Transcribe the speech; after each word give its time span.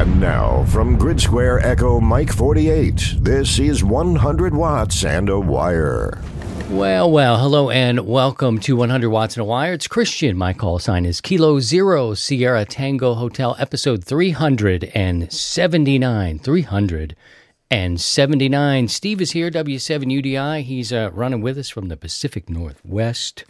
And 0.00 0.18
now, 0.18 0.64
from 0.64 0.96
Grid 0.96 1.20
Square 1.20 1.60
Echo 1.60 2.00
Mike 2.00 2.32
48, 2.32 3.16
this 3.18 3.58
is 3.58 3.84
100 3.84 4.54
Watts 4.54 5.04
and 5.04 5.28
a 5.28 5.38
Wire. 5.38 6.22
Well, 6.70 7.10
well, 7.10 7.36
hello 7.36 7.68
and 7.68 8.06
welcome 8.06 8.58
to 8.60 8.76
100 8.76 9.10
Watts 9.10 9.36
and 9.36 9.42
a 9.42 9.44
Wire. 9.44 9.74
It's 9.74 9.86
Christian. 9.86 10.38
My 10.38 10.54
call 10.54 10.78
sign 10.78 11.04
is 11.04 11.20
Kilo 11.20 11.60
Zero 11.60 12.14
Sierra 12.14 12.64
Tango 12.64 13.12
Hotel, 13.12 13.54
episode 13.58 14.02
379. 14.02 16.38
379. 16.38 18.88
Steve 18.88 19.20
is 19.20 19.32
here, 19.32 19.50
W7UDI. 19.50 20.62
He's 20.62 20.94
uh, 20.94 21.10
running 21.12 21.42
with 21.42 21.58
us 21.58 21.68
from 21.68 21.88
the 21.88 21.98
Pacific 21.98 22.48
Northwest. 22.48 23.44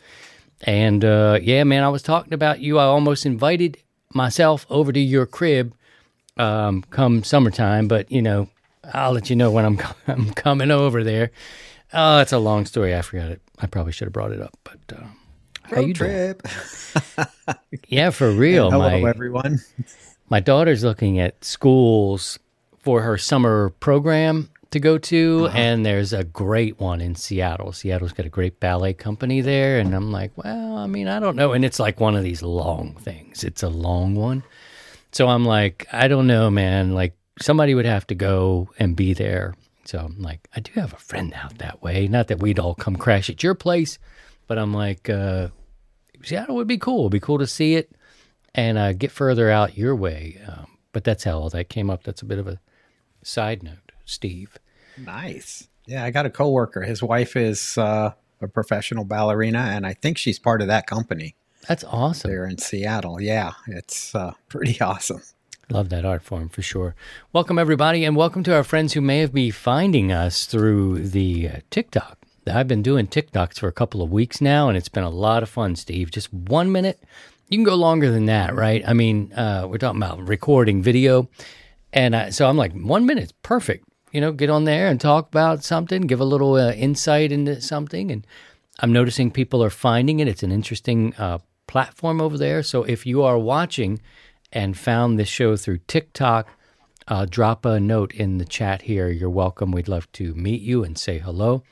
And 0.63 1.05
uh, 1.05 1.39
yeah, 1.41 1.63
man, 1.63 1.85
I 1.85 1.91
was 1.91 2.03
talking 2.03 2.33
about 2.33 2.59
you. 2.59 2.81
I 2.81 2.87
almost 2.87 3.25
invited 3.25 3.79
myself 4.13 4.67
over 4.69 4.91
to 4.91 4.99
your 4.99 5.27
crib 5.27 5.75
um, 6.41 6.83
come 6.91 7.23
summertime, 7.23 7.89
but 7.89 8.11
you 8.11 8.23
know, 8.23 8.49
I'll 8.95 9.13
let 9.13 9.31
you 9.31 9.37
know 9.37 9.51
when 9.51 9.65
I'm, 9.65 9.79
I'm 10.07 10.31
coming 10.33 10.71
over 10.71 11.05
there. 11.05 11.31
Oh, 11.93 12.19
it's 12.21 12.33
a 12.33 12.39
long 12.39 12.67
story. 12.67 12.97
I 12.97 13.03
forgot 13.03 13.31
it. 13.31 13.41
I 13.59 13.67
probably 13.67 13.93
should 13.93 14.07
have 14.07 14.13
brought 14.13 14.33
it 14.33 14.41
up, 14.41 14.57
but 14.65 14.79
uh, 14.97 15.05
how 15.63 15.81
you 15.81 15.95
doing? 15.95 15.95
trip. 15.95 16.47
Yeah, 17.89 18.11
for 18.11 18.31
real. 18.31 18.71
Hello, 18.71 19.01
my 19.01 19.09
everyone. 19.09 19.61
my 20.31 20.41
daughter's 20.41 20.85
looking 20.85 21.19
at 21.19 21.45
schools 21.45 22.39
for 22.79 23.03
her 23.03 23.19
summer 23.19 23.71
program 23.81 24.49
to 24.71 24.79
go 24.79 24.97
to, 24.97 25.49
and 25.53 25.85
there's 25.85 26.13
a 26.13 26.23
great 26.23 26.79
one 26.79 27.01
in 27.01 27.17
Seattle. 27.17 27.73
Seattle's 27.73 28.13
got 28.13 28.27
a 28.27 28.31
great 28.31 28.61
ballet 28.61 28.93
company 28.93 29.41
there, 29.41 29.79
and 29.81 29.93
I'm 29.95 30.13
like, 30.13 30.31
well, 30.37 30.77
I 30.79 30.87
mean, 30.87 31.09
I 31.09 31.19
don't 31.19 31.35
know. 31.35 31.53
And 31.53 31.65
it's 31.65 31.81
like 31.81 31.99
one 31.99 32.15
of 32.15 32.23
these 32.23 32.43
long 32.43 32.95
things. 33.01 33.43
It's 33.43 33.65
a 33.65 33.69
long 33.69 34.15
one, 34.15 34.45
so 35.13 35.29
I'm 35.29 35.45
like, 35.45 35.87
I 35.93 36.09
don't 36.09 36.27
know, 36.27 36.51
man. 36.51 36.95
Like 36.95 37.17
somebody 37.41 37.75
would 37.75 37.87
have 37.87 38.07
to 38.09 38.15
go 38.15 38.71
and 38.79 38.97
be 38.97 39.15
there. 39.15 39.55
So 39.85 39.99
I'm 39.99 40.21
like, 40.21 40.49
I 40.55 40.61
do 40.61 40.73
have 40.75 40.93
a 40.93 40.99
friend 40.99 41.33
out 41.35 41.59
that 41.59 41.83
way. 41.83 42.07
Not 42.07 42.29
that 42.29 42.41
we'd 42.41 42.59
all 42.59 42.75
come 42.75 42.97
crash 42.97 43.29
at 43.29 43.43
your 43.43 43.55
place, 43.55 43.99
but 44.47 44.59
I'm 44.59 44.73
like, 44.73 45.09
uh, 45.09 45.49
Seattle 46.23 46.57
would 46.57 46.69
be 46.69 46.79
cool. 46.79 47.03
It'd 47.03 47.13
be 47.13 47.21
cool 47.21 47.39
to 47.39 47.47
see 47.47 47.75
it 47.75 47.93
and 48.55 48.79
uh, 48.79 48.93
get 48.93 49.11
further 49.11 49.51
out 49.51 49.77
your 49.77 49.97
way. 49.97 50.41
Um, 50.47 50.67
but 50.93 51.05
that's 51.05 51.25
how 51.25 51.39
all 51.39 51.51
that 51.51 51.69
came 51.69 51.91
up. 51.91 52.05
That's 52.05 52.23
a 52.23 52.27
bit 52.27 52.39
of 52.39 52.47
a 52.47 52.61
side 53.23 53.63
note, 53.63 53.93
Steve. 54.05 54.59
Nice. 54.99 55.69
Yeah, 55.87 56.05
I 56.05 56.11
got 56.11 56.27
a 56.27 56.31
coworker. 56.31 56.83
His 56.83 57.03
wife 57.03 57.37
is 57.37 57.79
uh, 57.79 58.13
a 58.41 58.49
professional 58.49 59.05
ballerina, 59.05 59.59
and 59.59 59.87
I 59.87 59.95
think 59.95 60.19
she's 60.19 60.39
part 60.39 60.61
of 60.63 60.69
that 60.69 60.87
company 60.87 61.35
That's 61.69 61.85
awesome. 61.85 62.31
there 62.31 62.47
in 62.47 62.59
Seattle. 62.59 63.21
Yeah, 63.21 63.53
it's 63.67 64.15
uh, 64.15 64.33
pretty 64.49 64.81
awesome. 64.81 65.23
Love 65.69 65.89
that 65.91 66.05
art 66.05 66.23
form 66.23 66.49
for 66.49 66.63
sure. 66.63 66.97
Welcome, 67.33 67.59
everybody, 67.59 68.05
and 68.05 68.17
welcome 68.17 68.43
to 68.45 68.55
our 68.55 68.65
friends 68.65 68.95
who 68.95 69.01
may 69.01 69.21
have 69.21 69.33
been 69.33 69.53
finding 69.53 70.11
us 70.11 70.47
through 70.47 71.09
the 71.09 71.49
uh, 71.49 71.57
TikTok. 71.71 72.19
I've 72.47 72.67
been 72.67 72.83
doing 72.83 73.07
TikToks 73.07 73.59
for 73.59 73.69
a 73.69 73.73
couple 73.73 74.03
of 74.03 74.11
weeks 74.11 74.41
now, 74.41 74.69
and 74.69 74.77
it's 74.77 74.89
been 74.89 75.05
a 75.05 75.11
lot 75.11 75.43
of 75.43 75.49
fun, 75.49 75.77
Steve. 75.77 76.11
Just 76.11 76.33
one 76.33 76.73
minute. 76.73 77.01
You 77.49 77.59
can 77.59 77.65
go 77.65 77.75
longer 77.75 78.11
than 78.11 78.27
that, 78.27 78.55
right? 78.55 78.83
I 78.87 78.93
mean, 78.93 79.33
uh, 79.35 79.67
we're 79.69 79.79
talking 79.79 80.03
about 80.03 80.27
recording 80.27 80.83
video. 80.83 81.29
And 81.93 82.15
uh, 82.15 82.31
so 82.31 82.49
I'm 82.49 82.57
like, 82.57 82.73
one 82.73 83.07
minute's 83.07 83.35
perfect. 83.43 83.85
You 84.13 84.21
know, 84.21 84.33
get 84.33 84.51
on 84.51 84.65
there 84.65 84.89
and 84.89 85.01
talk 85.01 85.29
about 85.29 85.63
something, 85.63 86.03
give 86.03 86.21
a 86.21 86.25
little 86.25 86.55
uh, 86.55 86.73
insight 86.73 87.31
into 87.31 87.61
something. 87.61 88.11
And 88.11 88.27
I'm 88.81 88.93
noticing 88.93 89.31
people 89.31 89.63
are 89.63 89.71
finding 89.71 90.21
it. 90.21 90.29
It's 90.29 90.43
an 90.43 90.53
interesting 90.53 91.15
uh, 91.17 91.39
platform 91.71 92.21
over 92.21 92.37
there. 92.37 92.65
So 92.65 92.83
if 92.83 93.07
you 93.07 93.23
are 93.23 93.39
watching 93.39 94.01
and 94.53 94.77
found 94.77 95.19
this 95.19 95.29
show 95.29 95.57
through 95.57 95.79
TikTok, 95.87 96.49
uh, 97.07 97.27
drop 97.31 97.65
a 97.65 97.79
note 97.79 98.13
in 98.13 98.39
the 98.39 98.45
chat 98.45 98.83
here. 98.83 99.09
You're 99.09 99.31
welcome. 99.31 99.71
We'd 99.71 99.87
love 99.87 100.11
to 100.13 100.35
meet 100.35 100.63
you 100.63 100.83
and 100.83 100.99
say 100.99 101.19
hello. 101.19 101.63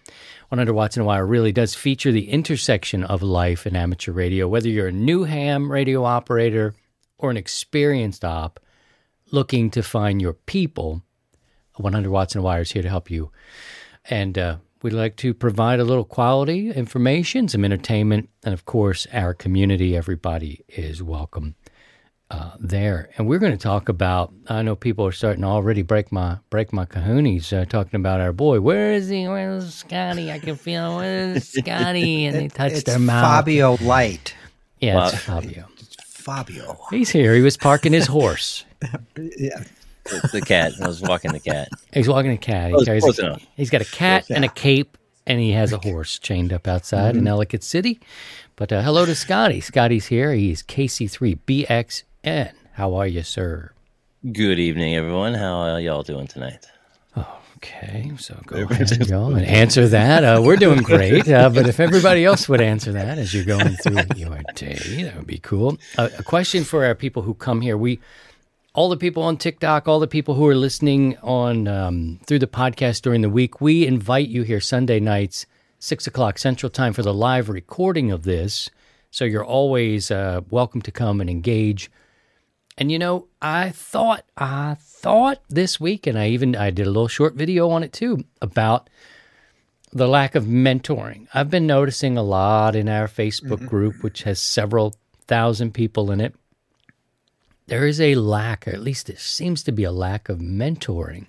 100 0.51 0.73
Watts 0.73 0.97
in 0.97 1.05
Wire 1.05 1.27
really 1.27 1.50
does 1.50 1.75
feature 1.75 2.12
the 2.12 2.31
intersection 2.31 3.03
of 3.03 3.25
life 3.25 3.67
and 3.67 3.77
amateur 3.77 4.12
radio. 4.12 4.47
Whether 4.47 4.69
you're 4.69 4.87
a 4.87 4.93
new 4.93 5.25
ham 5.25 5.71
radio 5.71 6.05
operator 6.05 6.75
or 7.19 7.33
an 7.33 7.37
experienced 7.37 8.25
op 8.25 8.61
looking 9.33 9.69
to 9.71 9.83
find 9.83 10.22
your 10.22 10.34
people, 10.34 11.03
100 11.75 12.09
Watts 12.09 12.37
in 12.37 12.43
Wire 12.43 12.61
is 12.61 12.71
here 12.71 12.83
to 12.83 12.89
help 12.89 13.11
you. 13.11 13.33
And 14.05 14.39
uh, 14.39 14.56
we'd 14.83 14.93
like 14.93 15.16
to 15.16 15.34
provide 15.34 15.81
a 15.81 15.84
little 15.84 16.05
quality 16.05 16.71
information, 16.71 17.49
some 17.49 17.65
entertainment, 17.65 18.28
and 18.44 18.55
of 18.55 18.65
course, 18.65 19.06
our 19.12 19.34
community. 19.34 19.97
Everybody 19.97 20.65
is 20.69 21.03
welcome 21.03 21.55
uh, 22.31 22.53
there. 22.59 23.11
And 23.16 23.27
we're 23.27 23.39
going 23.39 23.53
to 23.53 23.59
talk 23.59 23.89
about. 23.89 24.33
I 24.49 24.62
know 24.62 24.77
people 24.77 25.06
are 25.06 25.12
starting 25.12 25.43
to 25.43 25.49
already 25.49 25.83
break 25.83 26.12
my 26.12 26.39
break 26.50 26.72
my 26.72 26.84
kahoonies 26.84 27.53
uh, 27.53 27.65
talking 27.65 27.99
about 27.99 28.21
our 28.21 28.33
boy. 28.33 28.61
Where 28.61 28.93
is 28.93 29.09
he? 29.09 29.27
Where's 29.27 29.75
Scotty? 29.75 30.31
I 30.31 30.39
can 30.39 30.56
feel 30.56 30.97
where's 30.97 31.49
Scotty? 31.59 32.27
And 32.27 32.37
they 32.37 32.49
touch 32.49 32.72
it's 32.72 32.83
their 32.84 32.99
mouth. 32.99 33.25
Fabio 33.25 33.77
Light. 33.81 34.34
Yeah, 34.81 35.09
it's 35.09 35.19
Fabio. 35.19 35.66
Fabio. 36.05 36.78
He's 36.91 37.10
here. 37.10 37.34
He 37.34 37.41
was 37.41 37.56
parking 37.56 37.93
his 37.93 38.06
horse. 38.06 38.65
Yeah. 39.37 39.65
The, 40.11 40.29
the 40.33 40.41
cat. 40.41 40.73
I 40.83 40.87
was 40.89 41.01
walking 41.03 41.33
the 41.33 41.41
cat. 41.41 41.69
He's 41.93 42.09
walking 42.09 42.31
a 42.33 42.37
cat. 42.39 42.69
He 42.69 42.73
Close- 42.75 42.85
carries 42.85 43.03
close 43.05 43.19
a, 43.19 43.27
enough. 43.27 43.47
he's 43.57 43.71
got 43.71 43.81
a 43.83 43.85
cat 43.87 44.31
and 44.31 44.45
a 44.45 44.49
cape, 44.49 44.97
and 45.27 45.41
he 45.41 45.53
has 45.53 45.73
a 45.73 45.79
horse 45.79 46.19
chained 46.19 46.53
up 46.53 46.67
outside 46.69 47.11
Mm-hmm. 47.15 47.19
in 47.21 47.29
Ellicott 47.29 47.63
City. 47.63 48.01
But 48.57 48.73
uh, 48.73 48.83
hello 48.83 49.05
to 49.07 49.15
Scotty. 49.15 49.61
Scotty's 49.61 50.07
here. 50.07 50.33
He's 50.33 50.63
KC3BXN. 50.65 52.53
How 52.73 52.95
are 52.95 53.07
you, 53.07 53.23
sir? 53.23 53.73
Good 54.33 54.59
evening, 54.59 54.97
everyone. 54.97 55.35
How 55.35 55.59
are 55.61 55.81
y'all 55.81 56.03
doing 56.03 56.27
tonight? 56.27 56.67
Okay, 57.57 58.13
so 58.19 58.41
go 58.47 58.59
ahead, 58.71 59.09
y'all, 59.09 59.35
and 59.35 59.45
answer 59.45 59.89
that. 59.89 60.23
Uh, 60.23 60.41
we're 60.41 60.55
doing 60.55 60.81
great, 60.85 61.29
uh, 61.29 61.51
but 61.51 61.67
if 61.67 61.81
everybody 61.81 62.25
else 62.25 62.49
would 62.49 62.61
answer 62.61 62.93
that 62.93 63.19
as 63.19 63.35
you're 63.35 63.45
going 63.45 63.75
through 63.75 63.99
your 64.15 64.41
day, 64.55 65.03
that 65.03 65.17
would 65.17 65.27
be 65.27 65.39
cool. 65.39 65.77
Uh, 65.97 66.09
a 66.17 66.23
question 66.23 66.63
for 66.63 66.85
our 66.85 66.95
people 66.95 67.23
who 67.23 67.35
come 67.35 67.61
here: 67.61 67.77
We, 67.77 67.99
all 68.78 68.89
the 68.89 68.97
people 68.97 69.25
on 69.25 69.37
TikTok, 69.37 69.89
all 69.89 69.99
the 69.99 70.06
people 70.06 70.34
who 70.34 70.47
are 70.47 70.55
listening 70.55 71.19
on 71.19 71.66
um, 71.66 72.21
through 72.28 72.39
the 72.39 72.47
podcast 72.47 73.03
during 73.03 73.22
the 73.22 73.28
week, 73.28 73.61
we 73.61 73.84
invite 73.84 74.28
you 74.28 74.44
here 74.44 74.61
Sunday 74.61 75.00
nights, 75.00 75.47
six 75.81 76.06
o'clock 76.06 76.39
Central 76.39 76.71
Time, 76.71 76.93
for 76.93 77.03
the 77.03 77.12
live 77.12 77.49
recording 77.49 78.12
of 78.12 78.22
this. 78.22 78.71
So 79.11 79.25
you're 79.25 79.44
always 79.44 80.12
uh, 80.12 80.43
welcome 80.49 80.81
to 80.83 80.93
come 80.93 81.21
and 81.21 81.28
engage. 81.28 81.91
And 82.77 82.93
you 82.93 83.00
know, 83.00 83.27
I 83.43 83.71
thought 83.71 84.25
I 84.37 84.77
thought 84.78 85.43
this 85.49 85.81
week, 85.81 86.06
and 86.06 86.16
I 86.16 86.28
even 86.28 86.55
I 86.55 86.71
did 86.71 86.87
a 86.87 86.91
little 86.91 87.09
short 87.09 87.34
video 87.34 87.71
on 87.71 87.83
it 87.83 87.93
too 87.93 88.27
about 88.41 88.89
the 89.91 90.06
lack 90.06 90.37
of 90.37 90.45
mentoring. 90.45 91.27
I've 91.34 91.50
been 91.50 91.66
noticing 91.66 92.16
a 92.16 92.22
lot 92.22 92.77
in 92.77 92.89
our 92.89 93.09
Facebook 93.09 93.66
group, 93.66 94.05
which 94.05 94.22
has 94.22 94.41
several 94.41 94.95
thousand 95.27 95.75
people 95.75 96.12
in 96.12 96.21
it. 96.21 96.37
There 97.69 97.87
is 97.87 98.01
a 98.01 98.15
lack, 98.17 98.67
or 98.67 98.73
at 98.73 98.81
least 98.81 99.06
there 99.06 99.17
seems 99.17 99.62
to 99.65 99.73
be 99.73 99.84
a 99.84 99.93
lack 99.93 100.29
of 100.29 100.39
mentoring, 100.39 101.27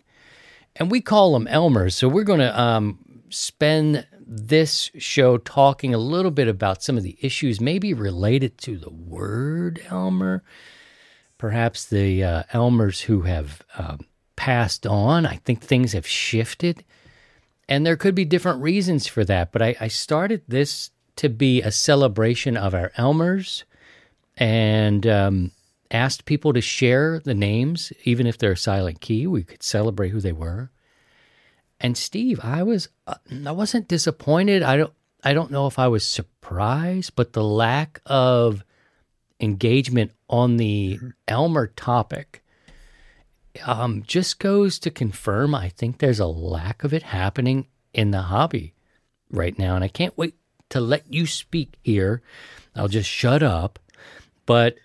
and 0.76 0.90
we 0.90 1.02
call 1.02 1.34
them 1.34 1.48
Elmers. 1.48 1.94
So 1.94 2.08
we're 2.08 2.24
going 2.24 2.40
to 2.40 2.60
um, 2.60 3.00
spend 3.30 4.08
this 4.26 4.92
show 4.98 5.38
talking 5.38 5.94
a 5.94 5.98
little 5.98 6.32
bit 6.32 6.48
about 6.48 6.84
some 6.84 6.98
of 6.98 7.04
the 7.04 7.18
issues, 7.22 7.60
maybe 7.60 7.94
related 7.94 8.58
to 8.60 8.78
the 8.78 8.90
word 8.90 9.82
Elmer 9.90 10.44
perhaps 11.40 11.86
the 11.86 12.24
uh, 12.24 12.44
Elmers 12.54 13.02
who 13.02 13.22
have 13.22 13.64
um, 13.76 14.02
passed 14.36 14.86
on. 14.86 15.26
I 15.26 15.38
think 15.38 15.62
things 15.62 15.94
have 15.94 16.06
shifted, 16.06 16.86
and 17.68 17.84
there 17.84 17.98
could 17.98 18.14
be 18.14 18.26
different 18.26 18.62
reasons 18.62 19.08
for 19.08 19.26
that. 19.26 19.52
But 19.52 19.64
I, 19.64 19.76
I 19.80 19.88
started 19.88 20.44
this 20.48 20.92
to 21.16 21.30
be 21.30 21.64
a 21.64 21.72
celebration 21.72 22.56
of 22.56 22.76
our 22.76 22.92
Elmers, 22.92 23.64
and 24.38 25.08
um, 25.08 25.52
asked 25.92 26.26
people 26.26 26.54
to 26.54 26.62
share 26.62 27.20
the 27.20 27.34
names, 27.34 27.92
even 28.04 28.28
if 28.28 28.38
they're 28.38 28.56
silent 28.56 29.02
key. 29.02 29.28
We 29.28 29.44
could 29.44 29.64
celebrate 29.64 30.10
who 30.10 30.22
they 30.22 30.32
were. 30.32 30.72
And 31.80 31.98
Steve, 31.98 32.40
I 32.44 32.64
was 32.64 32.90
uh, 33.08 33.16
I 33.46 33.52
wasn't 33.52 33.88
disappointed. 33.88 34.64
I 34.64 34.78
don't 34.78 34.94
I 35.24 35.34
don't 35.34 35.52
know 35.52 35.68
if 35.68 35.80
I 35.80 35.88
was 35.88 36.06
surprised, 36.06 37.16
but 37.16 37.34
the 37.34 37.44
lack 37.44 38.02
of 38.06 38.64
engagement 39.40 40.12
on 40.30 40.58
the 40.58 41.00
Elmer 41.28 41.68
topic 41.68 42.44
um, 43.66 44.04
just 44.06 44.40
goes 44.40 44.80
to 44.80 44.92
confirm 44.92 45.56
I 45.56 45.70
think 45.70 45.98
there's 45.98 46.20
a 46.20 46.28
lack 46.28 46.84
of 46.84 46.94
it 46.94 47.04
happening 47.04 47.68
in 47.94 48.12
the 48.12 48.24
hobby 48.24 48.74
right 49.32 49.58
now. 49.58 49.76
And 49.76 49.84
I 49.84 49.88
can't 49.88 50.18
wait 50.18 50.36
to 50.70 50.80
let 50.80 51.12
you 51.12 51.26
speak 51.26 51.78
here. 51.82 52.22
I'll 52.76 52.88
just 52.88 53.10
shut 53.10 53.42
up. 53.42 53.80
But 54.46 54.78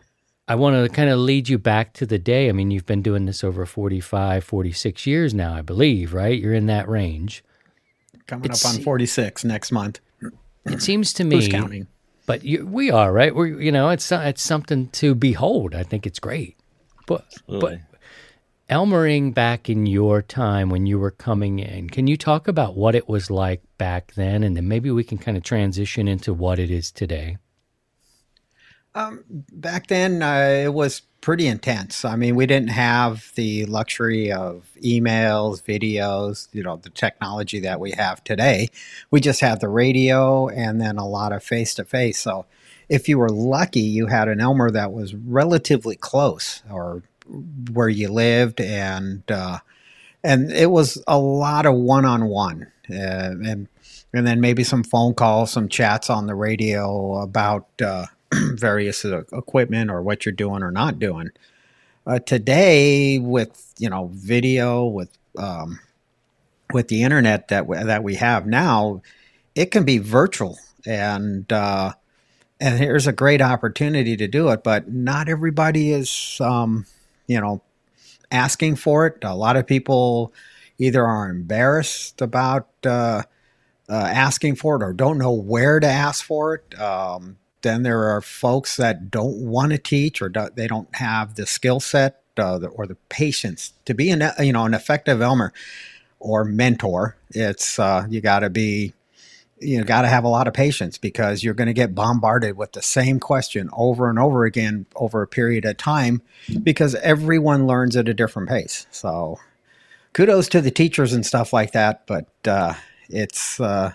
I 0.46 0.56
want 0.56 0.76
to 0.76 0.94
kind 0.94 1.08
of 1.08 1.18
lead 1.18 1.48
you 1.48 1.58
back 1.58 1.94
to 1.94 2.06
the 2.06 2.18
day. 2.18 2.48
I 2.48 2.52
mean, 2.52 2.70
you've 2.70 2.84
been 2.86 3.00
doing 3.02 3.24
this 3.24 3.42
over 3.42 3.64
45, 3.64 4.44
46 4.44 5.06
years 5.06 5.32
now, 5.32 5.54
I 5.54 5.62
believe, 5.62 6.12
right? 6.12 6.38
You're 6.38 6.52
in 6.52 6.66
that 6.66 6.88
range. 6.88 7.42
Coming 8.26 8.46
It's- 8.46 8.64
up 8.64 8.74
on 8.74 8.82
46 8.82 9.44
next 9.44 9.72
month. 9.72 10.00
It 10.66 10.82
seems 10.82 11.12
to 11.14 11.24
me. 11.24 11.36
Who's 11.40 11.46
me 11.46 11.50
counting? 11.52 11.86
but 12.26 12.42
you, 12.44 12.66
we 12.66 12.90
are 12.90 13.12
right. 13.12 13.34
We're 13.34 13.60
you 13.60 13.70
know 13.70 13.90
it's 13.90 14.10
it's 14.10 14.42
something 14.42 14.88
to 14.92 15.14
behold. 15.14 15.74
I 15.74 15.82
think 15.82 16.06
it's 16.06 16.18
great. 16.18 16.56
But 17.06 17.26
but 17.46 17.80
Elmering 18.70 19.34
back 19.34 19.68
in 19.68 19.84
your 19.84 20.22
time 20.22 20.70
when 20.70 20.86
you 20.86 20.98
were 20.98 21.10
coming 21.10 21.58
in, 21.58 21.90
can 21.90 22.06
you 22.06 22.16
talk 22.16 22.48
about 22.48 22.76
what 22.76 22.94
it 22.94 23.10
was 23.10 23.30
like 23.30 23.60
back 23.76 24.14
then? 24.14 24.42
And 24.42 24.56
then 24.56 24.66
maybe 24.66 24.90
we 24.90 25.04
can 25.04 25.18
kind 25.18 25.36
of 25.36 25.42
transition 25.42 26.08
into 26.08 26.32
what 26.32 26.58
it 26.58 26.70
is 26.70 26.90
today. 26.90 27.36
Um, 28.94 29.24
back 29.52 29.88
then, 29.88 30.22
uh, 30.22 30.62
it 30.64 30.72
was 30.72 31.02
pretty 31.20 31.46
intense. 31.46 32.04
I 32.04 32.16
mean, 32.16 32.36
we 32.36 32.46
didn't 32.46 32.68
have 32.68 33.32
the 33.34 33.64
luxury 33.64 34.30
of 34.30 34.68
emails, 34.82 35.62
videos, 35.62 36.48
you 36.52 36.62
know, 36.62 36.76
the 36.76 36.90
technology 36.90 37.60
that 37.60 37.80
we 37.80 37.92
have 37.92 38.22
today. 38.22 38.68
We 39.10 39.20
just 39.20 39.40
had 39.40 39.60
the 39.60 39.68
radio 39.68 40.48
and 40.48 40.80
then 40.80 40.98
a 40.98 41.08
lot 41.08 41.32
of 41.32 41.42
face 41.42 41.74
to 41.76 41.84
face. 41.84 42.18
So, 42.18 42.46
if 42.88 43.08
you 43.08 43.18
were 43.18 43.30
lucky, 43.30 43.80
you 43.80 44.06
had 44.06 44.28
an 44.28 44.40
Elmer 44.40 44.70
that 44.70 44.92
was 44.92 45.14
relatively 45.14 45.96
close 45.96 46.62
or 46.70 47.02
where 47.72 47.88
you 47.88 48.08
lived, 48.08 48.60
and 48.60 49.22
uh, 49.30 49.60
and 50.22 50.52
it 50.52 50.70
was 50.70 51.02
a 51.06 51.18
lot 51.18 51.64
of 51.66 51.74
one 51.74 52.04
on 52.04 52.26
one, 52.26 52.70
and 52.88 53.68
and 54.12 54.26
then 54.26 54.40
maybe 54.40 54.62
some 54.62 54.84
phone 54.84 55.14
calls, 55.14 55.50
some 55.50 55.68
chats 55.68 56.10
on 56.10 56.26
the 56.26 56.34
radio 56.34 57.20
about 57.20 57.66
uh, 57.82 58.06
various 58.54 59.04
equipment 59.04 59.90
or 59.90 60.02
what 60.02 60.24
you're 60.24 60.32
doing 60.32 60.62
or 60.62 60.70
not 60.70 60.98
doing. 60.98 61.30
Uh, 62.06 62.18
today, 62.18 63.18
with 63.18 63.72
you 63.78 63.88
know 63.88 64.10
video, 64.12 64.84
with 64.84 65.16
um, 65.38 65.80
with 66.72 66.88
the 66.88 67.02
internet 67.02 67.48
that 67.48 67.60
w- 67.60 67.84
that 67.84 68.02
we 68.02 68.16
have 68.16 68.46
now, 68.46 69.00
it 69.54 69.70
can 69.70 69.84
be 69.84 69.98
virtual, 69.98 70.58
and 70.86 71.50
uh, 71.52 71.92
and 72.60 72.78
here's 72.78 73.06
a 73.06 73.12
great 73.12 73.40
opportunity 73.40 74.16
to 74.16 74.28
do 74.28 74.50
it. 74.50 74.62
But 74.62 74.92
not 74.92 75.28
everybody 75.28 75.92
is, 75.92 76.38
um, 76.40 76.84
you 77.26 77.40
know, 77.40 77.62
asking 78.30 78.76
for 78.76 79.06
it. 79.06 79.18
A 79.22 79.34
lot 79.34 79.56
of 79.56 79.66
people 79.66 80.32
either 80.78 81.04
are 81.04 81.30
embarrassed 81.30 82.20
about 82.20 82.68
uh, 82.84 83.22
uh, 83.88 83.92
asking 83.92 84.56
for 84.56 84.76
it 84.76 84.82
or 84.82 84.92
don't 84.92 85.18
know 85.18 85.32
where 85.32 85.80
to 85.80 85.86
ask 85.86 86.24
for 86.24 86.54
it. 86.54 86.80
Um, 86.80 87.38
then 87.64 87.82
there 87.82 88.04
are 88.04 88.20
folks 88.20 88.76
that 88.76 89.10
don't 89.10 89.38
want 89.38 89.72
to 89.72 89.78
teach 89.78 90.22
or 90.22 90.28
do, 90.28 90.48
they 90.54 90.68
don't 90.68 90.94
have 90.94 91.34
the 91.34 91.46
skill 91.46 91.80
set 91.80 92.22
uh, 92.38 92.60
or 92.74 92.86
the 92.86 92.96
patience 93.08 93.72
to 93.84 93.94
be 93.94 94.10
an 94.10 94.22
you 94.38 94.52
know 94.52 94.64
an 94.64 94.74
effective 94.74 95.20
Elmer 95.20 95.52
or 96.20 96.44
mentor. 96.44 97.16
It's 97.30 97.78
uh, 97.78 98.06
you 98.08 98.20
got 98.20 98.40
to 98.40 98.50
be 98.50 98.94
you 99.60 99.82
got 99.84 100.02
to 100.02 100.08
have 100.08 100.24
a 100.24 100.28
lot 100.28 100.46
of 100.46 100.54
patience 100.54 100.98
because 100.98 101.42
you're 101.42 101.54
going 101.54 101.68
to 101.68 101.74
get 101.74 101.94
bombarded 101.94 102.56
with 102.56 102.72
the 102.72 102.82
same 102.82 103.18
question 103.18 103.70
over 103.72 104.08
and 104.10 104.18
over 104.18 104.44
again 104.44 104.86
over 104.94 105.22
a 105.22 105.26
period 105.26 105.64
of 105.64 105.76
time 105.76 106.22
because 106.62 106.94
everyone 106.96 107.66
learns 107.66 107.96
at 107.96 108.08
a 108.08 108.14
different 108.14 108.48
pace. 108.48 108.86
So 108.90 109.38
kudos 110.12 110.48
to 110.50 110.60
the 110.60 110.70
teachers 110.70 111.12
and 111.12 111.24
stuff 111.24 111.52
like 111.52 111.72
that, 111.72 112.06
but 112.06 112.28
uh, 112.46 112.74
it's 113.08 113.60
uh, 113.60 113.92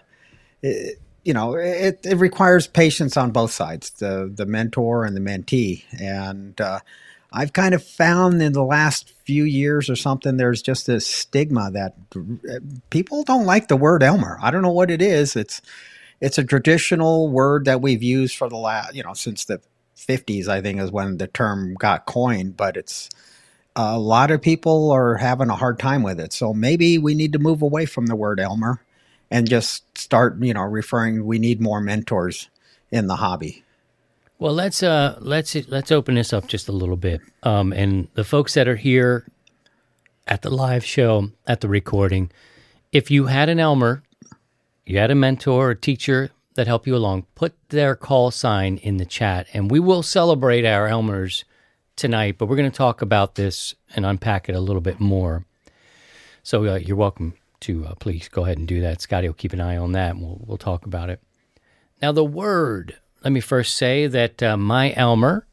it, 0.62 1.00
you 1.30 1.34
know, 1.36 1.54
it, 1.54 2.00
it 2.04 2.16
requires 2.16 2.66
patience 2.66 3.16
on 3.16 3.30
both 3.30 3.52
sides, 3.52 3.92
the 3.92 4.32
the 4.34 4.48
mentor 4.48 5.06
and 5.06 5.16
the 5.16 5.22
mentee. 5.22 5.84
And 6.02 6.60
uh, 6.60 6.80
I've 7.32 7.54
kind 7.54 7.76
of 7.76 7.84
found 7.84 8.42
in 8.42 8.54
the 8.54 8.64
last 8.64 9.14
few 9.26 9.44
years 9.44 9.92
or 9.92 9.96
something, 9.96 10.38
there's 10.38 10.64
just 10.64 10.88
this 10.88 11.06
stigma 11.06 11.70
that 11.70 11.94
people 12.90 13.22
don't 13.22 13.46
like 13.46 13.68
the 13.68 13.78
word 13.78 14.02
Elmer. 14.02 14.40
I 14.42 14.50
don't 14.50 14.64
know 14.64 14.72
what 14.72 14.90
it 14.90 15.04
is. 15.04 15.36
It's 15.36 15.62
it's 16.20 16.40
a 16.40 16.44
traditional 16.44 17.30
word 17.30 17.66
that 17.66 17.80
we've 17.80 18.02
used 18.02 18.36
for 18.36 18.50
the 18.50 18.58
last, 18.58 18.96
you 18.96 19.04
know, 19.04 19.14
since 19.14 19.46
the 19.46 19.62
50s. 19.98 20.48
I 20.48 20.64
think 20.64 20.82
is 20.82 20.92
when 20.92 21.20
the 21.20 21.28
term 21.28 21.76
got 21.76 22.08
coined, 22.08 22.58
but 22.58 22.76
it's 22.76 23.08
a 23.76 24.00
lot 24.00 24.32
of 24.32 24.42
people 24.42 24.90
are 24.90 25.18
having 25.18 25.52
a 25.52 25.56
hard 25.56 25.78
time 25.78 26.02
with 26.02 26.20
it. 26.20 26.34
So 26.34 26.56
maybe 26.56 26.98
we 26.98 27.14
need 27.14 27.34
to 27.34 27.40
move 27.40 27.62
away 27.62 27.86
from 27.86 28.08
the 28.08 28.16
word 28.16 28.40
Elmer 28.40 28.82
and 29.32 29.50
just 29.50 29.98
start, 29.98 30.42
you 30.42 30.54
know, 30.54 30.62
referring 30.62 31.26
we 31.26 31.40
need 31.40 31.62
more 31.62 31.82
mentors 31.82 32.50
in 32.92 33.08
the 33.08 33.18
hobby. 33.18 33.64
Well, 34.38 34.54
let's 34.54 34.82
uh 34.82 35.18
let's 35.20 35.56
let's 35.68 35.92
open 35.92 36.16
this 36.16 36.34
up 36.34 36.48
just 36.48 36.68
a 36.68 36.74
little 36.74 36.96
bit. 36.96 37.22
Um 37.44 37.74
and 37.74 38.08
the 38.14 38.24
folks 38.24 38.54
that 38.54 38.68
are 38.68 38.78
here 38.78 39.26
at 40.28 40.42
the 40.42 40.50
live 40.50 40.86
show, 40.86 41.32
at 41.48 41.62
the 41.62 41.68
recording, 41.68 42.32
if 42.92 43.12
you 43.12 43.26
had 43.26 43.50
an 43.50 43.60
Elmer, 43.60 44.04
you 44.86 44.98
had 44.98 45.12
a 45.12 45.16
mentor 45.16 45.70
or 45.70 45.76
teacher 45.76 46.32
that 46.56 46.68
helped 46.68 46.88
you 46.88 46.96
along, 46.96 47.26
put 47.36 47.54
their 47.70 47.96
call 47.96 48.32
sign 48.32 48.78
in 48.78 48.98
the 48.98 49.06
chat 49.06 49.48
and 49.54 49.70
we 49.70 49.80
will 49.80 50.04
celebrate 50.04 50.66
our 50.66 50.88
Elmers 50.88 51.44
tonight, 51.96 52.38
but 52.38 52.48
we're 52.48 52.56
going 52.56 52.72
to 52.72 52.78
talk 52.78 53.02
about 53.02 53.36
this 53.36 53.76
and 53.96 54.06
unpack 54.06 54.48
it 54.48 54.56
a 54.56 54.60
little 54.60 54.82
bit 54.82 55.00
more. 55.00 55.46
So 56.44 56.66
uh, 56.66 56.76
you're 56.76 56.96
welcome 56.96 57.34
to 57.62 57.86
uh, 57.86 57.96
please 57.96 58.30
go 58.30 58.44
ahead 58.44 58.58
and 58.58 58.68
do 58.68 58.82
that. 58.82 59.02
Scotty 59.02 59.28
will 59.28 59.34
keep 59.34 59.54
an 59.54 59.62
eye 59.62 59.78
on 59.78 59.92
that 59.94 60.12
and 60.12 60.22
we'll, 60.22 60.42
we'll 60.46 60.58
talk 60.58 60.86
about 60.86 61.10
it. 61.10 61.22
Now, 62.02 62.12
the 62.12 62.24
word, 62.24 62.98
let 63.24 63.32
me 63.32 63.42
first 63.42 63.76
say 63.76 64.08
that 64.08 64.42
uh, 64.42 64.56
my 64.56 64.94
Elmer 64.94 65.46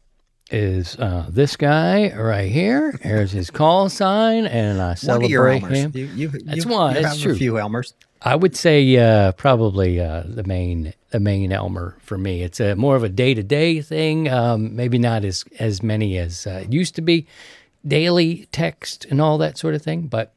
is 0.51 0.97
uh, 0.97 1.27
this 1.29 1.57
guy 1.57 2.13
right 2.17 2.51
here. 2.51 2.99
Here's 3.03 3.33
his 3.33 3.51
call 3.51 3.89
sign, 3.89 4.47
and 4.47 4.81
I 4.81 4.95
celebrate 4.95 5.65
him. 5.65 5.91
You, 5.95 6.07
you, 6.07 6.29
That's 6.29 6.65
you, 6.65 6.71
one. 6.71 6.95
Have 6.95 7.19
true. 7.19 7.33
a 7.33 7.35
few 7.35 7.55
Elmers. 7.55 7.95
I 8.23 8.37
would 8.37 8.57
say 8.57 8.97
uh, 8.97 9.33
probably 9.33 10.01
uh, 10.01 10.23
the 10.27 10.45
main 10.45 10.95
the 11.11 11.21
main 11.21 11.53
Elmer 11.53 11.97
for 12.01 12.17
me. 12.17 12.43
It's 12.43 12.61
a 12.61 12.75
more 12.75 12.97
of 12.97 13.03
a 13.03 13.09
day 13.09 13.35
to 13.35 13.43
day 13.43 13.81
thing. 13.81 14.29
Um, 14.29 14.75
maybe 14.75 14.99
not 14.99 15.25
as 15.25 15.45
as 15.59 15.83
many 15.83 16.17
as 16.17 16.47
uh, 16.47 16.63
it 16.65 16.73
used 16.73 16.95
to 16.95 17.03
be, 17.03 17.27
daily 17.87 18.49
text 18.53 19.05
and 19.07 19.21
all 19.21 19.39
that 19.39 19.59
sort 19.59 19.75
of 19.75 19.83
thing. 19.83 20.07
But 20.07 20.33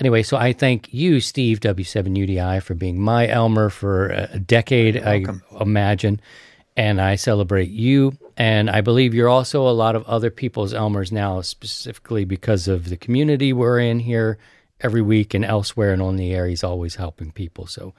anyway, 0.00 0.22
so 0.22 0.36
I 0.36 0.52
thank 0.52 0.92
you, 0.92 1.20
Steve 1.20 1.60
W7UDI, 1.60 2.62
for 2.62 2.74
being 2.74 3.00
my 3.00 3.28
Elmer 3.28 3.70
for 3.70 4.08
a 4.08 4.38
decade. 4.38 4.96
I 4.96 5.24
imagine, 5.60 6.20
and 6.76 7.00
I 7.00 7.14
celebrate 7.16 7.70
you. 7.70 8.16
And 8.36 8.70
I 8.70 8.80
believe 8.80 9.14
you're 9.14 9.28
also 9.28 9.68
a 9.68 9.70
lot 9.70 9.94
of 9.94 10.04
other 10.04 10.30
people's 10.30 10.72
Elmers 10.72 11.12
now, 11.12 11.42
specifically 11.42 12.24
because 12.24 12.66
of 12.68 12.88
the 12.88 12.96
community 12.96 13.52
we're 13.52 13.78
in 13.78 14.00
here 14.00 14.38
every 14.80 15.02
week 15.02 15.34
and 15.34 15.44
elsewhere 15.44 15.92
and 15.92 16.00
on 16.00 16.16
the 16.16 16.32
air. 16.32 16.46
He's 16.46 16.64
always 16.64 16.94
helping 16.94 17.32
people. 17.32 17.66
So 17.66 17.92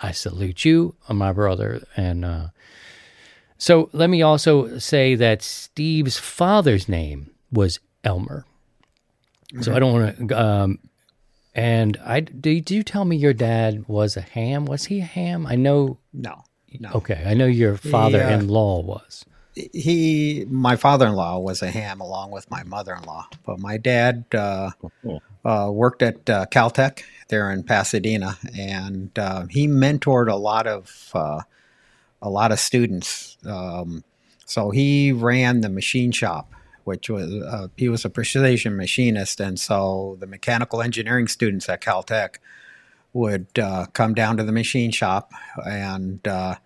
I 0.00 0.12
salute 0.12 0.64
you, 0.64 0.94
my 1.08 1.32
brother. 1.32 1.82
And 1.96 2.24
uh, 2.24 2.46
so 3.58 3.90
let 3.92 4.08
me 4.08 4.22
also 4.22 4.78
say 4.78 5.16
that 5.16 5.42
Steve's 5.42 6.16
father's 6.16 6.88
name 6.88 7.30
was 7.50 7.80
Elmer. 8.04 8.46
So 9.60 9.74
I 9.74 9.80
don't 9.80 9.92
want 9.92 10.28
to. 10.28 10.40
Um, 10.40 10.78
and 11.60 11.98
I 12.04 12.20
did 12.20 12.70
you 12.70 12.82
tell 12.82 13.04
me 13.04 13.16
your 13.16 13.34
dad 13.34 13.84
was 13.86 14.16
a 14.16 14.22
ham? 14.22 14.64
Was 14.64 14.86
he 14.86 15.00
a 15.00 15.04
ham? 15.04 15.46
I 15.46 15.56
know. 15.56 15.98
No, 16.12 16.44
no. 16.78 16.90
Okay, 16.94 17.22
I 17.26 17.34
know 17.34 17.44
your 17.44 17.76
father-in-law 17.76 18.80
was. 18.80 19.26
He, 19.54 20.46
my 20.48 20.76
father-in-law 20.76 21.40
was 21.40 21.60
a 21.60 21.70
ham 21.70 22.00
along 22.00 22.30
with 22.30 22.50
my 22.50 22.62
mother-in-law, 22.62 23.28
but 23.44 23.58
my 23.58 23.76
dad 23.76 24.24
uh, 24.32 24.70
uh, 25.44 25.68
worked 25.70 26.02
at 26.02 26.30
uh, 26.30 26.46
Caltech 26.50 27.02
there 27.28 27.50
in 27.50 27.62
Pasadena, 27.62 28.38
and 28.56 29.10
uh, 29.18 29.44
he 29.50 29.68
mentored 29.68 30.30
a 30.30 30.36
lot 30.36 30.66
of 30.66 31.10
uh, 31.12 31.42
a 32.22 32.30
lot 32.30 32.52
of 32.52 32.58
students. 32.58 33.36
Um, 33.44 34.02
so 34.46 34.70
he 34.70 35.12
ran 35.12 35.60
the 35.60 35.68
machine 35.68 36.12
shop, 36.12 36.54
which 36.84 37.08
was 37.10 37.32
uh, 37.32 37.68
he 37.76 37.88
was 37.88 38.04
a 38.04 38.10
precision 38.10 38.76
machinist, 38.76 39.40
and 39.40 39.58
so 39.58 40.16
the 40.20 40.26
mechanical 40.26 40.82
engineering 40.82 41.28
students 41.28 41.68
at 41.68 41.80
Caltech 41.80 42.36
would 43.12 43.46
uh, 43.58 43.86
come 43.92 44.14
down 44.14 44.36
to 44.36 44.44
the 44.44 44.52
machine 44.52 44.90
shop, 44.90 45.32
and 45.66 46.26
uh, 46.26 46.56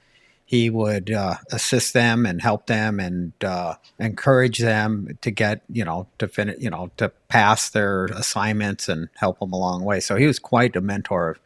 he 0.45 0.69
would 0.71 1.11
uh, 1.11 1.37
assist 1.51 1.95
them 1.95 2.27
and 2.27 2.43
help 2.43 2.67
them 2.67 3.01
and 3.01 3.33
uh, 3.43 3.75
encourage 3.99 4.59
them 4.59 5.19
to 5.23 5.31
get 5.31 5.63
you 5.69 5.85
know 5.85 6.07
to 6.19 6.29
finish 6.29 6.57
you 6.61 6.71
know 6.71 6.91
to 6.97 7.09
pass 7.29 7.71
their 7.71 8.07
assignments 8.07 8.89
and 8.89 9.09
help 9.17 9.39
them 9.41 9.53
along 9.53 9.81
the 9.81 9.87
way. 9.87 10.01
So 10.01 10.17
he 10.17 10.27
was 10.27 10.39
quite 10.39 10.77
a 10.77 10.81
mentor. 10.81 11.31
of 11.31 11.39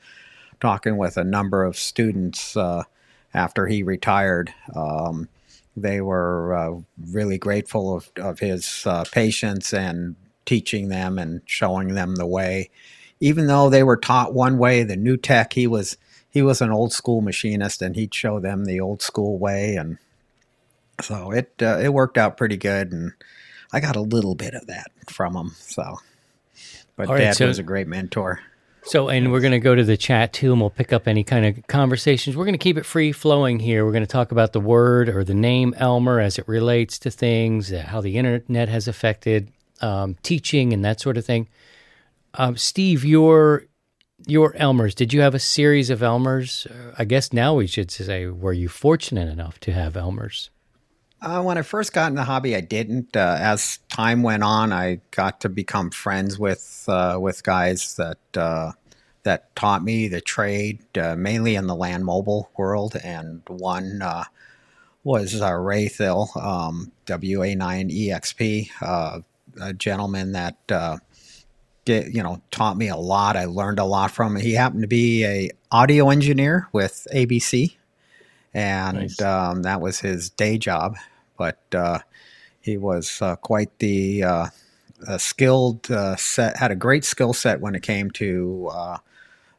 Talking 0.60 0.96
with 0.96 1.16
a 1.16 1.22
number 1.22 1.64
of 1.64 1.76
students 1.76 2.56
uh, 2.56 2.82
after 3.32 3.68
he 3.68 3.84
retired. 3.84 4.52
Um, 4.74 5.28
they 5.78 6.00
were 6.00 6.54
uh, 6.54 6.80
really 7.10 7.38
grateful 7.38 7.94
of, 7.94 8.10
of 8.16 8.38
his 8.38 8.84
uh, 8.86 9.04
patience 9.10 9.72
and 9.72 10.16
teaching 10.44 10.88
them 10.88 11.18
and 11.18 11.42
showing 11.44 11.94
them 11.94 12.16
the 12.16 12.26
way. 12.26 12.70
Even 13.20 13.46
though 13.46 13.68
they 13.68 13.82
were 13.82 13.96
taught 13.96 14.32
one 14.34 14.58
way, 14.58 14.82
the 14.82 14.96
new 14.96 15.16
tech, 15.16 15.52
he 15.52 15.66
was 15.66 15.96
he 16.30 16.42
was 16.42 16.60
an 16.60 16.70
old 16.70 16.92
school 16.92 17.20
machinist, 17.20 17.82
and 17.82 17.96
he'd 17.96 18.14
show 18.14 18.38
them 18.38 18.64
the 18.64 18.80
old 18.80 19.02
school 19.02 19.38
way, 19.38 19.76
and 19.76 19.98
so 21.00 21.30
it 21.32 21.52
uh, 21.60 21.78
it 21.78 21.92
worked 21.92 22.18
out 22.18 22.36
pretty 22.36 22.56
good. 22.56 22.92
And 22.92 23.12
I 23.72 23.80
got 23.80 23.96
a 23.96 24.00
little 24.00 24.34
bit 24.34 24.54
of 24.54 24.66
that 24.66 24.90
from 25.06 25.36
him. 25.36 25.50
So, 25.56 25.96
but 26.96 27.08
All 27.08 27.14
right, 27.14 27.20
Dad 27.20 27.36
so- 27.36 27.46
was 27.46 27.58
a 27.58 27.64
great 27.64 27.88
mentor. 27.88 28.40
So, 28.84 29.08
and 29.08 29.30
we're 29.30 29.40
going 29.40 29.52
to 29.52 29.58
go 29.58 29.74
to 29.74 29.84
the 29.84 29.96
chat 29.96 30.32
too, 30.32 30.52
and 30.52 30.60
we'll 30.60 30.70
pick 30.70 30.92
up 30.92 31.06
any 31.06 31.22
kind 31.22 31.44
of 31.44 31.66
conversations. 31.66 32.36
We're 32.36 32.44
going 32.44 32.54
to 32.54 32.58
keep 32.58 32.78
it 32.78 32.86
free 32.86 33.12
flowing 33.12 33.58
here. 33.58 33.84
We're 33.84 33.92
going 33.92 34.02
to 34.02 34.06
talk 34.06 34.32
about 34.32 34.52
the 34.52 34.60
word 34.60 35.08
or 35.08 35.24
the 35.24 35.34
name 35.34 35.74
Elmer 35.76 36.20
as 36.20 36.38
it 36.38 36.48
relates 36.48 36.98
to 37.00 37.10
things, 37.10 37.72
uh, 37.72 37.84
how 37.86 38.00
the 38.00 38.16
internet 38.16 38.68
has 38.68 38.88
affected 38.88 39.52
um, 39.80 40.16
teaching 40.22 40.72
and 40.72 40.84
that 40.84 41.00
sort 41.00 41.16
of 41.16 41.24
thing. 41.24 41.48
Um, 42.34 42.56
Steve, 42.56 43.04
your 43.04 43.64
your 44.26 44.52
Elmers, 44.54 44.94
did 44.94 45.12
you 45.12 45.20
have 45.20 45.34
a 45.34 45.38
series 45.38 45.90
of 45.90 46.00
Elmers? 46.00 46.66
Uh, 46.66 46.94
I 46.98 47.04
guess 47.04 47.32
now 47.32 47.54
we 47.54 47.66
should 47.66 47.90
say, 47.90 48.26
were 48.26 48.52
you 48.52 48.68
fortunate 48.68 49.28
enough 49.28 49.60
to 49.60 49.72
have 49.72 49.94
Elmers? 49.94 50.50
Uh, 51.20 51.42
when 51.42 51.58
I 51.58 51.62
first 51.62 51.92
got 51.92 52.10
in 52.10 52.14
the 52.14 52.24
hobby, 52.24 52.54
I 52.54 52.60
didn't. 52.60 53.16
Uh, 53.16 53.36
as 53.40 53.78
time 53.88 54.22
went 54.22 54.44
on, 54.44 54.72
I 54.72 55.00
got 55.10 55.40
to 55.40 55.48
become 55.48 55.90
friends 55.90 56.38
with 56.38 56.84
uh, 56.86 57.18
with 57.20 57.42
guys 57.42 57.96
that 57.96 58.18
uh, 58.36 58.72
that 59.24 59.54
taught 59.56 59.82
me 59.82 60.06
the 60.06 60.20
trade, 60.20 60.78
uh, 60.96 61.16
mainly 61.16 61.56
in 61.56 61.66
the 61.66 61.74
land 61.74 62.04
mobile 62.04 62.50
world. 62.56 62.94
And 63.02 63.42
one 63.48 64.00
uh, 64.00 64.24
was 65.02 65.40
Ray 65.42 65.88
Thill, 65.88 66.30
um, 66.40 66.92
WA9EXP, 67.06 68.70
a 69.60 69.74
gentleman 69.74 70.32
that 70.32 70.56
did, 71.84 72.14
you 72.14 72.22
know 72.22 72.40
taught 72.52 72.76
me 72.76 72.88
a 72.88 72.96
lot. 72.96 73.36
I 73.36 73.46
learned 73.46 73.80
a 73.80 73.84
lot 73.84 74.12
from 74.12 74.36
him. 74.36 74.42
He 74.42 74.52
happened 74.52 74.82
to 74.82 74.88
be 74.88 75.24
a 75.24 75.50
audio 75.72 76.10
engineer 76.10 76.68
with 76.72 77.08
ABC 77.12 77.77
and 78.54 78.98
nice. 78.98 79.20
um, 79.20 79.62
that 79.62 79.80
was 79.80 80.00
his 80.00 80.30
day 80.30 80.58
job. 80.58 80.96
But 81.36 81.58
uh, 81.74 82.00
he 82.60 82.76
was 82.76 83.22
uh, 83.22 83.36
quite 83.36 83.78
the 83.78 84.24
uh, 84.24 84.46
skilled 85.18 85.90
uh, 85.90 86.16
set. 86.16 86.56
Had 86.56 86.70
a 86.70 86.76
great 86.76 87.04
skill 87.04 87.32
set 87.32 87.60
when 87.60 87.74
it 87.74 87.82
came 87.82 88.10
to 88.12 88.70
uh, 88.72 88.98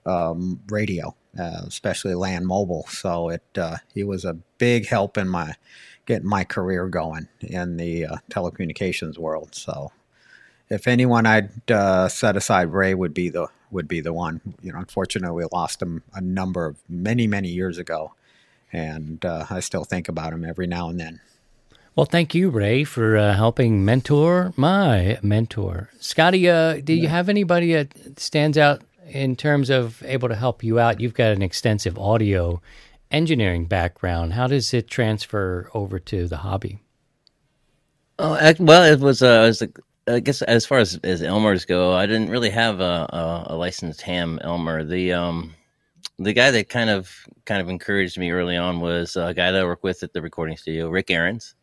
um, 0.06 0.60
radio, 0.68 1.16
uh, 1.40 1.62
especially 1.66 2.16
land 2.16 2.46
mobile. 2.46 2.86
So 2.90 3.30
it 3.30 3.58
he 3.94 4.04
was 4.04 4.26
a 4.26 4.34
big 4.58 4.88
help 4.88 5.18
in 5.18 5.30
my 5.30 5.56
getting 6.06 6.28
my 6.28 6.44
career 6.44 6.88
going 6.88 7.28
in 7.42 7.78
the 7.78 8.08
telecommunications 8.30 9.18
world. 9.18 9.56
So 9.56 9.92
if 10.70 10.88
anyone 10.88 11.26
I'd 11.26 11.52
set 12.12 12.36
aside, 12.36 12.72
Ray 12.74 12.94
would 12.94 13.14
be 13.14 13.30
the 13.30 13.48
would 13.72 13.88
be 13.88 14.02
the 14.02 14.14
one. 14.14 14.42
You 14.62 14.74
know, 14.74 14.80
unfortunately, 14.80 15.44
we 15.44 15.50
lost 15.52 15.82
him 15.82 16.04
a 16.14 16.22
number 16.22 16.66
of 16.66 16.78
many 16.90 17.28
many 17.28 17.50
years 17.50 17.78
ago 17.78 18.14
and 18.72 19.24
uh, 19.26 19.46
I 19.50 19.60
still 19.60 19.84
think 19.84 20.10
about 20.10 20.34
him 20.34 20.46
every 20.46 20.68
now 20.68 20.90
and 20.90 21.00
then. 21.00 21.22
Well, 21.96 22.06
thank 22.06 22.34
you, 22.34 22.50
Ray, 22.50 22.84
for 22.84 23.18
uh, 23.18 23.36
helping 23.36 23.84
mentor 23.84 24.54
my 24.56 25.20
mentor. 25.22 25.90
Scotty, 26.00 26.48
uh, 26.50 26.76
do 26.82 26.94
yeah. 26.94 27.02
you 27.02 27.08
have 27.10 27.28
anybody 27.28 27.74
that 27.74 28.20
stands 28.20 28.58
out 28.58 28.82
in 29.10 29.36
terms 29.36 29.70
of 29.70 30.02
able 30.06 30.30
to 30.30 30.36
help 30.36 30.64
you 30.64 30.80
out? 30.80 31.02
You've 31.02 31.14
got 31.14 31.32
an 31.32 31.42
extensive 31.42 31.98
audio 31.98 32.62
engineering 33.12 33.66
background. 33.66 34.34
How 34.34 34.48
does 34.48 34.74
it 34.74 34.88
transfer 34.88 35.70
over 35.74 36.00
to 36.00 36.28
the 36.28 36.38
hobby? 36.38 36.80
Oh, 38.18 38.54
well, 38.60 38.84
it 38.84 39.00
was, 39.00 39.22
uh, 39.22 39.44
it 39.44 39.48
was 39.48 39.62
a, 39.62 39.70
I 40.08 40.20
guess 40.20 40.42
as 40.44 40.66
far 40.66 40.80
as, 40.80 41.00
as 41.04 41.22
Elmers 41.22 41.66
go, 41.66 41.94
I 41.94 42.06
didn't 42.06 42.30
really 42.30 42.50
have 42.50 42.80
a, 42.80 43.10
a, 43.10 43.44
a 43.48 43.56
licensed 43.56 44.02
ham 44.02 44.40
Elmer. 44.42 44.84
The 44.84 45.14
um, 45.14 45.56
the 46.20 46.34
guy 46.34 46.52
that 46.52 46.68
kind 46.68 46.90
of 46.90 47.10
kind 47.46 47.62
of 47.62 47.70
encouraged 47.70 48.18
me 48.18 48.32
early 48.32 48.58
on 48.58 48.82
was 48.82 49.16
a 49.16 49.34
guy 49.34 49.52
that 49.52 49.62
I 49.62 49.64
work 49.64 49.84
with 49.84 50.04
at 50.04 50.12
the 50.14 50.22
recording 50.22 50.58
studio, 50.58 50.90
Rick 50.90 51.10
Ahrens, 51.10 51.56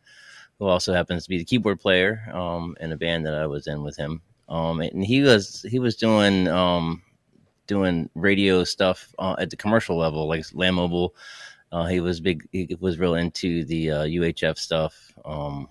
who 0.58 0.66
also 0.66 0.94
happens 0.94 1.25
to 1.25 1.28
be 1.28 1.38
the 1.38 1.44
keyboard 1.44 1.78
player 1.78 2.22
um, 2.32 2.75
in 2.80 2.92
a 2.92 2.96
band 2.96 3.26
that 3.26 3.34
I 3.34 3.46
was 3.46 3.66
in 3.66 3.82
with 3.82 3.96
him. 3.96 4.22
Um, 4.48 4.80
and 4.80 5.04
he 5.04 5.20
was 5.22 5.62
he 5.68 5.78
was 5.78 5.96
doing 5.96 6.48
um, 6.48 7.02
doing 7.66 8.08
radio 8.14 8.64
stuff 8.64 9.14
uh, 9.18 9.36
at 9.38 9.50
the 9.50 9.56
commercial 9.56 9.96
level, 9.96 10.26
like 10.26 10.44
Land 10.54 10.76
Mobile. 10.76 11.14
Uh, 11.70 11.86
he 11.86 12.00
was 12.00 12.20
big. 12.20 12.48
He 12.52 12.76
was 12.80 12.98
real 12.98 13.16
into 13.16 13.64
the 13.64 13.90
uh, 13.90 14.04
UHF 14.04 14.58
stuff. 14.58 15.12
Um, 15.25 15.68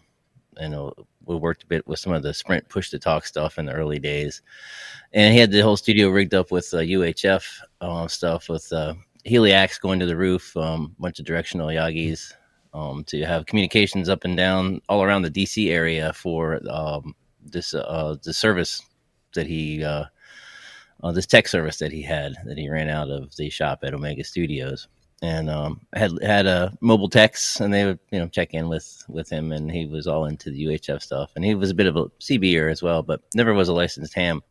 and 0.57 0.75
uh, 0.75 0.91
we 1.25 1.35
worked 1.35 1.63
a 1.63 1.67
bit 1.67 1.87
with 1.87 1.99
some 1.99 2.13
of 2.13 2.23
the 2.23 2.33
Sprint 2.33 2.67
push 2.69 2.89
to 2.89 2.99
talk 2.99 3.25
stuff 3.25 3.57
in 3.57 3.65
the 3.65 3.73
early 3.73 3.99
days. 3.99 4.41
And 5.13 5.33
he 5.33 5.39
had 5.39 5.51
the 5.51 5.61
whole 5.61 5.77
studio 5.77 6.09
rigged 6.09 6.33
up 6.33 6.51
with 6.51 6.73
uh, 6.73 6.77
UHF 6.77 7.45
uh, 7.81 8.07
stuff 8.07 8.49
with 8.49 8.71
uh, 8.71 8.95
Heliax 9.25 9.79
going 9.79 9.99
to 9.99 10.05
the 10.05 10.17
roof, 10.17 10.55
a 10.55 10.61
um, 10.61 10.95
bunch 10.99 11.19
of 11.19 11.25
directional 11.25 11.67
Yagis 11.67 12.33
um, 12.73 13.03
to 13.05 13.25
have 13.25 13.45
communications 13.45 14.09
up 14.09 14.25
and 14.25 14.35
down 14.35 14.81
all 14.89 15.03
around 15.03 15.21
the 15.21 15.31
DC 15.31 15.71
area 15.71 16.11
for 16.13 16.59
um, 16.69 17.15
this 17.43 17.73
uh, 17.73 18.15
the 18.23 18.33
service 18.33 18.81
that 19.33 19.47
he 19.47 19.83
uh, 19.83 20.05
uh, 21.03 21.11
this 21.11 21.25
tech 21.25 21.47
service 21.47 21.77
that 21.77 21.91
he 21.91 22.01
had 22.01 22.35
that 22.45 22.57
he 22.57 22.69
ran 22.69 22.89
out 22.89 23.09
of 23.09 23.35
the 23.37 23.49
shop 23.49 23.79
at 23.83 23.93
Omega 23.93 24.23
Studios 24.23 24.87
and 25.25 25.49
um, 25.49 25.81
had 25.93 26.11
had 26.21 26.45
a 26.45 26.77
mobile 26.81 27.09
techs, 27.09 27.59
and 27.59 27.73
they 27.73 27.85
would 27.85 27.99
you 28.11 28.19
know 28.19 28.27
check 28.27 28.53
in 28.53 28.69
with 28.69 29.03
with 29.09 29.29
him, 29.29 29.51
and 29.51 29.71
he 29.71 29.85
was 29.85 30.07
all 30.07 30.25
into 30.25 30.51
the 30.51 30.65
UHF 30.65 31.01
stuff, 31.01 31.31
and 31.35 31.43
he 31.43 31.55
was 31.55 31.71
a 31.71 31.75
bit 31.75 31.87
of 31.87 31.95
a 31.95 32.05
CBer 32.21 32.71
as 32.71 32.83
well, 32.83 33.03
but 33.03 33.21
never 33.33 33.53
was 33.53 33.67
a 33.67 33.73
licensed 33.73 34.13
ham. 34.13 34.41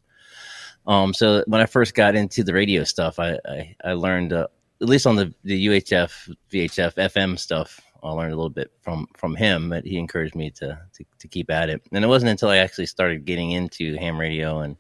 Um, 0.87 1.14
so 1.14 1.45
when 1.47 1.61
I 1.61 1.66
first 1.66 1.95
got 1.95 2.14
into 2.14 2.45
the 2.45 2.52
radio 2.52 2.85
stuff, 2.85 3.19
I 3.19 3.38
I, 3.47 3.76
I 3.85 3.93
learned 3.93 4.33
uh, 4.33 4.49
at 4.81 4.88
least 4.88 5.07
on 5.07 5.16
the, 5.16 5.33
the 5.45 5.66
UHF, 5.66 6.35
VHF, 6.52 6.95
FM 6.95 7.38
stuff. 7.38 7.81
I 8.02 8.11
learned 8.11 8.35
a 8.35 8.37
little 8.37 8.50
bit 8.50 8.71
from 8.83 9.07
from 9.16 9.35
him, 9.35 9.71
but 9.71 9.87
he 9.87 9.97
encouraged 9.97 10.35
me 10.35 10.50
to, 10.50 10.78
to 10.95 11.04
to 11.21 11.28
keep 11.28 11.50
at 11.50 11.71
it. 11.71 11.81
And 11.93 12.04
it 12.04 12.09
wasn't 12.09 12.31
until 12.31 12.50
I 12.50 12.59
actually 12.59 12.87
started 12.87 13.25
getting 13.25 13.52
into 13.52 13.97
ham 13.97 14.21
radio 14.21 14.61
and 14.61 14.76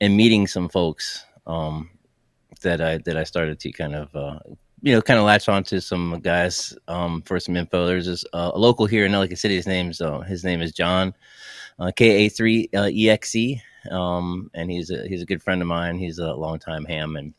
and 0.00 0.16
meeting 0.16 0.46
some 0.46 0.68
folks 0.68 1.24
um, 1.46 1.90
that 2.60 2.80
I 2.80 2.98
that 2.98 3.16
I 3.16 3.24
started 3.24 3.58
to 3.60 3.72
kind 3.72 3.94
of 3.94 4.14
uh, 4.14 4.38
you 4.82 4.92
know 4.92 5.00
kind 5.00 5.18
of 5.18 5.24
latch 5.24 5.48
on 5.48 5.62
to 5.64 5.80
some 5.80 6.20
guys 6.20 6.76
um, 6.88 7.22
for 7.22 7.40
some 7.40 7.56
info. 7.56 7.86
There's 7.86 8.06
this, 8.06 8.24
uh, 8.32 8.50
a 8.54 8.58
local 8.58 8.86
here 8.86 9.06
in 9.06 9.14
Ellicott 9.14 9.38
City. 9.38 9.56
His 9.56 9.66
name's 9.66 10.00
uh, 10.00 10.20
his 10.20 10.44
name 10.44 10.60
is 10.60 10.72
John 10.72 11.14
uh, 11.78 11.92
K 11.94 12.26
A 12.26 12.28
three 12.28 12.68
uh, 12.74 12.88
E 12.90 13.08
X 13.08 13.34
E 13.34 13.62
um, 13.90 14.50
and 14.54 14.70
he's 14.70 14.90
a, 14.90 15.06
he's 15.08 15.22
a 15.22 15.26
good 15.26 15.42
friend 15.42 15.60
of 15.60 15.68
mine. 15.68 15.98
He's 15.98 16.18
a 16.18 16.32
longtime 16.34 16.84
ham, 16.84 17.16
and 17.16 17.34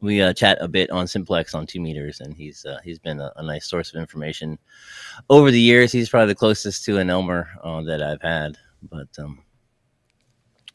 we 0.00 0.20
uh, 0.20 0.32
chat 0.32 0.58
a 0.60 0.68
bit 0.68 0.90
on 0.90 1.06
Simplex 1.06 1.54
on 1.54 1.66
two 1.66 1.80
meters, 1.80 2.20
and 2.20 2.34
he's 2.34 2.64
uh, 2.64 2.78
he's 2.84 2.98
been 2.98 3.20
a, 3.20 3.32
a, 3.36 3.42
nice 3.42 3.66
source 3.66 3.92
of 3.92 4.00
information 4.00 4.58
over 5.30 5.50
the 5.50 5.60
years. 5.60 5.92
He's 5.92 6.08
probably 6.08 6.28
the 6.28 6.38
closest 6.38 6.84
to 6.86 6.98
an 6.98 7.10
Elmer 7.10 7.48
that 7.86 8.02
I've 8.02 8.22
had, 8.22 8.58
but 8.90 9.08
um, 9.18 9.42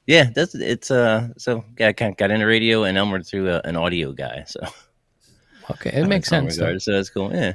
yeah, 0.08 0.30
that's 0.34 0.56
it's 0.56 0.92
uh 0.92 1.30
so 1.38 1.64
yeah, 1.78 1.88
I 1.88 1.92
got 1.92 2.32
into 2.32 2.46
radio 2.46 2.84
and 2.84 2.98
Elmer 2.98 3.22
through 3.22 3.50
an 3.50 3.76
audio 3.76 4.12
guy, 4.14 4.44
so 4.48 4.62
okay, 5.72 5.92
it 5.94 6.08
makes 6.08 6.30
sense. 6.30 6.58
Regard, 6.58 6.82
so 6.82 6.94
that's 6.94 7.10
cool. 7.10 7.34
Yeah. 7.34 7.54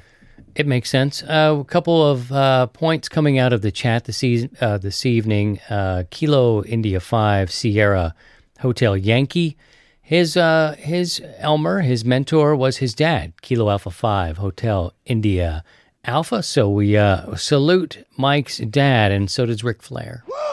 It 0.55 0.67
makes 0.67 0.89
sense. 0.89 1.23
Uh, 1.25 1.57
a 1.61 1.65
couple 1.65 2.05
of 2.07 2.31
uh, 2.31 2.67
points 2.69 3.09
coming 3.09 3.39
out 3.39 3.53
of 3.53 3.63
the 3.63 3.73
chat 3.73 4.05
this, 4.05 4.23
e- 4.23 4.49
uh, 4.61 4.79
this 4.79 5.05
evening. 5.05 5.59
Uh, 5.69 6.05
Kilo 6.11 6.63
India 6.65 7.01
5 7.01 7.51
Sierra 7.51 8.15
Hotel 8.61 8.97
Yankee. 8.97 9.57
His, 10.01 10.37
uh, 10.37 10.77
his 10.79 11.21
Elmer, 11.39 11.81
his 11.81 12.05
mentor, 12.05 12.55
was 12.55 12.77
his 12.77 12.95
dad, 12.95 13.41
Kilo 13.43 13.69
Alpha 13.71 13.91
5 13.91 14.37
Hotel 14.37 14.93
India 15.07 15.65
Alpha. 16.05 16.43
So 16.43 16.69
we 16.69 16.97
uh, 16.97 17.35
salute 17.37 18.07
Mike's 18.17 18.59
dad, 18.59 19.11
and 19.11 19.31
so 19.31 19.47
does 19.47 19.65
Ric 19.65 19.83
Flair. 19.83 20.23
Woo! 20.29 20.44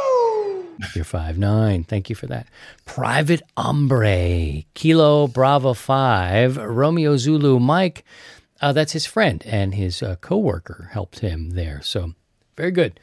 You're 0.96 1.06
five 1.06 1.38
nine. 1.38 1.84
Thank 1.84 2.10
you 2.10 2.16
for 2.16 2.28
that. 2.28 2.48
Private 2.86 3.42
Ombre, 3.58 4.64
Kilo 4.74 5.28
Bravo 5.28 5.74
5, 5.74 6.58
Romeo 6.58 7.18
Zulu 7.18 7.60
Mike. 7.60 8.04
Uh, 8.60 8.72
that's 8.74 8.92
his 8.94 9.06
friend 9.06 9.44
and 9.46 9.74
his 9.76 10.04
uh, 10.04 10.16
coworker 10.22 10.90
helped 10.94 11.20
him 11.20 11.52
there. 11.52 11.82
So 11.84 12.14
very 12.56 12.72
good. 12.72 13.00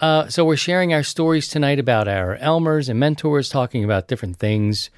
Uh, 0.00 0.28
so 0.28 0.44
we're 0.44 0.56
sharing 0.56 0.92
our 0.92 1.02
stories 1.02 1.48
tonight 1.48 1.78
about 1.78 2.06
our 2.06 2.36
Elmers 2.38 2.88
and 2.88 3.00
mentors, 3.00 3.48
talking 3.48 3.82
about 3.84 4.06
different 4.06 4.36
things. 4.36 4.90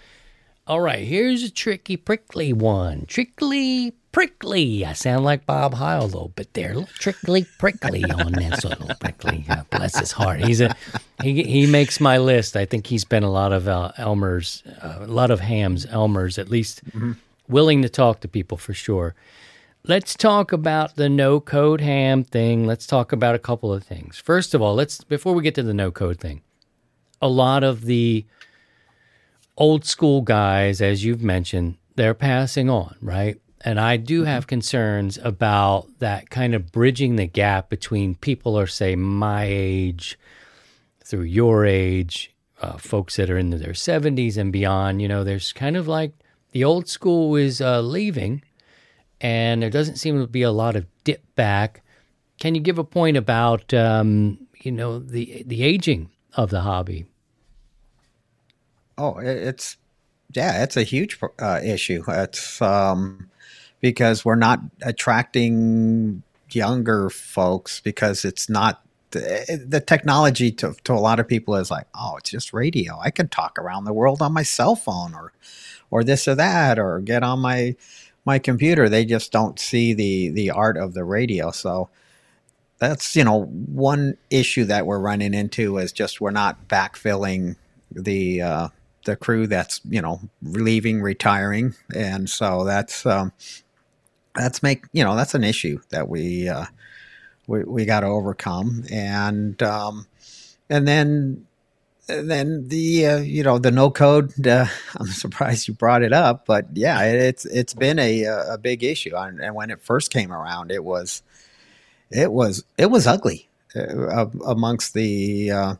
All 0.66 0.80
right, 0.80 1.06
here's 1.06 1.42
a 1.42 1.50
tricky, 1.50 1.96
prickly 1.96 2.52
one. 2.52 3.06
Trickly, 3.06 3.94
prickly. 4.12 4.84
I 4.84 4.92
sound 4.92 5.24
like 5.24 5.46
Bob 5.46 5.74
Heil 5.74 6.04
a 6.04 6.06
little 6.06 6.28
bit 6.28 6.52
there. 6.54 6.78
A 6.78 6.84
trickly, 6.98 7.46
prickly 7.58 8.04
on 8.04 8.32
this 8.32 8.64
little 8.64 8.90
prickly. 9.00 9.44
God 9.48 9.66
bless 9.70 9.98
his 9.98 10.12
heart. 10.12 10.44
He's 10.44 10.60
a 10.60 10.74
he. 11.22 11.42
He 11.42 11.66
makes 11.66 12.00
my 12.00 12.18
list. 12.18 12.56
I 12.56 12.64
think 12.64 12.86
he's 12.86 13.04
been 13.04 13.22
a 13.22 13.30
lot 13.30 13.52
of 13.52 13.68
uh, 13.68 13.92
Elmers, 13.98 14.62
uh, 14.82 15.04
a 15.04 15.06
lot 15.06 15.30
of 15.30 15.40
hams, 15.40 15.86
Elmers, 15.86 16.38
at 16.38 16.48
least 16.48 16.84
mm-hmm. 16.86 17.12
willing 17.48 17.82
to 17.82 17.88
talk 17.88 18.20
to 18.20 18.28
people 18.28 18.56
for 18.56 18.74
sure. 18.74 19.14
Let's 19.84 20.14
talk 20.14 20.52
about 20.52 20.96
the 20.96 21.08
no 21.08 21.40
code 21.40 21.80
ham 21.80 22.22
thing. 22.22 22.66
Let's 22.66 22.86
talk 22.86 23.12
about 23.12 23.34
a 23.34 23.38
couple 23.38 23.72
of 23.72 23.82
things. 23.82 24.18
First 24.18 24.54
of 24.54 24.60
all, 24.60 24.74
let's 24.74 25.02
before 25.04 25.34
we 25.34 25.42
get 25.42 25.54
to 25.54 25.62
the 25.62 25.74
no 25.74 25.90
code 25.90 26.20
thing. 26.20 26.42
A 27.22 27.28
lot 27.28 27.64
of 27.64 27.82
the 27.82 28.26
old 29.56 29.84
school 29.84 30.22
guys 30.22 30.80
as 30.80 31.04
you've 31.04 31.22
mentioned, 31.22 31.76
they're 31.96 32.14
passing 32.14 32.70
on, 32.70 32.96
right? 33.00 33.38
And 33.62 33.78
I 33.78 33.96
do 33.96 34.20
mm-hmm. 34.20 34.28
have 34.28 34.46
concerns 34.46 35.18
about 35.22 35.86
that 35.98 36.30
kind 36.30 36.54
of 36.54 36.72
bridging 36.72 37.16
the 37.16 37.26
gap 37.26 37.68
between 37.68 38.14
people 38.14 38.58
are 38.58 38.66
say 38.66 38.96
my 38.96 39.44
age 39.44 40.18
through 41.04 41.22
your 41.22 41.66
age, 41.66 42.34
uh, 42.62 42.76
folks 42.78 43.16
that 43.16 43.30
are 43.30 43.38
in 43.38 43.50
their 43.50 43.72
70s 43.72 44.36
and 44.36 44.52
beyond, 44.52 45.02
you 45.02 45.08
know, 45.08 45.24
there's 45.24 45.52
kind 45.52 45.76
of 45.76 45.88
like 45.88 46.12
the 46.52 46.64
old 46.64 46.88
school 46.88 47.36
is 47.36 47.60
uh, 47.60 47.80
leaving 47.80 48.42
and 49.20 49.62
there 49.62 49.70
doesn't 49.70 49.96
seem 49.96 50.18
to 50.20 50.26
be 50.26 50.42
a 50.42 50.50
lot 50.50 50.76
of 50.76 50.86
dip 51.04 51.22
back. 51.34 51.82
Can 52.38 52.54
you 52.54 52.60
give 52.60 52.78
a 52.78 52.84
point 52.84 53.16
about 53.16 53.72
um, 53.74 54.38
you 54.60 54.72
know 54.72 54.98
the 54.98 55.42
the 55.46 55.62
aging 55.62 56.10
of 56.34 56.50
the 56.50 56.62
hobby? 56.62 57.06
Oh, 58.96 59.18
it's 59.18 59.76
yeah, 60.32 60.62
it's 60.62 60.76
a 60.76 60.82
huge 60.82 61.18
uh, 61.38 61.60
issue. 61.62 62.02
It's 62.08 62.62
um, 62.62 63.28
because 63.80 64.24
we're 64.24 64.34
not 64.34 64.60
attracting 64.82 66.22
younger 66.50 67.10
folks 67.10 67.80
because 67.80 68.24
it's 68.24 68.48
not 68.48 68.82
the, 69.10 69.64
the 69.66 69.80
technology 69.80 70.52
to, 70.52 70.74
to 70.84 70.92
a 70.92 70.94
lot 70.94 71.20
of 71.20 71.26
people 71.26 71.56
is 71.56 71.70
like, 71.70 71.86
oh, 71.94 72.16
it's 72.18 72.30
just 72.30 72.52
radio. 72.52 72.98
I 73.00 73.10
can 73.10 73.28
talk 73.28 73.58
around 73.58 73.84
the 73.84 73.92
world 73.92 74.22
on 74.22 74.32
my 74.32 74.42
cell 74.42 74.76
phone 74.76 75.14
or 75.14 75.32
or 75.90 76.04
this 76.04 76.28
or 76.28 76.36
that 76.36 76.78
or 76.78 77.00
get 77.00 77.22
on 77.22 77.40
my 77.40 77.74
my 78.24 78.38
computer. 78.38 78.88
They 78.88 79.04
just 79.04 79.32
don't 79.32 79.58
see 79.58 79.92
the 79.92 80.28
the 80.28 80.50
art 80.50 80.76
of 80.76 80.94
the 80.94 81.04
radio. 81.04 81.50
So 81.50 81.88
that's 82.78 83.16
you 83.16 83.24
know 83.24 83.44
one 83.44 84.16
issue 84.30 84.64
that 84.64 84.86
we're 84.86 85.00
running 85.00 85.34
into 85.34 85.78
is 85.78 85.92
just 85.92 86.20
we're 86.20 86.30
not 86.30 86.68
backfilling 86.68 87.56
the 87.90 88.42
uh, 88.42 88.68
the 89.04 89.16
crew 89.16 89.46
that's 89.46 89.80
you 89.88 90.00
know 90.00 90.20
leaving, 90.42 91.02
retiring, 91.02 91.74
and 91.94 92.28
so 92.28 92.64
that's 92.64 93.04
um, 93.06 93.32
that's 94.34 94.62
make 94.62 94.84
you 94.92 95.04
know 95.04 95.16
that's 95.16 95.34
an 95.34 95.44
issue 95.44 95.80
that 95.90 96.08
we 96.08 96.48
uh, 96.48 96.66
we, 97.46 97.64
we 97.64 97.84
got 97.84 98.00
to 98.00 98.06
overcome, 98.06 98.84
and 98.90 99.60
um, 99.62 100.06
and 100.68 100.86
then 100.86 101.46
and 102.08 102.30
then 102.30 102.68
the 102.68 103.06
uh, 103.06 103.18
you 103.18 103.42
know 103.42 103.58
the 103.58 103.70
no 103.70 103.90
code. 103.90 104.32
Uh, 104.46 104.66
I'm 104.96 105.06
surprised 105.06 105.68
you 105.68 105.74
brought 105.74 106.02
it 106.02 106.12
up, 106.12 106.46
but 106.46 106.66
yeah, 106.74 107.02
it's 107.02 107.44
it's 107.46 107.74
been 107.74 107.98
a 107.98 108.24
a 108.24 108.58
big 108.58 108.82
issue, 108.82 109.14
and, 109.16 109.40
and 109.40 109.54
when 109.54 109.70
it 109.70 109.82
first 109.82 110.10
came 110.10 110.32
around, 110.32 110.70
it 110.70 110.84
was 110.84 111.22
it 112.10 112.32
was 112.32 112.64
it 112.78 112.90
was 112.90 113.06
ugly 113.06 113.48
uh, 113.76 114.26
amongst 114.46 114.94
the 114.94 115.50
uh, 115.50 115.74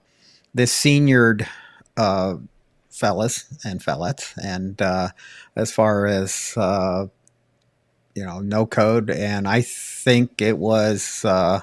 this 0.55 0.73
seniored 0.73 1.47
uh, 1.97 2.37
fellas 2.91 3.47
and 3.65 3.83
fellas, 3.83 4.35
and 4.43 4.81
uh, 4.81 5.09
as 5.57 5.73
far 5.73 6.07
as 6.07 6.55
you 8.15 8.25
know, 8.25 8.41
no 8.41 8.67
code, 8.67 9.11
and 9.11 9.47
I 9.47 9.63
think 9.63 10.43
it 10.43 10.59
was 10.59 11.25
uh, 11.25 11.61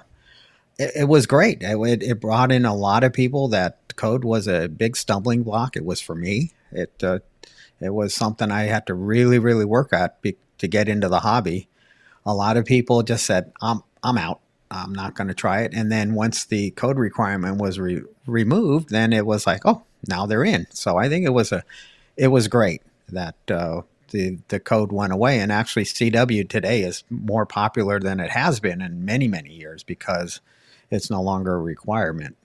it, 0.77 0.91
it, 0.95 1.03
was 1.05 1.25
great. 1.25 1.61
It, 1.61 2.03
it, 2.03 2.21
brought 2.21 2.51
in 2.51 2.65
a 2.65 2.75
lot 2.75 3.03
of 3.03 3.13
people. 3.13 3.47
That 3.49 3.95
code 3.95 4.23
was 4.23 4.47
a 4.47 4.67
big 4.67 4.95
stumbling 4.95 5.43
block. 5.43 5.75
It 5.75 5.85
was 5.85 6.01
for 6.01 6.15
me. 6.15 6.51
It 6.71 7.03
uh, 7.03 7.19
it 7.79 7.93
was 7.93 8.13
something 8.13 8.51
I 8.51 8.63
had 8.63 8.87
to 8.87 8.93
really 8.93 9.39
really 9.39 9.65
work 9.65 9.93
at 9.93 10.21
be, 10.21 10.37
to 10.59 10.67
get 10.67 10.89
into 10.89 11.09
the 11.09 11.19
hobby. 11.19 11.67
A 12.25 12.33
lot 12.33 12.57
of 12.57 12.65
people 12.65 13.03
just 13.03 13.25
said, 13.25 13.51
"I'm 13.61 13.81
I'm 14.03 14.17
out. 14.17 14.41
I'm 14.71 14.93
not 14.93 15.15
going 15.15 15.27
to 15.27 15.33
try 15.33 15.61
it." 15.61 15.73
And 15.73 15.91
then 15.91 16.13
once 16.13 16.45
the 16.45 16.71
code 16.71 16.97
requirement 16.97 17.57
was 17.57 17.79
re- 17.79 18.03
removed, 18.25 18.89
then 18.89 19.13
it 19.13 19.25
was 19.25 19.47
like, 19.47 19.61
"Oh, 19.65 19.83
now 20.07 20.25
they're 20.25 20.43
in." 20.43 20.67
So 20.71 20.97
I 20.97 21.09
think 21.09 21.25
it 21.25 21.33
was 21.33 21.51
a 21.51 21.63
it 22.15 22.27
was 22.27 22.47
great 22.47 22.81
that 23.09 23.35
uh, 23.49 23.81
the 24.09 24.39
the 24.47 24.59
code 24.59 24.91
went 24.91 25.13
away, 25.13 25.39
and 25.39 25.51
actually 25.51 25.83
CW 25.83 26.47
today 26.47 26.81
is 26.81 27.03
more 27.09 27.45
popular 27.45 27.99
than 27.99 28.19
it 28.19 28.31
has 28.31 28.59
been 28.59 28.81
in 28.81 29.05
many 29.05 29.27
many 29.27 29.53
years 29.53 29.83
because 29.83 30.41
it's 30.89 31.09
no 31.09 31.21
longer 31.21 31.55
a 31.55 31.61
requirement. 31.61 32.37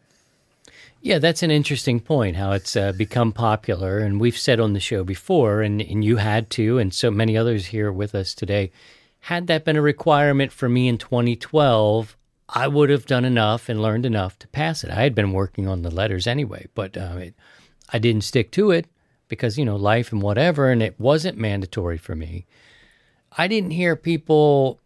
Yeah, 1.00 1.18
that's 1.18 1.42
an 1.42 1.50
interesting 1.50 2.00
point. 2.00 2.36
How 2.36 2.52
it's 2.52 2.76
uh, 2.76 2.92
become 2.92 3.32
popular, 3.32 3.98
and 3.98 4.20
we've 4.20 4.38
said 4.38 4.60
on 4.60 4.72
the 4.72 4.80
show 4.80 5.04
before, 5.04 5.62
and 5.62 5.80
and 5.82 6.04
you 6.04 6.16
had 6.16 6.50
to, 6.50 6.78
and 6.78 6.92
so 6.92 7.10
many 7.10 7.36
others 7.36 7.66
here 7.66 7.90
with 7.92 8.14
us 8.14 8.34
today. 8.34 8.70
Had 9.26 9.46
that 9.46 9.64
been 9.64 9.76
a 9.76 9.82
requirement 9.82 10.50
for 10.50 10.68
me 10.68 10.88
in 10.88 10.98
2012, 10.98 12.16
I 12.48 12.66
would 12.66 12.90
have 12.90 13.06
done 13.06 13.24
enough 13.24 13.68
and 13.68 13.80
learned 13.80 14.04
enough 14.04 14.36
to 14.40 14.48
pass 14.48 14.82
it. 14.82 14.90
I 14.90 15.02
had 15.02 15.14
been 15.14 15.32
working 15.32 15.68
on 15.68 15.82
the 15.82 15.92
letters 15.92 16.26
anyway, 16.26 16.66
but 16.74 16.96
uh, 16.96 17.18
it, 17.18 17.34
I 17.92 18.00
didn't 18.00 18.24
stick 18.24 18.50
to 18.52 18.72
it 18.72 18.86
because, 19.32 19.56
you 19.56 19.64
know, 19.64 19.76
life 19.76 20.12
and 20.12 20.20
whatever, 20.20 20.70
and 20.70 20.82
it 20.82 21.00
wasn't 21.00 21.38
mandatory 21.38 21.96
for 21.96 22.14
me. 22.14 22.44
I 23.38 23.48
didn't 23.48 23.70
hear 23.70 23.96
people 23.96 24.78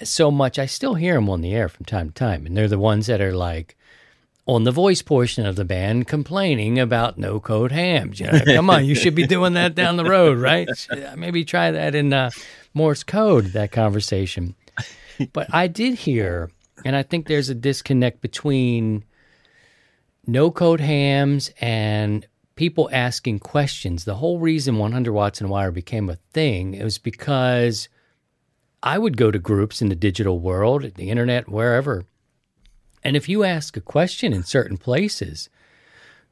so 0.00 0.30
much. 0.30 0.60
I 0.60 0.66
still 0.66 0.94
hear 0.94 1.14
them 1.14 1.28
on 1.28 1.40
the 1.40 1.52
air 1.52 1.68
from 1.68 1.84
time 1.84 2.10
to 2.10 2.14
time, 2.14 2.46
and 2.46 2.56
they're 2.56 2.68
the 2.68 2.78
ones 2.78 3.08
that 3.08 3.20
are 3.20 3.34
like 3.34 3.76
on 4.46 4.62
the 4.62 4.70
voice 4.70 5.02
portion 5.02 5.44
of 5.44 5.56
the 5.56 5.64
band 5.64 6.06
complaining 6.06 6.78
about 6.78 7.18
no 7.18 7.40
code 7.40 7.72
hams. 7.72 8.20
You 8.20 8.26
know, 8.26 8.40
come 8.46 8.70
on, 8.70 8.84
you 8.84 8.94
should 8.94 9.16
be 9.16 9.26
doing 9.36 9.54
that 9.54 9.74
down 9.74 9.96
the 9.96 10.04
road, 10.04 10.38
right? 10.38 10.68
Maybe 11.16 11.44
try 11.44 11.72
that 11.72 11.96
in 11.96 12.12
uh, 12.12 12.30
Morse 12.74 13.02
code, 13.02 13.46
that 13.46 13.72
conversation. 13.72 14.54
But 15.32 15.52
I 15.52 15.66
did 15.66 15.94
hear, 15.94 16.52
and 16.84 16.94
I 16.94 17.02
think 17.02 17.26
there's 17.26 17.48
a 17.48 17.56
disconnect 17.56 18.20
between 18.20 19.02
no 20.28 20.52
code 20.52 20.80
hams 20.80 21.50
and 21.60 22.24
people 22.56 22.88
asking 22.92 23.40
questions. 23.40 24.04
The 24.04 24.16
whole 24.16 24.38
reason 24.38 24.78
100 24.78 25.12
Watts 25.12 25.40
and 25.40 25.50
Wire 25.50 25.70
became 25.70 26.08
a 26.08 26.18
thing 26.32 26.78
was 26.82 26.98
because 26.98 27.88
I 28.82 28.98
would 28.98 29.16
go 29.16 29.30
to 29.30 29.38
groups 29.38 29.80
in 29.80 29.88
the 29.88 29.94
digital 29.94 30.38
world, 30.38 30.82
the 30.94 31.10
internet, 31.10 31.48
wherever. 31.48 32.04
And 33.02 33.16
if 33.16 33.28
you 33.28 33.44
ask 33.44 33.76
a 33.76 33.82
question 33.82 34.32
in 34.32 34.44
certain 34.44 34.76
places, 34.76 35.48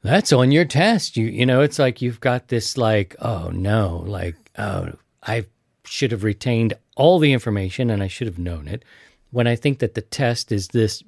that's 0.01 0.33
on 0.33 0.51
your 0.51 0.65
test. 0.65 1.17
You 1.17 1.27
you 1.27 1.45
know, 1.45 1.61
it's 1.61 1.79
like 1.79 2.01
you've 2.01 2.19
got 2.19 2.47
this 2.47 2.77
like, 2.77 3.15
oh 3.19 3.49
no, 3.49 4.03
like 4.05 4.35
oh, 4.57 4.93
I 5.21 5.45
should 5.85 6.11
have 6.11 6.23
retained 6.23 6.73
all 6.95 7.19
the 7.19 7.33
information 7.33 7.89
and 7.89 8.03
I 8.03 8.07
should 8.07 8.27
have 8.27 8.39
known 8.39 8.67
it. 8.67 8.83
When 9.31 9.47
I 9.47 9.55
think 9.55 9.79
that 9.79 9.95
the 9.95 10.01
test 10.01 10.51
is 10.51 10.69
this 10.69 11.03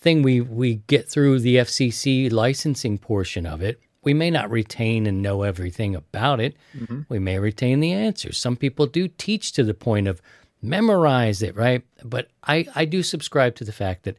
thing 0.00 0.22
we 0.22 0.40
we 0.40 0.76
get 0.86 1.08
through 1.08 1.40
the 1.40 1.56
FCC 1.56 2.30
licensing 2.30 2.98
portion 2.98 3.46
of 3.46 3.62
it, 3.62 3.80
we 4.02 4.14
may 4.14 4.30
not 4.30 4.50
retain 4.50 5.06
and 5.06 5.22
know 5.22 5.42
everything 5.42 5.94
about 5.94 6.40
it. 6.40 6.56
Mm-hmm. 6.76 7.02
We 7.08 7.18
may 7.18 7.38
retain 7.38 7.80
the 7.80 7.92
answers. 7.92 8.38
Some 8.38 8.56
people 8.56 8.86
do 8.86 9.08
teach 9.08 9.52
to 9.52 9.64
the 9.64 9.74
point 9.74 10.08
of 10.08 10.22
memorize 10.62 11.42
it, 11.42 11.54
right? 11.56 11.82
But 12.04 12.28
I, 12.44 12.66
I 12.74 12.84
do 12.84 13.02
subscribe 13.02 13.54
to 13.56 13.64
the 13.64 13.72
fact 13.72 14.04
that 14.04 14.16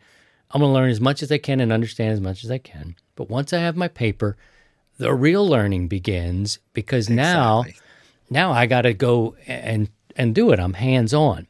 I'm 0.52 0.62
going 0.62 0.70
to 0.70 0.74
learn 0.74 0.89
as 0.89 1.02
much 1.02 1.24
as 1.24 1.32
I 1.32 1.38
can 1.38 1.60
and 1.60 1.72
understand 1.72 2.13
as 2.13 2.22
much 2.22 2.44
as 2.44 2.52
I 2.52 2.58
can. 2.58 2.96
But 3.15 3.30
once 3.30 3.54
I 3.54 3.60
have 3.60 3.76
my 3.76 3.88
paper, 3.88 4.38
the 4.98 5.13
real 5.13 5.48
learning 5.48 5.88
begins 5.88 6.60
because 6.74 7.08
exactly. 7.08 7.15
now 7.15 7.65
now 8.30 8.52
I 8.52 8.65
got 8.65 8.84
to 8.84 8.94
go 8.94 9.36
and 9.48 9.89
and 10.15 10.36
do 10.36 10.52
it. 10.52 10.60
I'm 10.60 10.74
hands 10.74 11.13
on. 11.13 11.48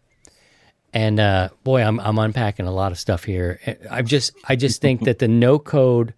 And 0.94 1.20
uh, 1.20 1.50
boy, 1.64 1.82
I'm 1.82 2.00
I'm 2.00 2.18
unpacking 2.18 2.66
a 2.66 2.72
lot 2.72 2.92
of 2.92 3.00
stuff 3.00 3.24
here. 3.24 3.60
I 3.90 4.02
just 4.02 4.34
I 4.48 4.56
just 4.56 4.82
think 4.82 5.04
that 5.04 5.20
the 5.20 5.28
no 5.28 5.60
code 5.60 6.14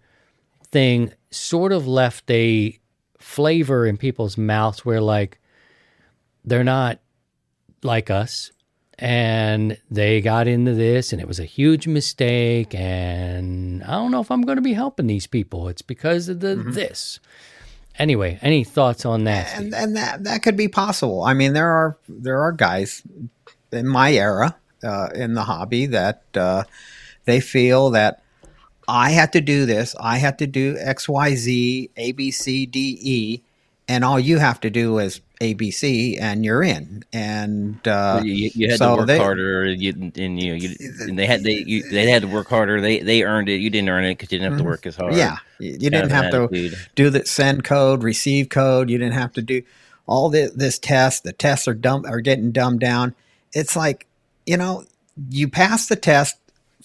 thing 0.74 1.12
sort 1.30 1.70
of 1.70 1.86
left 1.86 2.28
a 2.32 2.76
flavor 3.20 3.86
in 3.86 3.96
people's 3.96 4.36
mouths 4.36 4.84
where 4.84 5.00
like 5.00 5.40
they're 6.44 6.64
not 6.64 6.98
like 7.84 8.10
us. 8.10 8.50
And 8.98 9.78
they 9.88 10.20
got 10.20 10.48
into 10.48 10.74
this 10.74 11.12
and 11.12 11.22
it 11.22 11.28
was 11.28 11.38
a 11.38 11.44
huge 11.44 11.86
mistake. 11.86 12.74
And 12.74 13.84
i 13.84 13.92
don't 13.92 14.10
know 14.10 14.20
if 14.20 14.30
i'm 14.32 14.42
going 14.42 14.56
to 14.56 14.62
be 14.62 14.72
helping 14.72 15.06
these 15.06 15.28
people. 15.28 15.68
It's 15.68 15.82
because 15.82 16.28
of 16.28 16.40
the 16.40 16.56
mm-hmm. 16.56 16.72
this. 16.72 17.20
Anyway 17.96 18.40
any 18.42 18.64
thoughts 18.64 19.06
on 19.06 19.24
that 19.24 19.56
and, 19.56 19.72
and, 19.72 19.96
that 19.96 20.24
that 20.24 20.42
could 20.42 20.56
be 20.56 20.66
possible. 20.66 21.22
I 21.22 21.34
mean 21.34 21.52
there 21.52 21.70
are 21.70 21.96
there 22.08 22.42
are 22.42 22.50
guys 22.50 23.00
in 23.70 23.86
my 23.86 24.12
era 24.12 24.56
uh, 24.82 25.10
in 25.14 25.34
the 25.34 25.44
hobby 25.44 25.86
that 25.86 26.24
uh, 26.34 26.64
they 27.26 27.38
feel 27.38 27.90
that 27.90 28.23
I 28.88 29.10
had 29.10 29.32
to 29.32 29.40
do 29.40 29.66
this. 29.66 29.94
I 30.00 30.18
had 30.18 30.38
to 30.38 30.46
do 30.46 30.76
X, 30.78 31.08
Y, 31.08 31.34
Z, 31.34 31.90
A, 31.96 32.12
B, 32.12 32.30
C, 32.30 32.66
D, 32.66 32.98
E, 33.00 33.42
and 33.88 34.04
all 34.04 34.18
you 34.18 34.38
have 34.38 34.60
to 34.60 34.70
do 34.70 34.98
is 34.98 35.20
A, 35.40 35.54
B, 35.54 35.70
C, 35.70 36.18
and 36.18 36.44
you're 36.44 36.62
in. 36.62 37.04
And 37.12 37.86
uh, 37.86 38.20
you, 38.24 38.50
you, 38.54 38.70
had 38.70 38.78
so 38.78 38.90
to 38.90 38.96
work 38.96 39.06
they, 39.06 39.18
harder, 39.18 39.64
and, 39.64 39.82
you, 39.82 39.92
and 39.92 40.42
you, 40.42 40.54
you 40.54 40.74
and 41.00 41.18
they 41.18 41.26
had 41.26 41.42
they 41.42 41.64
you, 41.66 41.88
they 41.90 42.08
had 42.08 42.22
to 42.22 42.28
work 42.28 42.48
harder. 42.48 42.80
They 42.80 43.00
they 43.00 43.22
earned 43.22 43.48
it. 43.48 43.56
You 43.56 43.70
didn't 43.70 43.88
earn 43.88 44.04
it 44.04 44.18
because 44.18 44.32
you 44.32 44.38
didn't 44.38 44.52
have 44.52 44.58
to 44.58 44.64
mm-hmm. 44.64 44.70
work 44.70 44.86
as 44.86 44.96
hard. 44.96 45.14
Yeah, 45.14 45.36
you, 45.58 45.78
didn't 45.78 46.10
have 46.10 46.30
to 46.30 46.70
do 46.94 47.10
the 47.10 47.26
send 47.26 47.64
code, 47.64 48.02
receive 48.02 48.48
code. 48.48 48.90
You 48.90 48.98
didn't 48.98 49.14
have 49.14 49.32
to 49.34 49.42
do 49.42 49.62
all 50.06 50.30
this, 50.30 50.50
this 50.52 50.78
test. 50.78 51.24
The 51.24 51.32
tests 51.32 51.68
are 51.68 51.74
dumb 51.74 52.04
are 52.06 52.20
getting 52.20 52.52
dumbed 52.52 52.80
down. 52.80 53.14
It's 53.52 53.76
like 53.76 54.06
you 54.46 54.56
know 54.56 54.84
you 55.30 55.48
pass 55.48 55.86
the 55.86 55.96
test 55.96 56.36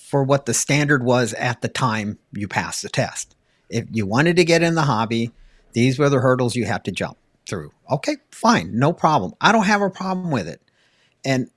for 0.09 0.23
what 0.23 0.47
the 0.47 0.55
standard 0.55 1.03
was 1.03 1.35
at 1.35 1.61
the 1.61 1.67
time 1.67 2.17
you 2.31 2.47
passed 2.47 2.81
the 2.81 2.89
test. 2.89 3.35
If 3.69 3.85
you 3.91 4.07
wanted 4.07 4.37
to 4.37 4.43
get 4.43 4.63
in 4.63 4.73
the 4.73 4.81
hobby, 4.81 5.31
these 5.73 5.99
were 5.99 6.09
the 6.09 6.19
hurdles 6.19 6.55
you 6.55 6.65
had 6.65 6.83
to 6.85 6.91
jump 6.91 7.15
through. 7.47 7.71
Okay, 7.91 8.17
fine, 8.31 8.71
no 8.77 8.91
problem. 8.91 9.35
I 9.39 9.51
don't 9.51 9.65
have 9.65 9.83
a 9.83 9.89
problem 9.89 10.31
with 10.31 10.47
it. 10.47 10.61
And 11.23 11.51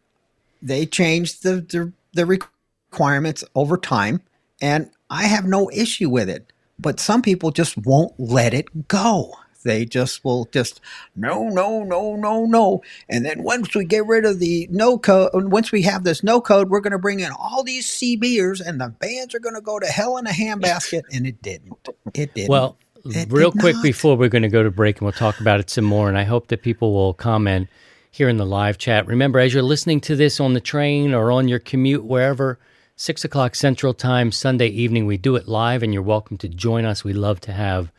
they 0.61 0.85
changed 0.85 1.43
the, 1.43 1.62
the, 1.62 1.93
the 2.12 2.27
requirements 2.27 3.43
over 3.55 3.79
time, 3.79 4.21
and 4.61 4.91
I 5.09 5.25
have 5.25 5.47
no 5.47 5.71
issue 5.71 6.11
with 6.11 6.29
it. 6.29 6.53
But 6.79 7.01
some 7.01 7.23
people 7.23 7.53
just 7.53 7.79
won't 7.79 8.12
let 8.19 8.53
it 8.53 8.87
go. 8.87 9.33
They 9.62 9.85
just 9.85 10.25
will 10.25 10.46
just 10.53 10.81
no, 11.16 11.48
no, 11.48 11.85
no, 11.85 12.16
no, 12.16 12.44
no. 12.46 12.83
And 13.09 13.25
then 13.25 13.42
once 13.42 13.75
we 13.75 13.85
get 13.85 14.07
rid 14.07 14.25
of 14.25 14.38
the 14.38 14.68
no 14.70 14.98
code, 14.98 15.31
once 15.35 15.72
we 15.72 15.83
have 15.83 16.05
this 16.05 16.22
no 16.22 16.40
code, 16.40 16.70
we're 16.70 16.81
going 16.81 16.92
to 16.92 16.98
bring 16.98 17.20
in 17.20 17.33
all 17.38 17.62
these 17.62 17.88
CBers 17.88 18.61
and 18.66 18.81
the 18.81 18.88
bands 18.88 19.35
are 19.35 19.40
going 19.40 19.55
to 19.55 19.61
go 19.61 19.79
to 19.79 19.87
hell 19.87 20.16
in 20.18 20.27
a 20.27 20.31
handbasket. 20.31 21.03
And 21.12 21.27
it 21.27 21.42
didn't. 21.42 21.88
It 22.14 22.35
didn't. 22.35 22.51
Well, 22.51 22.79
It 23.05 23.31
real 23.31 23.53
quick 23.53 23.77
not. 23.77 23.83
before 23.83 24.16
we're 24.16 24.29
going 24.29 24.42
to 24.42 24.48
go 24.48 24.62
to 24.62 24.70
break 24.70 24.98
and 24.98 25.07
we'll 25.07 25.12
talk 25.12 25.40
about 25.40 25.61
it 25.61 25.70
some 25.70 25.85
more. 25.85 26.09
And 26.09 26.18
I 26.18 26.25
hope 26.25 26.48
that 26.48 26.62
people 26.62 26.92
will 26.92 27.14
comment 27.14 27.68
here 28.11 28.29
in 28.29 28.37
the 28.37 28.46
live 28.46 28.79
chat. 28.79 29.07
Remember, 29.07 29.38
as 29.40 29.55
you're 29.55 29.62
listening 29.62 30.01
to 30.03 30.16
this 30.16 30.40
on 30.40 30.55
the 30.55 30.61
train 30.61 31.14
or 31.14 31.33
on 31.33 31.48
your 31.48 31.59
commute, 31.59 32.05
wherever, 32.05 32.59
six 32.96 33.25
o'clock 33.25 33.55
Central 33.55 33.94
Time, 33.94 34.31
Sunday 34.31 34.68
evening, 34.68 35.07
we 35.07 35.16
do 35.16 35.37
it 35.37 35.48
live, 35.48 35.83
and 35.83 35.92
you're 35.94 36.03
welcome 36.03 36.37
to 36.38 36.48
join 36.48 36.85
us. 36.85 37.05
We 37.05 37.12
love 37.14 37.40
to 37.40 37.53
have 37.53 37.90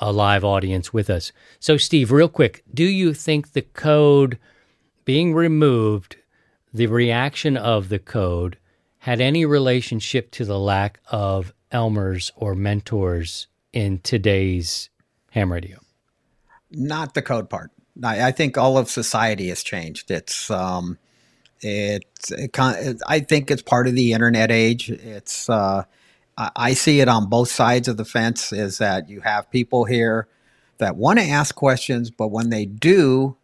a 0.00 0.12
live 0.12 0.44
audience 0.44 0.92
with 0.92 1.10
us. 1.10 1.32
So, 1.58 1.76
Steve, 1.76 2.10
real 2.10 2.28
quick, 2.28 2.64
do 2.72 2.84
you 2.84 3.14
think 3.14 3.52
the 3.52 3.62
code 3.62 4.38
being 5.04 5.34
removed, 5.34 6.16
the 6.72 6.86
reaction 6.86 7.56
of 7.56 7.88
the 7.88 7.98
code, 7.98 8.58
had 8.98 9.20
any 9.20 9.44
relationship 9.44 10.30
to 10.32 10.44
the 10.44 10.58
lack 10.58 11.00
of 11.10 11.52
Elmers 11.72 12.32
or 12.36 12.54
mentors 12.54 13.46
in 13.72 13.98
today's 14.00 14.90
ham 15.30 15.52
radio? 15.52 15.78
not 16.70 17.14
the 17.14 17.22
code 17.22 17.50
part. 17.50 17.70
I, 18.02 18.28
I 18.28 18.32
think 18.32 18.56
all 18.56 18.78
of 18.78 18.88
society 18.88 19.48
has 19.48 19.62
changed. 19.62 20.10
It's 20.10 20.50
um, 20.50 20.98
it's 21.60 22.30
it, 22.32 22.56
I 23.06 23.20
think 23.20 23.50
it's 23.50 23.62
part 23.62 23.88
of 23.88 23.94
the 23.94 24.12
internet 24.12 24.50
age. 24.50 24.90
It's 24.90 25.48
uh, 25.48 25.84
I, 26.40 26.50
I 26.56 26.72
see 26.74 27.00
it 27.00 27.08
on 27.08 27.28
both 27.28 27.50
sides 27.50 27.86
of 27.88 27.96
the 27.98 28.04
fence. 28.04 28.52
Is 28.52 28.78
that 28.78 29.08
you 29.08 29.20
have 29.20 29.50
people 29.50 29.84
here 29.84 30.26
that 30.78 30.96
want 30.96 31.18
to 31.18 31.24
ask 31.24 31.54
questions, 31.54 32.10
but 32.10 32.28
when 32.28 32.48
they 32.50 32.64
do, 32.64 33.36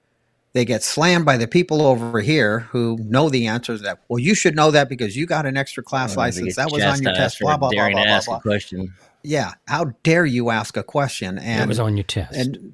they 0.54 0.64
get 0.64 0.82
slammed 0.82 1.26
by 1.26 1.36
the 1.36 1.46
people 1.46 1.82
over 1.82 2.20
here 2.20 2.60
who 2.60 2.96
know 3.02 3.28
the 3.28 3.46
answers. 3.46 3.82
That 3.82 3.98
well, 4.08 4.18
you 4.18 4.34
should 4.34 4.56
know 4.56 4.70
that 4.70 4.88
because 4.88 5.16
you 5.16 5.26
got 5.26 5.44
an 5.46 5.56
extra 5.56 5.82
class 5.82 6.16
license. 6.16 6.56
That 6.56 6.72
was 6.72 6.82
on 6.82 7.02
your 7.02 7.12
test. 7.14 7.38
Blah 7.40 7.56
blah 7.58 7.70
blah 7.70 7.90
blah 7.90 8.04
blah. 8.04 8.20
blah. 8.26 8.40
question. 8.40 8.94
Yeah, 9.22 9.52
how 9.66 9.86
dare 10.04 10.24
you 10.24 10.50
ask 10.50 10.76
a 10.76 10.84
question? 10.84 11.38
it 11.38 11.42
And 11.44 11.68
was 11.68 11.80
on 11.80 11.96
your 11.96 12.04
test. 12.04 12.36
and 12.36 12.72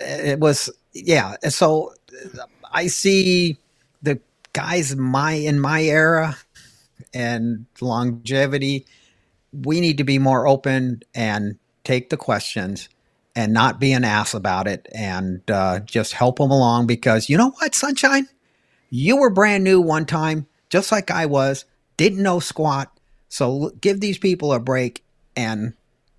it 0.00 0.40
was 0.40 0.70
yeah 0.94 1.36
so 1.50 1.92
i 2.72 2.86
see 2.86 3.58
the 4.02 4.18
guys 4.54 4.96
my 4.96 5.32
in 5.32 5.60
my 5.60 5.82
era 5.82 6.36
and 7.12 7.66
longevity 7.80 8.86
we 9.52 9.80
need 9.80 9.98
to 9.98 10.04
be 10.04 10.18
more 10.18 10.46
open 10.46 11.00
and 11.14 11.58
take 11.84 12.10
the 12.10 12.16
questions 12.16 12.88
and 13.34 13.52
not 13.52 13.80
be 13.80 13.92
an 13.92 14.04
ass 14.04 14.34
about 14.34 14.66
it 14.66 14.88
and 14.94 15.48
uh, 15.50 15.80
just 15.80 16.12
help 16.12 16.38
them 16.38 16.50
along 16.50 16.86
because 16.86 17.28
you 17.28 17.36
know 17.36 17.50
what 17.50 17.74
sunshine 17.74 18.28
you 18.90 19.16
were 19.16 19.30
brand 19.30 19.64
new 19.64 19.80
one 19.80 20.04
time 20.04 20.46
just 20.68 20.92
like 20.92 21.10
i 21.10 21.26
was 21.26 21.64
didn't 21.96 22.22
know 22.22 22.40
squat 22.40 22.92
so 23.28 23.70
give 23.80 24.00
these 24.00 24.18
people 24.18 24.52
a 24.52 24.60
break 24.60 25.04
and 25.36 25.74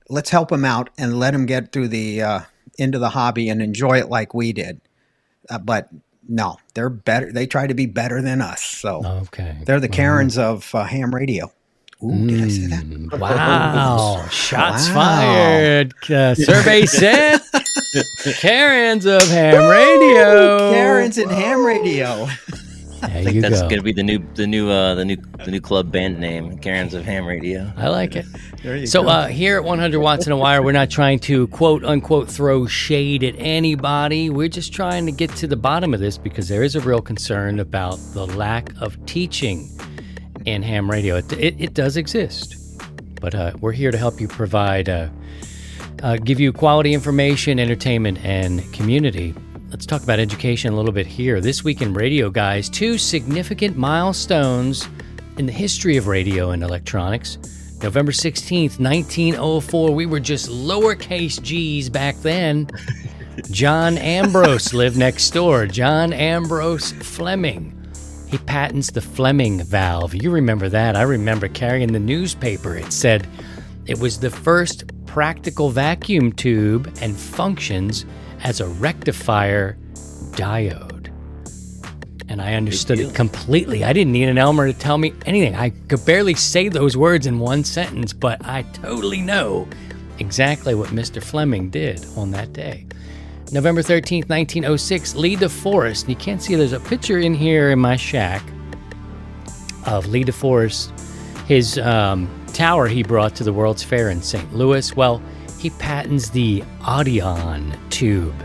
let's 0.10 0.30
help 0.30 0.50
them 0.50 0.66
out 0.66 0.90
and 0.98 1.18
let 1.18 1.32
them 1.32 1.46
get 1.46 1.72
through 1.72 1.88
the 1.90 2.22
uh, 2.22 2.40
into 2.78 3.00
the 3.00 3.10
hobby 3.10 3.50
and 3.50 3.62
enjoy 3.62 4.00
it 4.00 4.10
like 4.10 4.34
we 4.34 4.54
did. 4.54 4.82
Uh, 5.50 5.58
but 5.58 5.90
no, 6.28 6.58
they're 6.74 6.90
better. 6.90 7.32
They 7.32 7.48
try 7.48 7.68
to 7.68 7.74
be 7.74 7.86
better 7.86 8.22
than 8.22 8.42
us. 8.42 8.64
So 8.64 9.02
okay. 9.06 9.58
they're 9.66 9.80
the 9.80 9.90
Karens 9.90 10.38
of 10.38 10.74
uh, 10.76 10.84
ham 10.84 11.14
radio. 11.14 11.52
Ooh, 12.04 12.28
did 12.28 12.42
I 12.44 12.48
say 12.48 12.66
that? 12.68 12.84
Mm, 12.84 13.20
Wow. 13.20 14.28
Shots 14.30 14.88
Wow. 14.90 14.94
fired. 14.94 15.94
Uh, 16.10 16.34
survey 16.50 16.86
said 16.86 17.40
Karens 18.38 19.06
of 19.06 19.22
ham 19.28 19.70
radio. 19.70 20.72
Karens 20.72 21.18
and 21.18 21.32
ham 21.32 21.66
radio. 21.66 22.26
There 22.26 23.10
I 23.10 23.24
think 23.24 23.36
you 23.36 23.42
that's 23.42 23.62
go. 23.64 23.70
gonna 23.70 23.82
be 23.82 23.94
the 23.94 24.04
new 24.04 24.20
the 24.36 24.46
new 24.46 24.70
uh 24.70 24.94
the 24.94 25.04
new 25.04 25.18
the 25.44 25.50
new 25.52 25.60
club 25.60 25.92
band 25.92 26.20
name, 26.20 26.58
Karens 26.60 26.94
of 26.94 27.04
Ham 27.04 27.26
Radio. 27.26 27.72
I 27.76 27.88
like 27.90 28.16
it. 28.16 28.26
There 28.62 28.78
you 28.78 28.86
So 28.86 29.02
go. 29.04 29.10
uh, 29.10 29.28
here 29.28 29.58
at 29.58 29.64
100 29.64 30.00
Watts 30.00 30.28
in 30.28 30.32
a 30.32 30.38
Wire, 30.38 30.62
we're 30.62 30.72
not 30.72 30.92
trying 30.92 31.18
to 31.22 31.48
quote 31.48 31.84
unquote 31.84 32.30
throw 32.30 32.68
shade 32.68 33.24
at 33.24 33.34
anybody. 33.40 34.30
We're 34.30 34.50
just 34.50 34.72
trying 34.72 35.08
to 35.08 35.12
get 35.12 35.32
to 35.38 35.48
the 35.48 35.56
bottom 35.56 35.96
of 35.96 36.00
this 36.00 36.18
because 36.20 36.48
there 36.48 36.62
is 36.62 36.76
a 36.76 36.82
real 36.82 37.02
concern 37.02 37.60
about 37.60 37.98
the 38.14 38.28
lack 38.28 38.72
of 38.80 39.04
teaching 39.08 39.68
in 40.46 40.62
ham 40.64 40.90
radio. 40.90 41.18
It, 41.18 41.34
it, 41.34 41.56
it 41.60 41.74
does 41.74 41.98
exist, 41.98 42.56
but 43.20 43.36
uh, 43.36 43.54
we're 43.62 43.72
here 43.72 43.92
to 43.92 43.98
help 43.98 44.20
you 44.20 44.28
provide, 44.28 44.90
uh, 44.90 45.10
uh, 46.04 46.18
give 46.18 46.40
you 46.40 46.52
quality 46.54 46.94
information, 46.94 47.60
entertainment, 47.60 48.24
and 48.24 48.72
community. 48.74 49.34
Let's 49.70 49.86
talk 49.86 50.04
about 50.04 50.20
education 50.20 50.74
a 50.74 50.76
little 50.76 50.92
bit 50.92 51.08
here. 51.08 51.40
This 51.40 51.64
week 51.64 51.82
in 51.82 51.94
radio, 51.94 52.30
guys, 52.30 52.70
two 52.70 52.98
significant 52.98 53.78
milestones 53.78 54.88
in 55.38 55.46
the 55.46 55.52
history 55.52 55.98
of 55.98 56.08
radio 56.08 56.52
and 56.52 56.64
electronics. 56.64 57.38
November 57.82 58.12
16th, 58.12 58.80
1904, 58.80 59.92
we 59.92 60.06
were 60.06 60.20
just 60.20 60.50
lowercase 60.50 61.42
g's 61.42 61.90
back 61.90 62.16
then. 62.18 62.68
John 63.52 63.98
Ambrose 63.98 64.74
lived 64.74 64.98
next 64.98 65.32
door. 65.32 65.66
John 65.66 66.14
Ambrose 66.14 66.92
Fleming. 66.92 67.81
He 68.32 68.38
patents 68.38 68.92
the 68.92 69.02
Fleming 69.02 69.62
valve. 69.62 70.16
You 70.16 70.32
remember 70.32 70.70
that. 70.70 70.96
I 70.96 71.02
remember 71.02 71.50
carrying 71.50 71.92
the 71.92 72.00
newspaper. 72.00 72.78
It 72.78 72.94
said 72.94 73.28
it 73.88 74.00
was 74.00 74.22
the 74.22 74.30
first 74.30 74.86
practical 75.06 75.70
vacuum 75.70 76.32
tube 76.32 76.90
and 77.02 77.18
functions 77.18 78.06
as 78.42 78.62
a 78.62 78.68
rectifier 78.68 79.78
diode. 80.32 81.10
And 82.30 82.42
I 82.42 82.54
understood 82.54 83.02
it 83.02 83.14
completely. 83.14 83.84
I 83.84 83.92
didn't 83.92 84.14
need 84.14 84.30
an 84.30 84.38
Elmer 84.38 84.72
to 84.72 84.80
tell 84.80 84.98
me 84.98 85.14
anything. 85.26 85.56
I 85.56 85.72
could 85.72 86.06
barely 86.06 86.36
say 86.36 86.70
those 86.70 86.96
words 86.96 87.28
in 87.28 87.38
one 87.38 87.66
sentence, 87.66 88.14
but 88.14 88.46
I 88.46 88.62
totally 88.62 89.20
know 89.20 89.68
exactly 90.20 90.74
what 90.74 90.92
Mr. 90.92 91.22
Fleming 91.22 91.70
did 91.70 92.06
on 92.16 92.32
that 92.32 92.54
day. 92.54 92.88
November 93.54 93.82
13th, 93.82 94.30
1906, 94.30 95.16
Lee 95.16 95.36
DeForest. 95.36 96.08
You 96.08 96.16
can't 96.16 96.42
see 96.42 96.56
there's 96.56 96.72
a 96.72 96.80
picture 96.80 97.20
in 97.20 97.34
here 97.34 97.72
in 97.72 97.80
my 97.80 97.98
shack 97.98 98.42
of 99.86 100.08
Lee 100.08 100.24
DeForest, 100.24 100.98
his 101.48 101.78
um, 101.80 102.30
tower 102.54 102.88
he 102.88 103.04
brought 103.04 103.36
to 103.36 103.44
the 103.44 103.52
World's 103.52 103.84
Fair 103.84 104.10
in 104.10 104.22
St. 104.22 104.54
Louis. 104.56 104.96
Well, 104.96 105.22
he 105.60 105.70
patents 105.72 106.30
the 106.30 106.62
Audion 106.80 107.78
tube. 107.90 108.36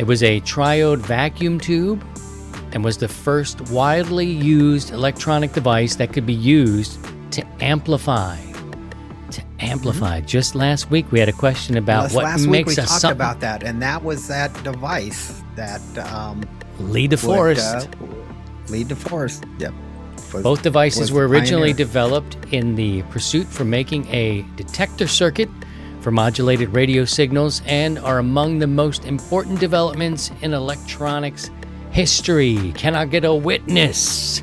It 0.00 0.06
was 0.08 0.24
a 0.24 0.40
triode 0.40 0.98
vacuum 0.98 1.60
tube 1.60 2.04
and 2.72 2.82
was 2.82 2.98
the 2.98 3.06
first 3.06 3.70
widely 3.70 4.26
used 4.26 4.90
electronic 4.90 5.52
device 5.52 5.94
that 5.94 6.12
could 6.12 6.26
be 6.26 6.34
used 6.34 6.98
to 7.30 7.46
amplify. 7.60 8.47
To 9.32 9.42
amplify. 9.60 10.20
Just 10.22 10.54
last 10.54 10.90
week, 10.90 11.10
we 11.12 11.18
had 11.20 11.28
a 11.28 11.32
question 11.32 11.76
about 11.76 12.04
Last- 12.04 12.14
what 12.14 12.24
last 12.24 12.40
week 12.42 12.50
makes 12.50 12.68
we 12.76 12.82
a 12.82 12.86
talked 12.86 13.00
something. 13.00 13.16
about 13.16 13.40
that, 13.40 13.62
and 13.62 13.82
that 13.82 14.02
was 14.02 14.26
that 14.28 14.50
device 14.64 15.42
that 15.54 15.80
um, 16.10 16.40
Lee 16.80 17.02
would, 17.08 17.10
DeForest. 17.18 17.84
uh, 17.92 18.06
lead 18.72 18.88
to 18.88 18.96
forest. 18.96 19.44
Yep. 19.58 19.74
Was- 20.32 20.42
Both 20.42 20.62
devices 20.62 21.12
were 21.12 21.26
originally 21.28 21.72
pioneer. 21.72 21.76
developed 21.86 22.36
in 22.52 22.74
the 22.74 23.02
pursuit 23.02 23.46
for 23.46 23.64
making 23.64 24.06
a 24.08 24.44
detector 24.56 25.06
circuit 25.06 25.48
for 26.00 26.10
modulated 26.10 26.70
radio 26.70 27.04
signals 27.04 27.60
and 27.66 27.98
are 27.98 28.18
among 28.18 28.60
the 28.60 28.66
most 28.66 29.04
important 29.04 29.58
developments 29.60 30.30
in 30.42 30.54
electronics 30.54 31.50
history. 31.90 32.72
Can 32.76 32.94
I 32.94 33.04
get 33.04 33.24
a 33.24 33.34
witness? 33.34 34.40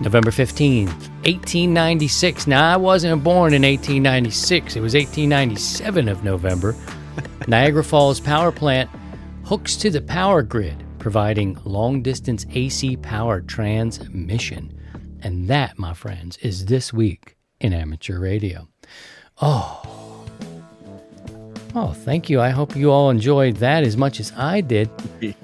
November 0.00 0.30
15th, 0.30 1.08
1896. 1.28 2.46
Now, 2.46 2.72
I 2.72 2.76
wasn't 2.78 3.22
born 3.22 3.52
in 3.52 3.60
1896, 3.60 4.76
it 4.76 4.80
was 4.80 4.94
1897 4.94 6.08
of 6.08 6.24
November. 6.24 6.74
Niagara 7.46 7.84
Falls 7.84 8.18
Power 8.18 8.50
Plant 8.50 8.88
hooks 9.44 9.76
to 9.76 9.90
the 9.90 10.00
power 10.00 10.42
grid, 10.42 10.82
providing 10.98 11.58
long 11.64 12.00
distance 12.00 12.46
AC 12.54 12.96
power 12.96 13.42
transmission. 13.42 14.72
And 15.20 15.48
that, 15.48 15.78
my 15.78 15.92
friends, 15.92 16.38
is 16.38 16.64
this 16.64 16.94
week 16.94 17.36
in 17.60 17.74
amateur 17.74 18.18
radio. 18.18 18.66
Oh. 19.42 20.24
Oh, 21.74 21.92
thank 21.92 22.30
you. 22.30 22.40
I 22.40 22.50
hope 22.50 22.74
you 22.74 22.90
all 22.90 23.10
enjoyed 23.10 23.56
that 23.56 23.84
as 23.84 23.98
much 23.98 24.18
as 24.18 24.32
I 24.34 24.62
did. 24.62 24.88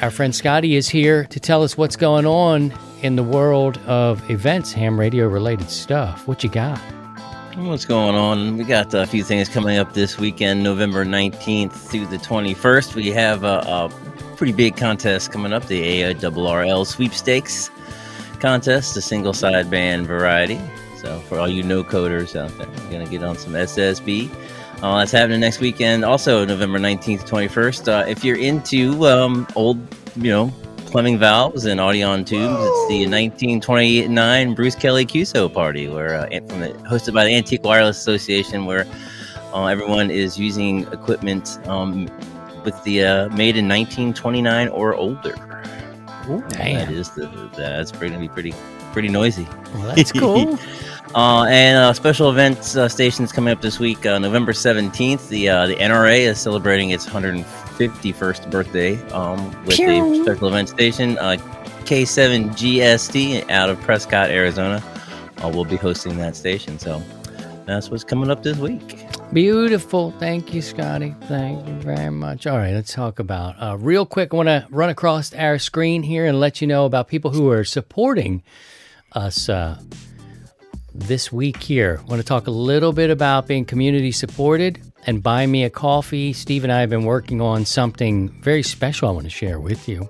Our 0.00 0.10
friend 0.10 0.34
Scotty 0.34 0.76
is 0.76 0.88
here 0.88 1.24
to 1.26 1.38
tell 1.38 1.62
us 1.62 1.76
what's 1.76 1.96
going 1.96 2.24
on 2.24 2.72
in 3.04 3.16
the 3.16 3.22
world 3.22 3.76
of 3.86 4.30
events, 4.30 4.72
ham 4.72 4.98
radio 4.98 5.28
related 5.28 5.68
stuff. 5.68 6.26
What 6.26 6.42
you 6.42 6.48
got? 6.48 6.78
What's 7.54 7.84
going 7.84 8.14
on? 8.14 8.56
We 8.56 8.64
got 8.64 8.94
a 8.94 9.06
few 9.06 9.22
things 9.22 9.46
coming 9.46 9.76
up 9.76 9.92
this 9.92 10.18
weekend, 10.18 10.62
November 10.62 11.04
19th 11.04 11.72
through 11.72 12.06
the 12.06 12.16
21st. 12.16 12.94
We 12.94 13.10
have 13.10 13.44
a, 13.44 13.58
a 13.58 13.90
pretty 14.36 14.54
big 14.54 14.78
contest 14.78 15.30
coming 15.30 15.52
up, 15.52 15.66
the 15.66 16.00
ARRL 16.00 16.86
Sweepstakes 16.86 17.70
contest, 18.40 18.94
the 18.94 19.02
single 19.02 19.34
sideband 19.34 20.06
variety. 20.06 20.58
So, 20.96 21.20
for 21.20 21.38
all 21.38 21.46
you 21.46 21.62
no 21.62 21.84
coders 21.84 22.34
out 22.34 22.56
there, 22.56 22.66
you're 22.66 22.90
going 22.90 23.04
to 23.04 23.10
get 23.10 23.22
on 23.22 23.36
some 23.36 23.52
SSB. 23.52 24.34
Uh, 24.82 24.98
that's 24.98 25.12
happening 25.12 25.40
next 25.40 25.60
weekend, 25.60 26.06
also 26.06 26.46
November 26.46 26.78
19th, 26.78 27.28
21st. 27.28 27.86
Uh, 27.86 28.08
if 28.08 28.24
you're 28.24 28.38
into 28.38 29.06
um, 29.06 29.46
old, 29.54 29.78
you 30.16 30.30
know, 30.30 30.50
Fleming 30.94 31.18
valves 31.18 31.64
and 31.64 31.80
Audion 31.80 32.24
tubes, 32.24 32.54
it's 32.54 32.88
the 32.88 33.04
1929 33.08 34.54
Bruce 34.54 34.76
Kelly 34.76 35.04
QSO 35.04 35.52
party, 35.52 35.88
where 35.88 36.14
uh, 36.14 36.28
from 36.46 36.60
the, 36.60 36.68
hosted 36.88 37.12
by 37.12 37.24
the 37.24 37.34
Antique 37.34 37.64
Wireless 37.64 37.98
Association, 37.98 38.64
where 38.64 38.86
uh, 39.52 39.66
everyone 39.66 40.08
is 40.08 40.38
using 40.38 40.86
equipment 40.92 41.58
um, 41.66 42.04
with 42.64 42.80
the 42.84 43.04
uh, 43.04 43.28
made 43.30 43.56
in 43.56 43.66
1929 43.66 44.68
or 44.68 44.94
older. 44.94 45.34
Ooh, 46.30 46.44
That 46.50 46.92
is 46.92 47.10
the 47.10 47.50
that's 47.56 47.90
going 47.90 48.12
to 48.12 48.18
be 48.20 48.28
pretty 48.28 48.54
pretty 48.92 49.08
noisy. 49.08 49.48
Well, 49.74 49.96
that's 49.96 50.12
cool. 50.20 50.56
Uh, 51.16 51.42
and 51.48 51.76
uh, 51.76 51.92
special 51.92 52.30
events 52.30 52.76
uh, 52.76 52.88
stations 52.88 53.32
coming 53.32 53.52
up 53.52 53.60
this 53.60 53.80
week. 53.80 54.06
Uh, 54.06 54.20
November 54.20 54.52
seventeenth, 54.52 55.28
the 55.28 55.48
uh, 55.48 55.66
the 55.66 55.74
NRA 55.74 56.18
is 56.20 56.38
celebrating 56.38 56.90
its 56.90 57.04
151st 57.78 58.50
birthday 58.50 59.00
um, 59.10 59.50
with 59.64 59.76
Pew. 59.76 60.20
a 60.20 60.22
special 60.22 60.48
event 60.48 60.68
station. 60.68 61.18
Uh, 61.18 61.36
K7GST 61.84 63.50
out 63.50 63.68
of 63.68 63.80
Prescott, 63.82 64.30
Arizona, 64.30 64.82
uh, 65.42 65.48
will 65.48 65.64
be 65.64 65.76
hosting 65.76 66.16
that 66.18 66.34
station. 66.34 66.78
So 66.78 67.02
that's 67.66 67.90
what's 67.90 68.04
coming 68.04 68.30
up 68.30 68.42
this 68.42 68.56
week. 68.56 69.06
Beautiful. 69.32 70.12
Thank 70.12 70.54
you, 70.54 70.62
Scotty. 70.62 71.14
Thank 71.22 71.66
you 71.66 71.74
very 71.74 72.10
much. 72.10 72.46
All 72.46 72.56
right, 72.56 72.72
let's 72.72 72.92
talk 72.92 73.18
about 73.18 73.56
uh, 73.60 73.76
real 73.76 74.06
quick. 74.06 74.32
I 74.32 74.36
want 74.36 74.48
to 74.48 74.66
run 74.70 74.90
across 74.90 75.34
our 75.34 75.58
screen 75.58 76.02
here 76.02 76.26
and 76.26 76.40
let 76.40 76.60
you 76.60 76.66
know 76.66 76.84
about 76.84 77.08
people 77.08 77.32
who 77.32 77.50
are 77.50 77.64
supporting 77.64 78.42
us 79.12 79.48
uh, 79.48 79.78
this 80.94 81.32
week 81.32 81.62
here. 81.62 82.00
I 82.00 82.04
want 82.04 82.20
to 82.20 82.26
talk 82.26 82.46
a 82.46 82.52
little 82.52 82.92
bit 82.92 83.10
about 83.10 83.48
being 83.48 83.64
community 83.64 84.12
supported 84.12 84.80
and 85.06 85.22
buy 85.22 85.46
me 85.46 85.64
a 85.64 85.70
coffee. 85.70 86.32
Steve 86.32 86.64
and 86.64 86.72
I 86.72 86.80
have 86.80 86.90
been 86.90 87.04
working 87.04 87.40
on 87.40 87.64
something 87.64 88.28
very 88.42 88.62
special 88.62 89.08
I 89.08 89.12
want 89.12 89.24
to 89.24 89.30
share 89.30 89.60
with 89.60 89.88
you. 89.88 90.08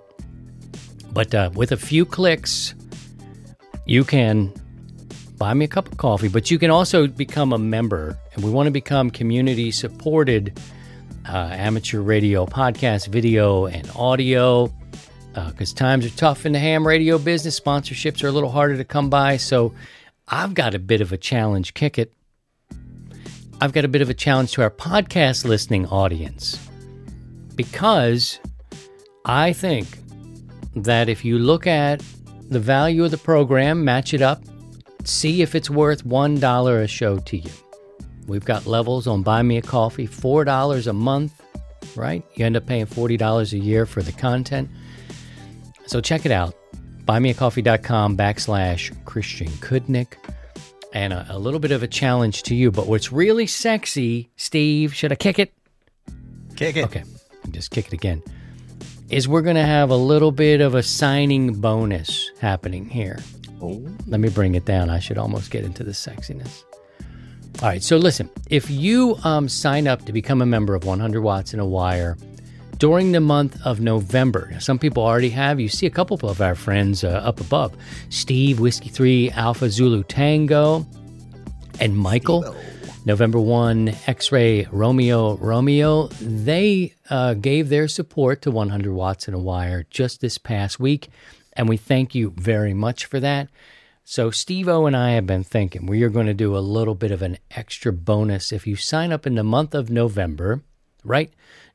But 1.13 1.35
uh, 1.35 1.51
with 1.55 1.73
a 1.73 1.77
few 1.77 2.05
clicks, 2.05 2.75
you 3.87 4.05
can 4.05 4.53
buy 5.37 5.55
me 5.55 5.65
a 5.65 5.69
cup 5.69 5.91
of 5.91 5.97
coffee, 5.97 6.29
but 6.29 6.51
you 6.51 6.59
can 6.59 6.71
also 6.71 7.07
become 7.07 7.53
a 7.53 7.59
member. 7.59 8.19
And 8.33 8.45
we 8.45 8.51
want 8.51 8.67
to 8.67 8.71
become 8.71 9.11
community 9.11 9.71
supported 9.71 10.59
uh, 11.29 11.51
amateur 11.53 12.01
radio, 12.01 12.47
podcast, 12.47 13.09
video, 13.09 13.67
and 13.67 13.91
audio. 13.95 14.73
Because 15.35 15.73
times 15.73 16.07
are 16.07 16.11
tough 16.11 16.47
in 16.47 16.53
the 16.53 16.61
ham 16.61 16.87
radio 16.87 17.19
business. 17.19 17.59
Sponsorships 17.59 18.23
are 18.23 18.29
a 18.29 18.33
little 18.33 18.51
harder 18.51 18.77
to 18.77 18.85
come 18.85 19.11
by. 19.11 19.37
So 19.37 19.75
I've 20.29 20.55
got 20.55 20.75
a 20.77 20.79
bit 20.79 21.01
of 21.01 21.13
a 21.13 21.17
challenge. 21.17 21.75
Kick 21.75 21.99
it. 21.99 22.13
I've 23.65 23.73
got 23.73 23.87
a 23.87 23.89
bit 23.89 24.03
of 24.03 24.11
a 24.11 24.15
challenge 24.15 24.53
to 24.53 24.63
our 24.63 24.71
podcast 24.71 25.47
listening 25.47 25.87
audience 25.87 26.59
because 27.55 28.39
I 29.25 29.55
think 29.55 29.89
that 30.77 31.09
if 31.09 31.25
you 31.25 31.39
look 31.39 31.67
at 31.67 32.03
the 32.51 32.61
value 32.61 33.07
of 33.07 33.11
the 33.11 33.17
program, 33.17 33.83
match 33.83 34.13
it 34.13 34.21
up, 34.21 34.43
see 35.05 35.41
if 35.41 35.55
it's 35.55 35.71
worth 35.71 36.05
$1 36.05 36.83
a 36.83 36.87
show 36.87 37.17
to 37.17 37.39
you. 37.39 37.51
We've 38.27 38.45
got 38.45 38.67
levels 38.67 39.07
on 39.07 39.23
Buy 39.23 39.41
Me 39.41 39.57
a 39.57 39.63
Coffee, 39.63 40.09
$4 40.09 40.87
a 40.87 40.93
month, 40.93 41.41
right? 41.97 42.23
You 42.35 42.45
end 42.45 42.59
up 42.59 42.67
paying 42.67 42.85
$40 42.85 43.55
a 43.55 43.59
year 43.59 43.87
for 43.87 44.03
the 44.03 44.13
content. 44.13 44.69
So 45.87 46.03
check 46.03 46.27
it 46.27 46.33
out. 46.33 46.55
Buymeacoffee.com 47.07 48.15
backslash 48.15 48.95
Christian 49.07 49.49
Cudnik. 49.49 50.17
And 50.95 51.13
a, 51.13 51.39
little 51.39 51.59
bit 51.59 51.73
of 51.73 51.83
a 51.83 51.89
challenge 51.89 52.45
to 52.45 52.55
you. 52.55 52.71
But 52.71 52.87
what's 52.87 53.11
really 53.11 53.49
sexy, 53.49 54.31
Steve, 54.37 54.95
should 54.95 55.11
I 55.11 55.17
kick 55.17 55.41
it? 55.41 55.53
Kick 56.55 56.77
it. 56.77 56.85
Okay, 56.85 57.03
just 57.51 57.73
kick 57.73 57.89
it 57.89 57.93
again. 57.93 58.23
Is 59.11 59.27
we're 59.27 59.43
going 59.43 59.57
to 59.57 59.67
have 59.67 59.91
a 59.91 59.97
little 59.97 60.31
bit 60.31 60.61
of 60.61 60.75
a 60.75 60.85
signing 60.85 61.61
bonus 61.61 62.31
happening 62.41 62.89
here. 62.89 63.19
Let 63.61 64.21
me 64.21 64.29
bring 64.29 64.55
it 64.55 64.67
down. 64.67 64.89
I 64.89 65.01
should 65.01 65.19
almost 65.19 65.51
get 65.51 65.65
into 65.65 65.83
the 65.83 65.91
sexiness. 65.91 66.63
All 67.61 67.69
right, 67.69 67.83
so 67.83 67.97
listen, 67.97 68.31
if 68.51 68.71
you 68.71 69.17
um, 69.25 69.49
sign 69.49 69.87
up 69.87 70.05
to 70.07 70.13
become 70.13 70.43
a 70.43 70.47
member 70.47 70.75
of 70.75 70.85
100 70.85 71.23
Watts 71.23 71.55
in 71.55 71.61
a 71.61 71.67
Wire 71.67 72.17
during 72.79 73.13
the 73.13 73.21
month 73.21 73.59
of 73.65 73.81
November, 73.81 74.55
some 74.61 74.79
people 74.79 75.03
already 75.03 75.31
have. 75.31 75.61
You 75.61 75.69
see 75.69 75.87
a 75.87 75.91
couple 75.91 76.29
of 76.29 76.41
our 76.41 76.55
friends 76.55 77.05
uh, 77.05 77.09
up 77.25 77.41
above 77.41 77.77
Steve, 78.11 78.61
Whiskey 78.61 78.89
3, 78.89 79.31
Alpha 79.31 79.71
Zulu 79.71 80.03
Tango, 80.05 80.87
and 81.81 81.97
Michael. 81.97 82.55
November 83.07 83.39
1, 83.39 83.95
X 84.07 84.33
Ray 84.33 84.67
Romeo 84.73 85.37
Romeo, 85.37 86.07
they 86.21 86.95
uh, 87.11 87.35
gave 87.35 87.69
their 87.69 87.87
support 87.87 88.41
to 88.43 88.51
100 88.51 88.95
Watts 88.95 89.29
in 89.29 89.35
a 89.35 89.39
Wire 89.39 89.85
just 89.91 90.23
this 90.23 90.39
past 90.39 90.81
week, 90.81 91.11
and 91.53 91.69
we 91.69 91.77
thank 91.77 92.15
you 92.15 92.33
very 92.37 92.73
much 92.73 93.05
for 93.05 93.21
that. 93.21 93.51
So, 94.05 94.31
Steve 94.31 94.69
O 94.69 94.87
and 94.87 94.97
I 94.97 95.13
have 95.13 95.27
been 95.27 95.45
thinking 95.45 95.85
we 95.85 96.03
are 96.03 96.09
going 96.09 96.27
to 96.27 96.35
do 96.35 96.57
a 96.57 96.59
little 96.59 96.95
bit 96.95 97.11
of 97.11 97.21
an 97.21 97.37
extra 97.51 97.93
bonus 97.93 98.53
if 98.53 98.67
you 98.67 98.77
sign 98.77 99.13
up 99.13 99.27
in 99.27 99.35
the 99.35 99.45
month 99.45 99.75
of 99.75 99.91
November, 99.91 100.63
right? 101.05 101.33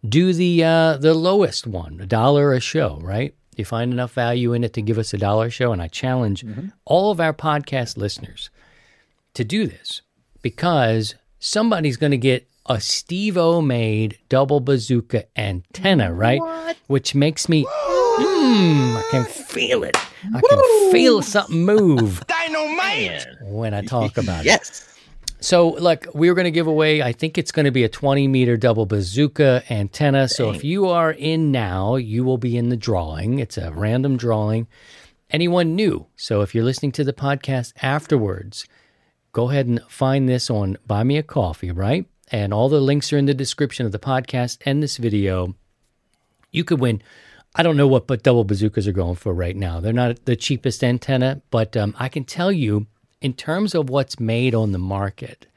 Do 0.08 0.32
the 0.34 0.64
uh, 0.64 0.98
the 0.98 1.14
lowest 1.14 1.68
one, 1.68 2.00
a 2.02 2.06
dollar 2.06 2.54
a 2.54 2.60
show, 2.60 3.00
right? 3.02 3.34
You 3.58 3.66
find 3.66 3.92
enough 3.92 4.14
value 4.14 4.54
in 4.54 4.64
it 4.64 4.72
to 4.74 4.82
give 4.82 4.98
us 4.98 5.14
a 5.14 5.18
dollar 5.18 5.48
a 5.48 5.50
show, 5.50 5.74
and 5.74 5.82
I 5.82 5.88
challenge 5.90 6.46
all 6.86 7.12
of 7.12 7.20
our 7.20 7.34
podcast 7.34 7.98
listeners 7.98 8.50
to 9.34 9.44
do 9.44 9.68
this 9.68 10.02
because 10.42 11.16
somebody's 11.40 11.98
going 11.98 12.12
to 12.12 12.18
get 12.18 12.48
a 12.68 12.80
Steve 12.80 13.36
O 13.36 13.62
made 13.62 14.18
double 14.30 14.62
bazooka 14.62 15.26
antenna, 15.38 16.14
right? 16.14 16.40
Which 16.88 17.14
makes 17.16 17.50
me, 17.50 17.66
mm, 17.66 18.96
I 18.96 19.04
can 19.12 19.26
feel 19.26 19.84
it. 19.84 19.98
I 20.34 20.40
can 20.40 20.92
feel 20.92 21.22
something 21.22 21.66
move 21.66 22.24
when 23.42 23.74
I 23.74 23.82
talk 23.82 24.18
about 24.18 24.42
it. 24.42 24.46
Yes. 24.46 24.89
So, 25.42 25.70
look, 25.70 26.06
we 26.14 26.28
are 26.28 26.34
going 26.34 26.46
to 26.46 26.52
give 26.52 26.68
away, 26.68 27.02
I 27.02 27.14
think 27.14 27.38
it's 27.38 27.54
going 27.54 27.64
to 27.66 27.72
be 27.72 27.86
a 27.86 27.90
20 27.90 28.28
meter 28.28 28.58
double 28.58 28.86
bazooka 28.86 29.64
antenna. 29.70 30.28
So, 30.28 30.52
if 30.52 30.66
you 30.66 30.88
are 30.88 31.12
in 31.12 31.52
now, 31.52 31.96
you 31.96 32.26
will 32.26 32.38
be 32.38 32.58
in 32.58 32.68
the 32.70 32.76
drawing. 32.76 33.40
It's 33.40 33.58
a 33.58 33.72
random 33.72 34.18
drawing. 34.18 34.68
Anyone 35.30 35.76
new. 35.76 36.08
So, 36.18 36.42
if 36.42 36.54
you're 36.54 36.66
listening 36.66 36.92
to 36.94 37.06
the 37.06 37.14
podcast 37.14 37.72
afterwards, 37.82 38.66
go 39.32 39.50
ahead 39.50 39.68
and 39.68 39.80
find 39.88 40.28
this 40.28 40.50
on 40.50 40.78
Buy 40.86 41.04
Me 41.04 41.18
a 41.18 41.24
Coffee, 41.24 41.72
right? 41.72 42.06
And 42.32 42.54
all 42.54 42.68
the 42.68 42.82
links 42.82 43.14
are 43.14 43.18
in 43.18 43.26
the 43.26 43.34
description 43.34 43.86
of 43.86 43.94
the 43.94 44.00
podcast 44.00 44.58
and 44.66 44.84
this 44.84 44.98
video. 44.98 45.56
You 46.52 46.66
could 46.66 46.82
win. 46.82 47.02
I 47.56 47.64
don't 47.64 47.78
know 47.78 47.88
what 47.88 48.08
but 48.08 48.24
double 48.24 48.44
bazookas 48.44 48.88
are 48.88 48.92
going 48.94 49.16
for 49.16 49.34
right 49.34 49.56
now. 49.56 49.80
They're 49.80 49.94
not 49.94 50.26
the 50.26 50.36
cheapest 50.36 50.84
antenna, 50.84 51.42
but 51.50 51.78
um, 51.78 51.96
I 51.98 52.10
can 52.10 52.26
tell 52.26 52.52
you 52.52 52.88
in 53.22 53.34
terms 53.34 53.76
of 53.76 53.90
what's 53.90 54.20
made 54.20 54.56
on 54.56 54.72
the 54.72 54.80
market 54.80 55.48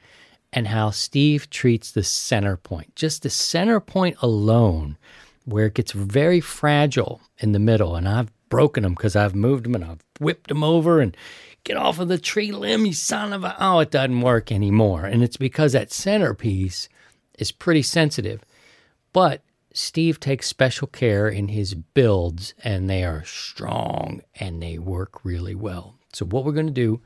and 0.51 0.67
how 0.67 0.91
Steve 0.91 1.49
treats 1.49 1.91
the 1.91 2.03
center 2.03 2.57
point, 2.57 2.95
just 2.95 3.23
the 3.23 3.29
center 3.29 3.79
point 3.79 4.15
alone, 4.21 4.97
where 5.45 5.65
it 5.65 5.73
gets 5.73 5.91
very 5.91 6.39
fragile 6.39 7.21
in 7.39 7.51
the 7.51 7.59
middle. 7.59 7.95
And 7.95 8.07
I've 8.07 8.31
broken 8.49 8.83
them 8.83 8.93
because 8.93 9.15
I've 9.15 9.35
moved 9.35 9.65
them 9.65 9.75
and 9.75 9.83
I've 9.83 10.03
whipped 10.19 10.49
them 10.49 10.63
over 10.63 10.99
and 10.99 11.17
get 11.63 11.77
off 11.77 11.99
of 11.99 12.07
the 12.07 12.17
tree 12.17 12.51
limb, 12.51 12.85
you 12.85 12.93
son 12.93 13.33
of 13.33 13.43
a. 13.43 13.55
Oh, 13.59 13.79
it 13.79 13.91
doesn't 13.91 14.21
work 14.21 14.51
anymore. 14.51 15.05
And 15.05 15.23
it's 15.23 15.37
because 15.37 15.73
that 15.73 15.91
centerpiece 15.91 16.87
is 17.39 17.51
pretty 17.51 17.81
sensitive. 17.81 18.43
But 19.11 19.41
Steve 19.73 20.19
takes 20.19 20.47
special 20.47 20.87
care 20.87 21.27
in 21.27 21.47
his 21.47 21.73
builds, 21.73 22.53
and 22.63 22.87
they 22.89 23.03
are 23.03 23.23
strong 23.25 24.21
and 24.39 24.61
they 24.61 24.77
work 24.77 25.25
really 25.25 25.55
well. 25.55 25.95
So, 26.13 26.25
what 26.25 26.45
we're 26.45 26.51
going 26.51 26.67
to 26.67 26.71
do, 26.71 27.01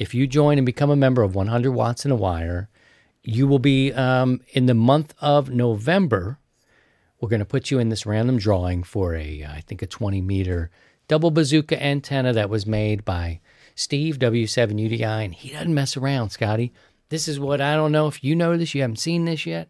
if 0.00 0.14
you 0.14 0.26
join 0.26 0.56
and 0.58 0.64
become 0.64 0.88
a 0.88 0.96
member 0.96 1.22
of 1.22 1.34
100 1.34 1.72
Watts 1.72 2.06
in 2.06 2.10
a 2.10 2.16
Wire, 2.16 2.70
you 3.22 3.46
will 3.46 3.58
be 3.58 3.92
um, 3.92 4.40
in 4.54 4.64
the 4.64 4.72
month 4.72 5.14
of 5.20 5.50
November. 5.50 6.38
We're 7.20 7.28
going 7.28 7.40
to 7.40 7.44
put 7.44 7.70
you 7.70 7.78
in 7.78 7.90
this 7.90 8.06
random 8.06 8.38
drawing 8.38 8.82
for 8.82 9.14
a, 9.14 9.44
I 9.44 9.60
think, 9.60 9.82
a 9.82 9.86
20 9.86 10.22
meter 10.22 10.70
double 11.06 11.30
bazooka 11.30 11.80
antenna 11.82 12.32
that 12.32 12.48
was 12.48 12.64
made 12.66 13.04
by 13.04 13.40
Steve 13.74 14.18
W7UDI, 14.18 15.02
and 15.24 15.34
he 15.34 15.50
doesn't 15.50 15.74
mess 15.74 15.98
around, 15.98 16.30
Scotty. 16.30 16.72
This 17.10 17.28
is 17.28 17.38
what 17.38 17.60
I 17.60 17.74
don't 17.74 17.92
know 17.92 18.06
if 18.06 18.24
you 18.24 18.34
know 18.34 18.56
this. 18.56 18.74
You 18.74 18.80
haven't 18.80 19.00
seen 19.00 19.26
this 19.26 19.44
yet. 19.44 19.68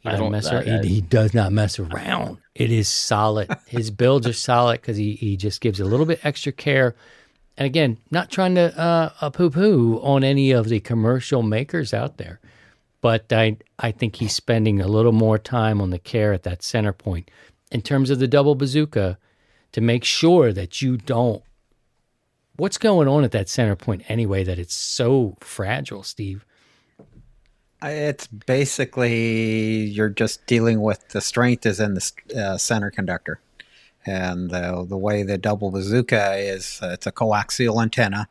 He 0.00 0.10
I 0.10 0.16
don't- 0.16 0.32
mess 0.32 0.52
around. 0.52 0.84
He, 0.84 0.96
he 0.96 1.00
does 1.00 1.32
not 1.32 1.50
mess 1.50 1.78
around. 1.78 2.38
It 2.54 2.70
is 2.70 2.88
solid. 2.88 3.48
His 3.66 3.90
builds 3.90 4.26
are 4.26 4.34
solid 4.34 4.82
because 4.82 4.98
he, 4.98 5.14
he 5.14 5.38
just 5.38 5.62
gives 5.62 5.80
a 5.80 5.86
little 5.86 6.04
bit 6.04 6.20
extra 6.24 6.52
care. 6.52 6.94
And 7.56 7.66
again, 7.66 7.98
not 8.10 8.30
trying 8.30 8.54
to 8.56 8.78
uh, 8.78 9.12
uh, 9.20 9.30
poo 9.30 9.50
poo 9.50 9.98
on 10.02 10.22
any 10.22 10.50
of 10.50 10.68
the 10.68 10.80
commercial 10.80 11.42
makers 11.42 11.94
out 11.94 12.18
there, 12.18 12.40
but 13.00 13.32
I 13.32 13.56
I 13.78 13.92
think 13.92 14.16
he's 14.16 14.34
spending 14.34 14.80
a 14.80 14.88
little 14.88 15.12
more 15.12 15.38
time 15.38 15.80
on 15.80 15.90
the 15.90 15.98
care 15.98 16.32
at 16.32 16.42
that 16.42 16.62
center 16.62 16.92
point 16.92 17.30
in 17.70 17.82
terms 17.82 18.10
of 18.10 18.18
the 18.18 18.28
double 18.28 18.54
bazooka 18.54 19.18
to 19.72 19.80
make 19.80 20.04
sure 20.04 20.52
that 20.52 20.82
you 20.82 20.96
don't. 20.96 21.42
What's 22.56 22.78
going 22.78 23.08
on 23.08 23.24
at 23.24 23.32
that 23.32 23.48
center 23.48 23.76
point 23.76 24.02
anyway 24.08 24.44
that 24.44 24.58
it's 24.58 24.74
so 24.74 25.36
fragile, 25.40 26.02
Steve? 26.02 26.44
It's 27.82 28.26
basically 28.26 29.84
you're 29.84 30.08
just 30.08 30.46
dealing 30.46 30.80
with 30.80 31.08
the 31.10 31.20
strength 31.20 31.66
is 31.66 31.78
in 31.78 31.94
the 31.94 32.12
uh, 32.34 32.56
center 32.56 32.90
conductor, 32.90 33.40
and 34.06 34.50
the 34.50 34.86
the 34.88 34.96
way 34.96 35.22
the 35.22 35.38
double 35.38 35.70
bazooka 35.70 36.36
is, 36.36 36.80
uh, 36.82 36.90
it's 36.92 37.06
a 37.06 37.12
coaxial 37.12 37.82
antenna, 37.82 38.28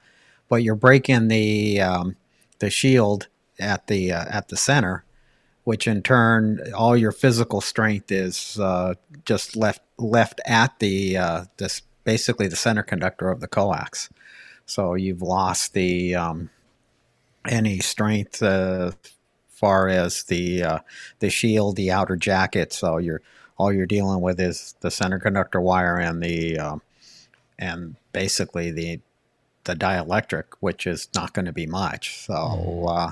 but 0.50 0.64
you're 0.64 0.76
breaking 0.76 1.28
the 1.28 1.82
um, 1.82 2.16
the 2.60 2.70
shield 2.70 3.28
at 3.60 3.88
the 3.88 4.12
uh, 4.12 4.26
at 4.30 4.48
the 4.48 4.58
center, 4.58 5.04
which 5.64 5.88
in 5.88 6.02
turn 6.02 6.60
all 6.74 6.96
your 6.96 7.12
physical 7.12 7.62
strength 7.62 8.12
is 8.12 8.60
uh, 8.60 8.94
just 9.26 9.56
left 9.56 9.82
left 9.98 10.42
at 10.46 10.80
the 10.80 11.18
uh, 11.18 11.46
this 11.58 11.82
basically 12.04 12.48
the 12.48 12.56
center 12.56 12.84
conductor 12.84 13.30
of 13.30 13.42
the 13.42 13.48
coax. 13.48 14.10
So 14.66 14.96
you've 14.96 15.22
lost 15.22 15.74
the 15.74 16.16
um, 16.16 16.50
any 17.48 17.80
strength 17.80 18.42
uh, 18.42 18.92
far 19.50 19.88
as 19.88 20.24
the 20.24 20.64
uh, 20.64 20.80
the 21.20 21.30
shield, 21.30 21.76
the 21.76 21.92
outer 21.92 22.16
jacket. 22.16 22.74
So 22.74 22.98
you're 22.98 23.22
all 23.58 23.72
you're 23.72 23.86
dealing 23.86 24.22
with 24.22 24.40
is 24.40 24.76
the 24.82 24.92
center 24.92 25.20
conductor 25.20 25.62
wire 25.62 25.98
and 25.98 26.22
the 26.22 26.60
um, 26.60 26.82
and 27.58 27.96
basically 28.12 28.72
the 28.72 29.00
the 29.64 29.76
dielectric, 29.76 30.46
which 30.60 30.86
is 30.86 31.10
not 31.16 31.34
going 31.34 31.46
to 31.46 31.54
be 31.54 31.66
much. 31.66 32.20
So 32.26 32.34
mm-hmm. 32.34 32.88
uh, 32.88 33.12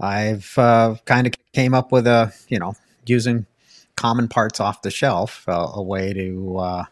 I've 0.00 0.58
uh, 0.58 0.96
kind 1.04 1.26
of 1.26 1.34
came 1.52 1.74
up 1.74 1.92
with 1.92 2.06
a 2.06 2.32
you 2.48 2.58
know 2.58 2.74
using 3.06 3.46
common 3.96 4.28
parts 4.28 4.60
off 4.60 4.82
the 4.82 4.90
shelf, 4.90 5.48
uh, 5.48 5.68
a 5.74 5.82
way 5.82 6.12
to 6.12 6.58
uh, 6.58 6.84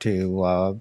to 0.00 0.42
uh, 0.42 0.74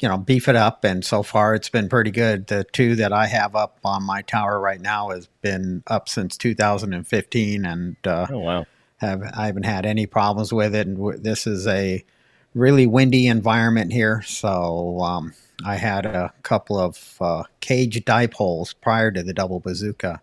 you 0.00 0.08
know 0.08 0.18
beef 0.18 0.48
it 0.48 0.56
up 0.56 0.84
and 0.84 1.04
so 1.04 1.22
far 1.22 1.54
it's 1.54 1.68
been 1.68 1.88
pretty 1.88 2.10
good 2.10 2.48
the 2.48 2.64
two 2.72 2.96
that 2.96 3.12
i 3.12 3.26
have 3.26 3.54
up 3.54 3.78
on 3.84 4.02
my 4.02 4.20
tower 4.22 4.58
right 4.58 4.80
now 4.80 5.10
has 5.10 5.28
been 5.42 5.82
up 5.86 6.08
since 6.08 6.36
2015 6.36 7.64
and 7.64 7.96
uh, 8.04 8.26
oh 8.28 8.38
wow 8.40 8.66
have 9.02 9.22
i 9.34 9.46
haven't 9.46 9.64
had 9.64 9.84
any 9.84 10.06
problems 10.06 10.52
with 10.52 10.74
it 10.74 10.86
and 10.86 10.96
w- 10.96 11.18
this 11.18 11.46
is 11.46 11.66
a 11.66 12.04
really 12.54 12.86
windy 12.86 13.26
environment 13.26 13.92
here 13.92 14.22
so 14.22 14.98
um, 15.00 15.34
i 15.64 15.76
had 15.76 16.06
a 16.06 16.32
couple 16.42 16.78
of 16.78 17.16
uh, 17.20 17.42
cage 17.60 18.02
dipoles 18.04 18.74
prior 18.80 19.10
to 19.10 19.22
the 19.22 19.34
double 19.34 19.60
bazooka 19.60 20.20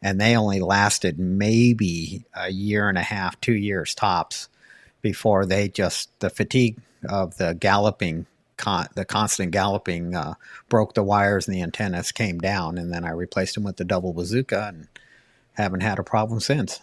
and 0.00 0.20
they 0.20 0.36
only 0.36 0.60
lasted 0.60 1.18
maybe 1.18 2.24
a 2.34 2.50
year 2.50 2.88
and 2.88 2.98
a 2.98 3.02
half 3.02 3.40
two 3.40 3.54
years 3.54 3.94
tops 3.94 4.48
before 5.02 5.44
they 5.44 5.68
just 5.68 6.08
the 6.20 6.30
fatigue 6.30 6.78
of 7.08 7.36
the 7.36 7.54
galloping 7.54 8.26
con- 8.62 8.88
the 8.94 9.04
constant 9.04 9.50
galloping 9.50 10.14
uh, 10.14 10.34
broke 10.68 10.94
the 10.94 11.02
wires 11.02 11.48
and 11.48 11.56
the 11.56 11.62
antennas 11.62 12.12
came 12.12 12.38
down, 12.38 12.78
and 12.78 12.92
then 12.92 13.04
I 13.04 13.10
replaced 13.10 13.54
them 13.56 13.64
with 13.64 13.76
the 13.76 13.84
double 13.84 14.12
bazooka 14.12 14.68
and 14.68 14.88
haven't 15.54 15.80
had 15.80 15.98
a 15.98 16.04
problem 16.04 16.40
since. 16.40 16.80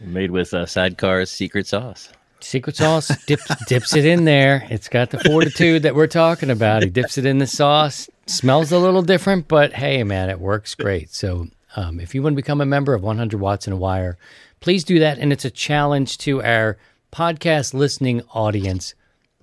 Made 0.00 0.30
with 0.30 0.54
uh, 0.54 0.64
Sidecar's 0.64 1.30
secret 1.30 1.66
sauce. 1.66 2.10
Secret 2.40 2.76
sauce 2.76 3.10
dips 3.26 3.50
dips 3.66 3.96
it 3.96 4.04
in 4.04 4.24
there. 4.24 4.66
It's 4.70 4.88
got 4.88 5.10
the 5.10 5.18
fortitude 5.18 5.82
that 5.82 5.94
we're 5.96 6.06
talking 6.06 6.50
about. 6.50 6.84
He 6.84 6.88
dips 6.88 7.18
it 7.18 7.26
in 7.26 7.38
the 7.38 7.46
sauce. 7.46 8.08
Smells 8.26 8.70
a 8.70 8.78
little 8.78 9.02
different, 9.02 9.48
but 9.48 9.72
hey, 9.72 10.04
man, 10.04 10.30
it 10.30 10.38
works 10.38 10.74
great. 10.76 11.10
So, 11.10 11.48
um, 11.74 11.98
if 11.98 12.14
you 12.14 12.22
want 12.22 12.34
to 12.34 12.42
become 12.42 12.60
a 12.60 12.66
member 12.66 12.94
of 12.94 13.02
100 13.02 13.40
Watts 13.40 13.66
and 13.66 13.74
a 13.74 13.76
Wire, 13.76 14.18
please 14.60 14.84
do 14.84 15.00
that. 15.00 15.18
And 15.18 15.32
it's 15.32 15.44
a 15.44 15.50
challenge 15.50 16.18
to 16.18 16.42
our 16.42 16.78
podcast 17.12 17.74
listening 17.74 18.22
audience. 18.32 18.94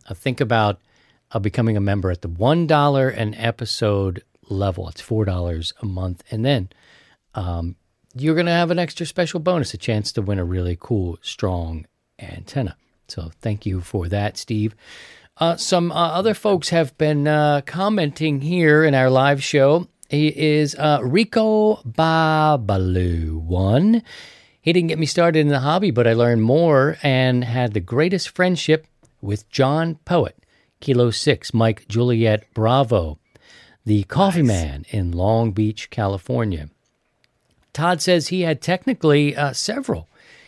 Uh, 0.07 0.13
think 0.13 0.39
about 0.39 0.79
of 1.31 1.41
becoming 1.41 1.75
a 1.75 1.81
member 1.81 2.11
at 2.11 2.21
the 2.21 2.29
$1 2.29 3.17
an 3.17 3.33
episode 3.35 4.23
level. 4.47 4.87
It's 4.87 5.01
$4 5.01 5.73
a 5.81 5.85
month. 5.85 6.23
And 6.31 6.45
then 6.45 6.69
um, 7.33 7.75
you're 8.15 8.35
going 8.35 8.45
to 8.45 8.51
have 8.51 8.71
an 8.71 8.79
extra 8.79 9.05
special 9.05 9.39
bonus, 9.39 9.73
a 9.73 9.77
chance 9.77 10.11
to 10.13 10.21
win 10.21 10.39
a 10.39 10.45
really 10.45 10.77
cool, 10.79 11.19
strong 11.21 11.85
antenna. 12.17 12.77
So 13.07 13.31
thank 13.41 13.65
you 13.65 13.81
for 13.81 14.07
that, 14.07 14.37
Steve. 14.37 14.75
Uh, 15.37 15.57
some 15.57 15.91
uh, 15.91 15.95
other 15.95 16.33
folks 16.33 16.69
have 16.69 16.97
been 16.97 17.27
uh, 17.27 17.61
commenting 17.65 18.41
here 18.41 18.85
in 18.85 18.95
our 18.95 19.09
live 19.09 19.43
show. 19.43 19.87
He 20.09 20.27
is 20.27 20.75
uh, 20.75 20.99
Rico 21.03 21.77
Babalu 21.83 23.33
one. 23.33 24.01
He 24.61 24.73
didn't 24.73 24.87
get 24.87 24.97
me 24.97 25.05
started 25.05 25.39
in 25.39 25.49
the 25.49 25.59
hobby, 25.59 25.91
but 25.91 26.07
I 26.07 26.13
learned 26.13 26.41
more 26.41 26.97
and 27.03 27.43
had 27.43 27.73
the 27.73 27.79
greatest 27.79 28.29
friendship 28.29 28.87
with 29.21 29.49
John 29.49 29.95
Poet. 30.05 30.37
Kilo 30.79 31.11
6, 31.11 31.53
Mike 31.53 31.87
Juliet 31.87 32.45
Bravo, 32.53 33.17
the 33.85 34.03
Coffee 34.03 34.41
nice. 34.41 34.63
Man 34.63 34.85
in 34.89 35.11
Long 35.11 35.51
Beach, 35.51 35.89
California. 35.89 36.69
Todd 37.75 38.01
says 38.01 38.29
he 38.29 38.41
had 38.41 38.61
technically 38.61 39.35
uh, 39.35 39.53
several. 39.53 40.07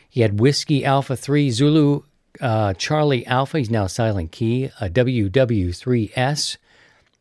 He 0.10 0.22
had 0.22 0.40
Whiskey 0.40 0.84
Alpha 0.86 1.16
3 1.16 1.52
Zulu 1.52 2.04
uh, 2.42 2.74
Charlie 2.74 3.26
Alpha, 3.26 3.58
he's 3.58 3.70
now 3.70 3.88
silent 3.88 4.32
key, 4.32 4.66
a 4.80 4.90
WW3S, 4.90 6.58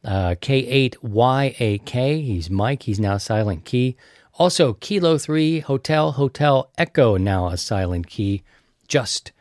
uh, 0.05 0.35
K8YAK, 0.41 2.25
he's 2.25 2.51
Mike, 2.51 2.85
he's 2.85 3.01
now 3.01 3.17
silent 3.17 3.65
key. 3.65 3.97
Also, 4.39 4.75
Kilo 4.75 5.19
3 5.19 5.61
Hotel 5.61 6.13
Hotel 6.13 6.71
Echo, 6.77 7.17
now 7.17 7.49
a 7.49 7.57
silent 7.57 8.07
key, 8.07 8.43
just 8.89 9.33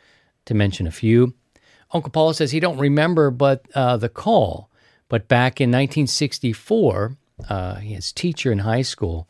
to 0.46 0.54
mention 0.54 0.86
a 0.86 0.92
few. 0.92 1.34
Uncle 1.92 2.10
Paul 2.10 2.32
says 2.32 2.50
he 2.50 2.60
don't 2.60 2.78
remember, 2.78 3.30
but 3.30 3.64
uh, 3.74 3.96
the 3.96 4.08
call. 4.08 4.70
But 5.08 5.28
back 5.28 5.60
in 5.60 5.70
1964, 5.70 7.16
uh, 7.48 7.74
his 7.76 8.12
teacher 8.12 8.50
in 8.50 8.60
high 8.60 8.82
school 8.82 9.28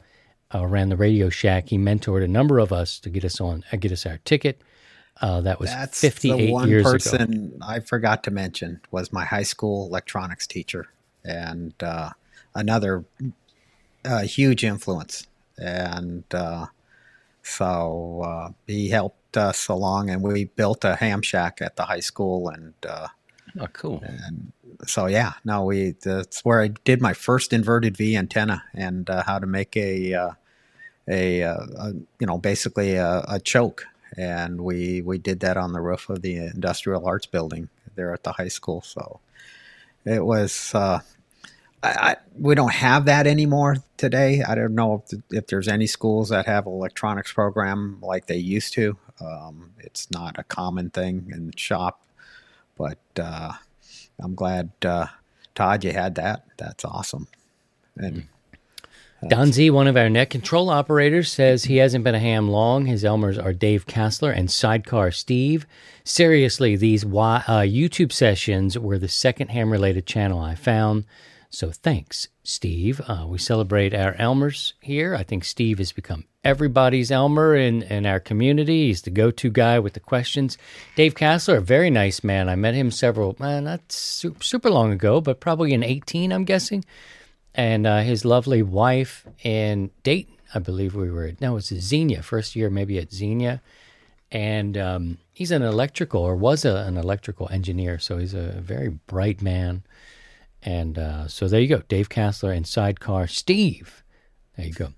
uh, 0.55 0.67
ran 0.67 0.89
the 0.89 0.97
Radio 0.97 1.29
Shack. 1.29 1.69
He 1.69 1.79
mentored 1.79 2.25
a 2.25 2.29
number 2.29 2.59
of 2.59 2.73
us 2.73 2.99
to 3.01 3.11
get 3.11 3.25
us 3.25 3.41
on, 3.41 3.65
uh, 3.73 3.77
get 3.77 3.93
us 3.93 4.07
our 4.07 4.19
ticket. 4.25 4.61
Uh, 5.21 5.41
that 5.41 5.59
was 5.59 5.71
That's 5.71 6.01
58 6.01 6.47
the 6.47 6.53
one 6.53 6.69
years 6.69 6.85
person 6.85 7.55
ago. 7.57 7.67
I 7.67 7.81
forgot 7.81 8.23
to 8.25 8.31
mention 8.31 8.81
was 8.91 9.13
my 9.13 9.25
high 9.25 9.45
school 9.45 9.87
electronics 9.87 10.47
teacher, 10.47 10.89
and 11.25 11.73
uh, 11.83 12.11
another 12.55 13.05
huge 14.25 14.63
influence. 14.63 15.27
And 15.57 16.25
so 17.43 18.55
he 18.67 18.91
helped 18.91 19.37
us 19.37 19.69
along, 19.69 20.11
and 20.11 20.23
we 20.23 20.45
built 20.45 20.85
a 20.85 20.97
ham 20.97 21.23
shack 21.23 21.61
at 21.63 21.77
the 21.77 21.85
high 21.85 22.01
school. 22.01 22.49
And 22.49 22.75
uh, 22.87 23.09
oh, 23.61 23.67
cool. 23.73 24.03
And 24.05 24.53
so 24.87 25.07
yeah, 25.07 25.35
no, 25.45 25.65
we 25.65 25.95
that's 26.03 26.45
where 26.45 26.62
I 26.62 26.69
did 26.69 27.01
my 27.01 27.12
first 27.12 27.53
inverted 27.53 27.97
V 27.97 28.17
antenna 28.17 28.65
and 28.75 29.09
uh, 29.09 29.23
how 29.23 29.39
to 29.39 29.47
make 29.47 29.77
a, 29.77 30.15
uh, 30.15 30.31
a, 31.09 31.43
uh, 31.43 31.67
a, 31.79 31.93
you 32.19 32.27
know 32.27 32.39
basically 32.39 32.95
a, 32.95 33.25
a, 33.29 33.41
choke. 33.41 33.85
And 34.17 34.61
we 34.61 35.03
we 35.03 35.19
did 35.19 35.41
that 35.41 35.57
on 35.57 35.73
the 35.73 35.81
roof 35.81 36.09
of 36.09 36.23
the 36.23 36.37
industrial 36.37 37.07
arts 37.07 37.27
building 37.27 37.69
there 37.95 38.12
at 38.12 38.23
the 38.23 38.33
high 38.33 38.49
school. 38.49 38.83
So 38.83 39.21
it 40.05 40.25
was 40.25 40.73
uh, 40.75 41.01
I, 41.83 41.89
I, 41.89 42.17
we 42.39 42.55
don't 42.55 42.73
have 42.73 43.05
that 43.07 43.27
anymore 43.27 43.77
today. 43.97 44.43
I 44.43 44.55
don't 44.55 44.75
know 44.75 45.05
if, 45.11 45.21
if, 45.31 45.47
there's 45.47 45.69
any 45.69 45.87
schools 45.87 46.31
that 46.31 46.47
have 46.47 46.67
electronics 46.67 47.33
program 47.33 47.99
like 48.01 48.27
they 48.27 48.37
used 48.37 48.73
to. 48.75 48.97
Um, 49.21 49.73
it's 49.79 50.11
not 50.11 50.39
a 50.39 50.45
common 50.45 50.91
thing 50.91 51.31
in 51.33 51.47
the 51.47 51.59
shop, 51.59 52.05
but 52.77 52.99
uh, 53.21 53.53
I'm 54.21 54.35
glad 54.35 54.71
uh, 54.85 55.07
Todd 55.55 55.85
you 55.85 55.93
had 55.93 56.15
that. 56.17 56.45
That's 56.57 56.85
awesome. 56.85 57.29
And 57.97 58.17
mm. 58.17 59.29
Don 59.29 59.53
Z, 59.53 59.71
one 59.71 59.87
of 59.87 59.97
our 59.97 60.11
net 60.11 60.31
control 60.31 60.69
operators, 60.69 61.33
says 61.33 61.65
he 61.65 61.79
hasn't 61.79 62.05
been 62.05 62.15
a 62.15 62.21
ham 62.21 62.49
long. 62.49 62.87
His 62.87 63.03
Elmers 63.03 63.43
are 63.43 63.53
Dave 63.53 63.87
Kassler 63.87 64.37
and 64.37 64.51
Sidecar 64.51 65.11
Steve. 65.11 65.67
Seriously, 66.05 66.77
these 66.77 67.05
uh, 67.05 67.09
YouTube 67.09 68.13
sessions 68.13 68.79
were 68.79 68.99
the 68.99 69.09
second 69.09 69.49
ham 69.49 69.71
related 69.73 70.07
channel 70.07 70.39
I 70.39 70.55
found. 70.55 71.05
So 71.49 71.71
thanks, 71.71 72.29
Steve. 72.45 73.01
Uh, 73.09 73.27
we 73.27 73.39
celebrate 73.39 73.95
our 73.95 74.15
Elmers 74.15 74.75
here. 74.81 75.15
I 75.15 75.23
think 75.23 75.45
Steve 75.45 75.79
has 75.79 75.93
become 75.93 76.25
everybody's 76.47 77.11
Elmer 77.11 77.57
in, 77.57 77.83
in 77.83 78.07
our 78.07 78.21
community. 78.21 78.87
He's 78.87 79.03
the 79.03 79.11
go 79.11 79.33
to 79.33 79.51
guy 79.51 79.81
with 79.81 79.95
the 79.95 80.01
questions. 80.01 80.57
Dave 80.95 81.15
Kassler, 81.15 81.57
a 81.57 81.61
very 81.61 81.91
nice 81.91 82.23
man. 82.23 82.49
I 82.49 82.55
met 82.55 82.75
him 82.75 82.93
several, 82.93 83.35
uh, 83.41 83.59
not 83.59 83.91
super, 83.91 84.71
long 84.71 84.93
ago, 84.93 85.21
but 85.21 85.41
probably 85.41 85.73
in 85.73 85.83
18, 85.83 86.33
I'm 86.33 86.45
guessing. 86.45 86.85
And 87.53 87.85
uh, 87.85 88.03
his 88.03 88.25
lovely 88.25 88.62
wife 88.62 89.27
in 89.43 89.91
Dayton, 90.05 90.37
I 90.55 90.61
believe 90.61 90.95
we 90.95 91.11
were 91.11 91.25
at, 91.25 91.41
no, 91.41 91.57
it's 91.57 91.75
Xenia, 91.75 92.23
first 92.23 92.55
year 92.55 92.70
maybe 92.70 92.99
at 92.99 93.12
Xenia. 93.12 93.61
And 94.31 94.79
um, 94.79 95.18
he's 95.33 95.51
an 95.51 95.62
electrical 95.62 96.20
or 96.23 96.37
was 96.37 96.64
a, 96.64 96.77
an 96.77 96.97
electrical 96.97 97.49
engineer. 97.51 97.99
So 97.99 98.18
he's 98.18 98.35
a 98.35 98.61
very 98.61 98.89
bright 98.89 99.43
man. 99.43 99.83
And 100.62 100.97
uh, 100.97 101.27
so 101.27 101.49
there 101.49 101.61
you 101.61 101.68
go, 101.68 101.83
Dave 101.89 102.09
Kassler 102.09 102.57
and 102.57 102.66
Sidecar 102.66 103.27
Steve. 103.27 104.05
There 104.57 104.66
you 104.66 104.73
go. 104.73 104.93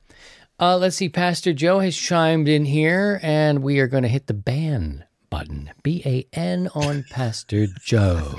Uh, 0.61 0.77
let's 0.77 0.97
see, 0.97 1.09
Pastor 1.09 1.53
Joe 1.53 1.79
has 1.79 1.97
chimed 1.97 2.49
in 2.49 2.65
here, 2.65 3.21
and 3.23 3.63
we 3.63 3.79
are 3.79 3.87
going 3.87 4.03
to 4.03 4.09
hit 4.09 4.27
the 4.27 4.35
ban 4.35 5.05
button. 5.31 5.71
B 5.85 6.03
A 6.05 6.27
N 6.33 6.69
on 6.75 7.05
Pastor 7.11 7.69
Joe. 7.81 8.35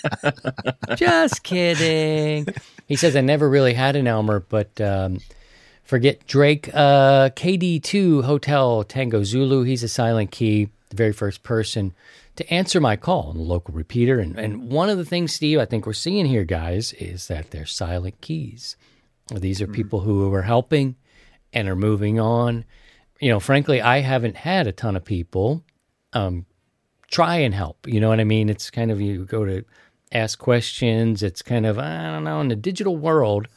Just 0.96 1.42
kidding. 1.42 2.46
He 2.86 2.94
says, 2.94 3.16
I 3.16 3.20
never 3.20 3.50
really 3.50 3.74
had 3.74 3.96
an 3.96 4.06
Elmer, 4.06 4.38
but 4.40 4.80
um, 4.80 5.18
Forget 5.82 6.24
Drake. 6.28 6.70
Uh, 6.72 7.30
KD2 7.30 8.22
Hotel 8.22 8.84
Tango 8.84 9.24
Zulu. 9.24 9.64
He's 9.64 9.82
a 9.82 9.88
silent 9.88 10.30
key, 10.30 10.68
the 10.90 10.96
very 10.96 11.12
first 11.12 11.42
person 11.42 11.94
to 12.36 12.48
answer 12.48 12.80
my 12.80 12.94
call 12.94 13.30
on 13.30 13.38
the 13.38 13.42
local 13.42 13.74
repeater. 13.74 14.20
And, 14.20 14.38
and 14.38 14.70
one 14.70 14.88
of 14.88 14.98
the 14.98 15.04
things, 15.04 15.32
Steve, 15.32 15.58
I 15.58 15.64
think 15.64 15.84
we're 15.84 15.94
seeing 15.94 16.26
here, 16.26 16.44
guys, 16.44 16.92
is 16.92 17.26
that 17.26 17.50
they're 17.50 17.66
silent 17.66 18.20
keys. 18.20 18.76
These 19.34 19.60
are 19.60 19.64
mm-hmm. 19.64 19.74
people 19.74 20.00
who 20.00 20.32
are 20.32 20.42
helping 20.42 20.94
and 21.58 21.68
are 21.68 21.76
moving 21.76 22.18
on. 22.18 22.64
You 23.20 23.30
know, 23.30 23.40
frankly, 23.40 23.80
I 23.80 23.98
haven't 23.98 24.36
had 24.36 24.66
a 24.66 24.72
ton 24.72 24.96
of 24.96 25.04
people 25.04 25.64
um, 26.12 26.46
try 27.10 27.36
and 27.36 27.54
help. 27.54 27.86
You 27.86 28.00
know 28.00 28.08
what 28.08 28.20
I 28.20 28.24
mean? 28.24 28.48
It's 28.48 28.70
kind 28.70 28.90
of 28.90 29.00
you 29.00 29.24
go 29.24 29.44
to 29.44 29.64
ask 30.12 30.38
questions. 30.38 31.22
It's 31.22 31.42
kind 31.42 31.66
of, 31.66 31.78
I 31.78 32.12
don't 32.12 32.24
know, 32.24 32.40
in 32.40 32.48
the 32.48 32.56
digital 32.56 32.96
world 32.96 33.48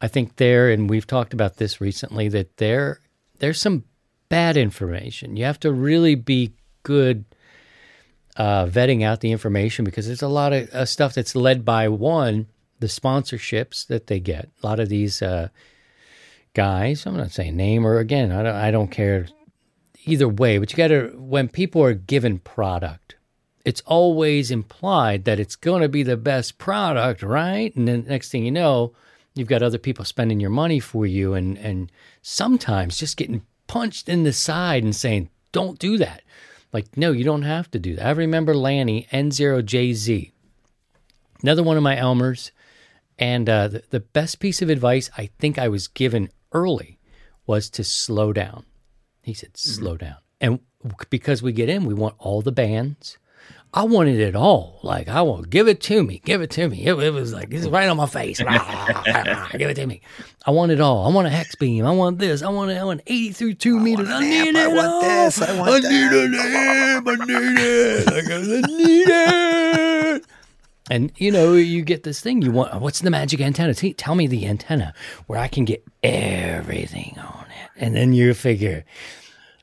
I 0.00 0.08
think 0.08 0.36
there, 0.36 0.70
and 0.70 0.90
we've 0.90 1.06
talked 1.06 1.32
about 1.32 1.56
this 1.56 1.80
recently, 1.80 2.28
that 2.28 2.58
there 2.58 3.00
there's 3.38 3.60
some 3.60 3.84
bad 4.28 4.56
information. 4.56 5.36
You 5.36 5.44
have 5.44 5.60
to 5.60 5.72
really 5.72 6.14
be 6.14 6.52
good 6.82 7.24
uh, 8.36 8.66
vetting 8.66 9.02
out 9.02 9.20
the 9.20 9.32
information 9.32 9.84
because 9.84 10.06
there's 10.06 10.20
a 10.20 10.28
lot 10.28 10.52
of 10.52 10.68
uh, 10.74 10.84
stuff 10.84 11.14
that's 11.14 11.34
led 11.34 11.64
by 11.64 11.88
one 11.88 12.48
the 12.80 12.86
sponsorships 12.86 13.86
that 13.86 14.08
they 14.08 14.20
get. 14.20 14.50
A 14.62 14.66
lot 14.66 14.78
of 14.78 14.90
these 14.90 15.22
uh, 15.22 15.48
guys, 16.54 17.06
I'm 17.06 17.16
not 17.16 17.32
saying 17.32 17.56
name 17.56 17.86
or 17.86 17.98
again, 17.98 18.32
I 18.32 18.42
don't, 18.42 18.56
I 18.56 18.70
don't 18.70 18.90
care 18.90 19.28
either 20.06 20.28
way, 20.28 20.58
but 20.58 20.72
you 20.72 20.76
got 20.76 20.88
to 20.88 21.12
when 21.16 21.48
people 21.48 21.82
are 21.82 21.94
given 21.94 22.38
product, 22.38 23.16
it's 23.64 23.82
always 23.86 24.50
implied 24.50 25.24
that 25.24 25.40
it's 25.40 25.56
going 25.56 25.82
to 25.82 25.88
be 25.88 26.02
the 26.02 26.16
best 26.16 26.58
product, 26.58 27.22
right? 27.22 27.74
And 27.76 27.88
then 27.88 28.04
next 28.06 28.30
thing 28.30 28.44
you 28.44 28.50
know, 28.50 28.94
You've 29.34 29.48
got 29.48 29.62
other 29.62 29.78
people 29.78 30.04
spending 30.04 30.38
your 30.38 30.50
money 30.50 30.78
for 30.78 31.06
you, 31.06 31.34
and 31.34 31.58
and 31.58 31.90
sometimes 32.22 32.98
just 32.98 33.16
getting 33.16 33.44
punched 33.66 34.08
in 34.08 34.22
the 34.22 34.32
side 34.32 34.84
and 34.84 34.94
saying, 34.94 35.28
"Don't 35.50 35.78
do 35.78 35.98
that." 35.98 36.22
Like, 36.72 36.96
no, 36.96 37.12
you 37.12 37.24
don't 37.24 37.42
have 37.42 37.70
to 37.72 37.78
do 37.78 37.96
that. 37.96 38.06
I 38.06 38.10
remember 38.10 38.54
Lanny 38.54 39.06
N0JZ, 39.12 40.32
another 41.42 41.62
one 41.62 41.76
of 41.76 41.82
my 41.82 41.96
Elmers, 41.96 42.50
and 43.18 43.48
uh, 43.48 43.68
the, 43.68 43.82
the 43.90 44.00
best 44.00 44.40
piece 44.40 44.60
of 44.62 44.70
advice 44.70 45.10
I 45.16 45.30
think 45.38 45.58
I 45.58 45.68
was 45.68 45.86
given 45.88 46.30
early 46.54 46.98
was 47.46 47.68
to 47.70 47.84
slow 47.84 48.32
down. 48.32 48.64
He 49.22 49.34
said, 49.34 49.54
mm-hmm. 49.54 49.70
"Slow 49.70 49.96
mm-hmm. 49.96 50.06
down," 50.06 50.16
and 50.40 50.60
because 51.10 51.42
we 51.42 51.52
get 51.52 51.68
in, 51.68 51.84
we 51.84 51.94
want 51.94 52.14
all 52.18 52.40
the 52.40 52.52
bands 52.52 53.18
I 53.76 53.82
wanted 53.82 54.20
it 54.20 54.36
all. 54.36 54.78
Like 54.84 55.08
I 55.08 55.22
want, 55.22 55.50
give 55.50 55.66
it 55.66 55.80
to 55.82 56.04
me, 56.04 56.22
give 56.24 56.40
it 56.40 56.50
to 56.52 56.68
me. 56.68 56.86
It, 56.86 56.94
it 56.94 57.10
was 57.10 57.32
like 57.32 57.50
this 57.50 57.62
is 57.62 57.68
right 57.68 57.88
on 57.88 57.96
my 57.96 58.06
face. 58.06 58.38
give 58.38 58.48
it 59.68 59.74
to 59.74 59.86
me. 59.86 60.00
I 60.46 60.52
want 60.52 60.70
it 60.70 60.80
all. 60.80 61.04
I 61.04 61.12
want 61.12 61.26
a 61.26 61.30
hex 61.30 61.56
beam. 61.56 61.84
I 61.84 61.90
want 61.90 62.20
this. 62.20 62.42
I 62.42 62.50
want. 62.50 62.70
I 62.70 62.84
want 62.84 63.00
eighty 63.08 63.32
through 63.32 63.54
two 63.54 63.78
I 63.78 63.82
meters. 63.82 64.08
I 64.08 64.20
need 64.20 64.50
it. 64.50 64.56
I 64.56 64.68
want 64.68 64.86
all. 64.86 65.00
this. 65.00 65.42
I 65.42 65.58
want 65.58 65.70
I 65.70 65.80
that. 65.80 65.90
need 65.90 66.12
an 66.12 66.34
amp. 66.34 67.08
I 67.08 67.14
need 67.24 67.58
it. 67.58 68.08
I 68.08 68.66
need 68.68 69.08
it. 69.08 69.93
And 70.90 71.12
you 71.16 71.30
know, 71.30 71.54
you 71.54 71.82
get 71.82 72.02
this 72.02 72.20
thing. 72.20 72.42
You 72.42 72.52
want 72.52 72.80
what's 72.80 73.00
the 73.00 73.10
magic 73.10 73.40
antenna? 73.40 73.74
Tell 73.74 74.14
me 74.14 74.26
the 74.26 74.46
antenna 74.46 74.92
where 75.26 75.38
I 75.38 75.48
can 75.48 75.64
get 75.64 75.84
everything 76.02 77.18
on 77.18 77.46
it, 77.46 77.70
and 77.76 77.94
then 77.96 78.12
you 78.12 78.34
figure, 78.34 78.84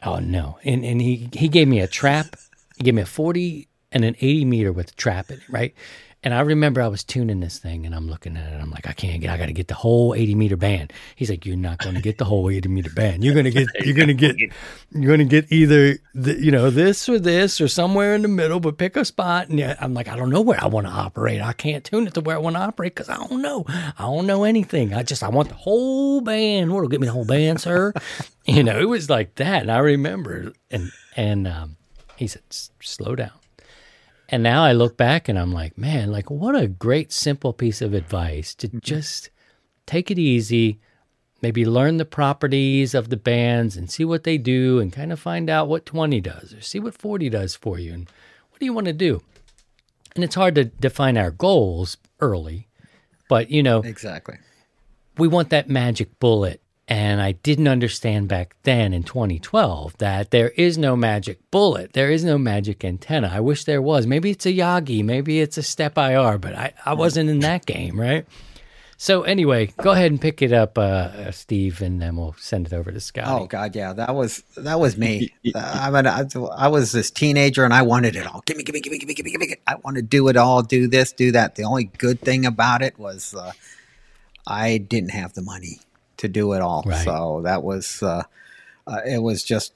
oh 0.03 0.17
no. 0.17 0.57
And 0.63 0.84
and 0.84 1.01
he 1.01 1.30
he 1.34 1.47
gave 1.47 1.67
me 1.67 1.80
a 1.80 1.88
trap. 1.88 2.36
He 2.78 2.84
gave 2.84 2.95
me 2.95 3.03
a 3.03 3.05
forty 3.05 3.67
and 3.91 4.05
an 4.05 4.15
80 4.22 4.45
meter 4.45 4.72
with 4.72 4.91
a 4.91 4.95
trap 4.95 5.30
in 5.30 5.38
it, 5.38 5.49
right? 5.49 5.76
And 6.24 6.36
I 6.36 6.41
remember 6.41 6.84
I 6.84 6.88
was 6.88 7.03
tuning 7.03 7.39
this 7.39 7.57
thing 7.57 7.84
and 7.84 7.95
I'm 7.95 8.07
looking 8.07 8.38
at 8.38 8.53
it. 8.53 8.61
I'm 8.61 8.69
like, 8.69 8.88
I 8.88 8.93
can't 8.93 9.19
get, 9.22 9.32
I 9.32 9.38
got 9.38 9.47
to 9.47 9.53
get 9.53 9.67
the 9.67 9.74
whole 9.74 10.13
80 10.13 10.36
meter 10.36 10.55
band. 10.55 10.93
He's 11.15 11.32
like, 11.32 11.47
you're 11.47 11.55
not 11.55 11.80
going 11.80 11.95
to 11.95 12.01
get 12.01 12.19
the 12.19 12.26
whole 12.26 12.47
80 12.47 12.69
meter 12.69 12.91
band. 12.91 13.24
You're 13.24 13.34
going 13.34 13.45
to 13.45 13.51
get, 13.51 13.67
you're 13.84 13.95
going 13.95 14.07
to 14.07 14.13
get, 14.13 14.36
you're 14.38 15.07
going 15.07 15.17
to 15.17 15.26
get 15.26 15.51
either, 15.51 15.97
the, 16.13 16.39
you 16.39 16.51
know, 16.51 16.69
this 16.69 17.09
or 17.09 17.17
this 17.17 17.59
or 17.59 17.67
somewhere 17.67 18.13
in 18.13 18.22
the 18.22 18.28
middle, 18.28 18.59
but 18.59 18.78
pick 18.78 18.95
a 18.97 19.03
spot. 19.03 19.49
And 19.49 19.59
I'm 19.80 19.95
like, 19.95 20.07
I 20.07 20.15
don't 20.15 20.30
know 20.30 20.41
where 20.41 20.63
I 20.63 20.67
want 20.67 20.86
to 20.86 20.93
operate. 20.93 21.41
I 21.41 21.53
can't 21.53 21.84
tune 21.84 22.05
it 22.05 22.13
to 22.13 22.22
where 22.22 22.36
I 22.36 22.39
want 22.39 22.55
to 22.55 22.61
operate 22.61 22.93
because 22.93 23.09
I 23.09 23.15
don't 23.15 23.41
know. 23.41 23.65
I 23.67 23.93
don't 23.97 24.28
know 24.28 24.43
anything. 24.43 24.93
I 24.93 25.01
just, 25.01 25.24
I 25.24 25.30
want 25.30 25.49
the 25.49 25.55
whole 25.55 26.22
band. 26.22 26.72
What'll 26.72 26.89
get 26.89 27.01
me 27.01 27.07
the 27.07 27.13
whole 27.13 27.26
band, 27.26 27.61
sir? 27.61 27.93
you 28.45 28.61
know, 28.61 28.80
it 28.80 28.88
was 28.88 29.09
like 29.09 29.36
that. 29.36 29.63
And 29.63 29.72
I 29.72 29.80
remember, 29.80 30.53
and, 30.69 30.91
and, 31.15 31.47
um, 31.47 31.78
he 32.15 32.28
said, 32.28 32.43
slow 32.80 33.15
down 33.15 33.40
and 34.32 34.41
now 34.41 34.63
I 34.63 34.71
look 34.71 34.95
back 34.95 35.27
and 35.27 35.38
I'm 35.38 35.51
like, 35.51 35.77
man, 35.77 36.11
like 36.11 36.32
what 36.32 36.55
a 36.55 36.67
great 36.67 37.11
simple 37.11 37.51
piece 37.51 37.82
of 37.82 37.93
advice 37.93 38.55
to 38.55 38.69
mm-hmm. 38.69 38.79
just 38.79 39.29
take 39.86 40.09
it 40.09 40.17
easy, 40.17 40.79
maybe 41.41 41.65
learn 41.65 41.97
the 41.97 42.05
properties 42.05 42.95
of 42.95 43.09
the 43.09 43.17
bands 43.17 43.75
and 43.75 43.91
see 43.91 44.05
what 44.05 44.23
they 44.23 44.38
do 44.38 44.79
and 44.79 44.93
kind 44.93 45.11
of 45.11 45.19
find 45.19 45.49
out 45.49 45.67
what 45.67 45.86
20 45.86 46.21
does 46.21 46.53
or 46.53 46.61
see 46.61 46.79
what 46.79 46.97
40 46.97 47.29
does 47.29 47.55
for 47.55 47.77
you 47.77 47.93
and 47.93 48.09
what 48.49 48.59
do 48.59 48.65
you 48.65 48.73
want 48.73 48.88
to 48.88 48.93
do? 48.93 49.21
And 50.15 50.23
it's 50.23 50.36
hard 50.36 50.55
to 50.55 50.65
define 50.65 51.17
our 51.17 51.32
goals 51.32 51.97
early, 52.21 52.69
but 53.27 53.51
you 53.51 53.61
know, 53.61 53.79
exactly. 53.79 54.38
We 55.17 55.27
want 55.27 55.49
that 55.49 55.69
magic 55.69 56.19
bullet 56.19 56.61
and 56.91 57.21
I 57.21 57.31
didn't 57.31 57.69
understand 57.69 58.27
back 58.27 58.53
then 58.63 58.91
in 58.91 59.03
2012 59.03 59.97
that 59.99 60.31
there 60.31 60.49
is 60.49 60.77
no 60.77 60.97
magic 60.97 61.39
bullet. 61.49 61.93
There 61.93 62.11
is 62.11 62.25
no 62.25 62.37
magic 62.37 62.83
antenna. 62.83 63.31
I 63.33 63.39
wish 63.39 63.63
there 63.63 63.81
was. 63.81 64.05
Maybe 64.05 64.31
it's 64.31 64.45
a 64.45 64.51
Yagi. 64.51 65.01
Maybe 65.01 65.39
it's 65.39 65.57
a 65.57 65.61
SteppIR, 65.61 66.41
but 66.41 66.53
I, 66.53 66.73
I 66.85 66.93
wasn't 66.93 67.29
in 67.29 67.39
that 67.39 67.65
game, 67.65 67.97
right? 67.97 68.25
So 68.97 69.23
anyway, 69.23 69.67
go 69.81 69.91
ahead 69.91 70.11
and 70.11 70.19
pick 70.19 70.41
it 70.41 70.51
up, 70.51 70.77
uh, 70.77 71.31
Steve, 71.31 71.81
and 71.81 72.01
then 72.01 72.17
we'll 72.17 72.35
send 72.37 72.67
it 72.67 72.73
over 72.73 72.91
to 72.91 72.99
Scott. 72.99 73.23
Oh 73.25 73.47
God, 73.47 73.73
yeah, 73.73 73.93
that 73.93 74.13
was 74.13 74.43
that 74.57 74.77
was 74.77 74.97
me. 74.97 75.33
uh, 75.55 75.59
I 75.81 75.91
mean, 75.91 76.05
I, 76.05 76.25
I, 76.53 76.67
was 76.67 76.91
this 76.91 77.09
teenager, 77.09 77.63
and 77.63 77.73
I 77.73 77.83
wanted 77.83 78.17
it 78.17 78.27
all. 78.27 78.43
Give 78.45 78.57
me, 78.57 78.63
give 78.63 78.73
me, 78.73 78.81
give 78.81 78.91
me, 78.91 78.99
give 78.99 79.07
me, 79.07 79.13
give 79.15 79.25
me, 79.25 79.31
give 79.31 79.39
me. 79.39 79.55
I 79.65 79.75
want 79.75 79.95
to 79.95 80.03
do 80.03 80.27
it 80.27 80.35
all, 80.35 80.61
do 80.61 80.87
this, 80.87 81.13
do 81.13 81.31
that. 81.31 81.55
The 81.55 81.63
only 81.63 81.85
good 81.85 82.19
thing 82.19 82.45
about 82.45 82.81
it 82.81 82.99
was 82.99 83.33
uh, 83.33 83.53
I 84.45 84.77
didn't 84.77 85.11
have 85.11 85.33
the 85.33 85.41
money 85.41 85.79
to 86.22 86.28
do 86.28 86.53
it 86.53 86.61
all. 86.61 86.84
Right. 86.86 87.03
So 87.03 87.41
that 87.43 87.61
was 87.63 88.01
uh, 88.01 88.24
uh, 88.88 89.01
it 89.05 89.22
was 89.22 89.43
just 89.43 89.74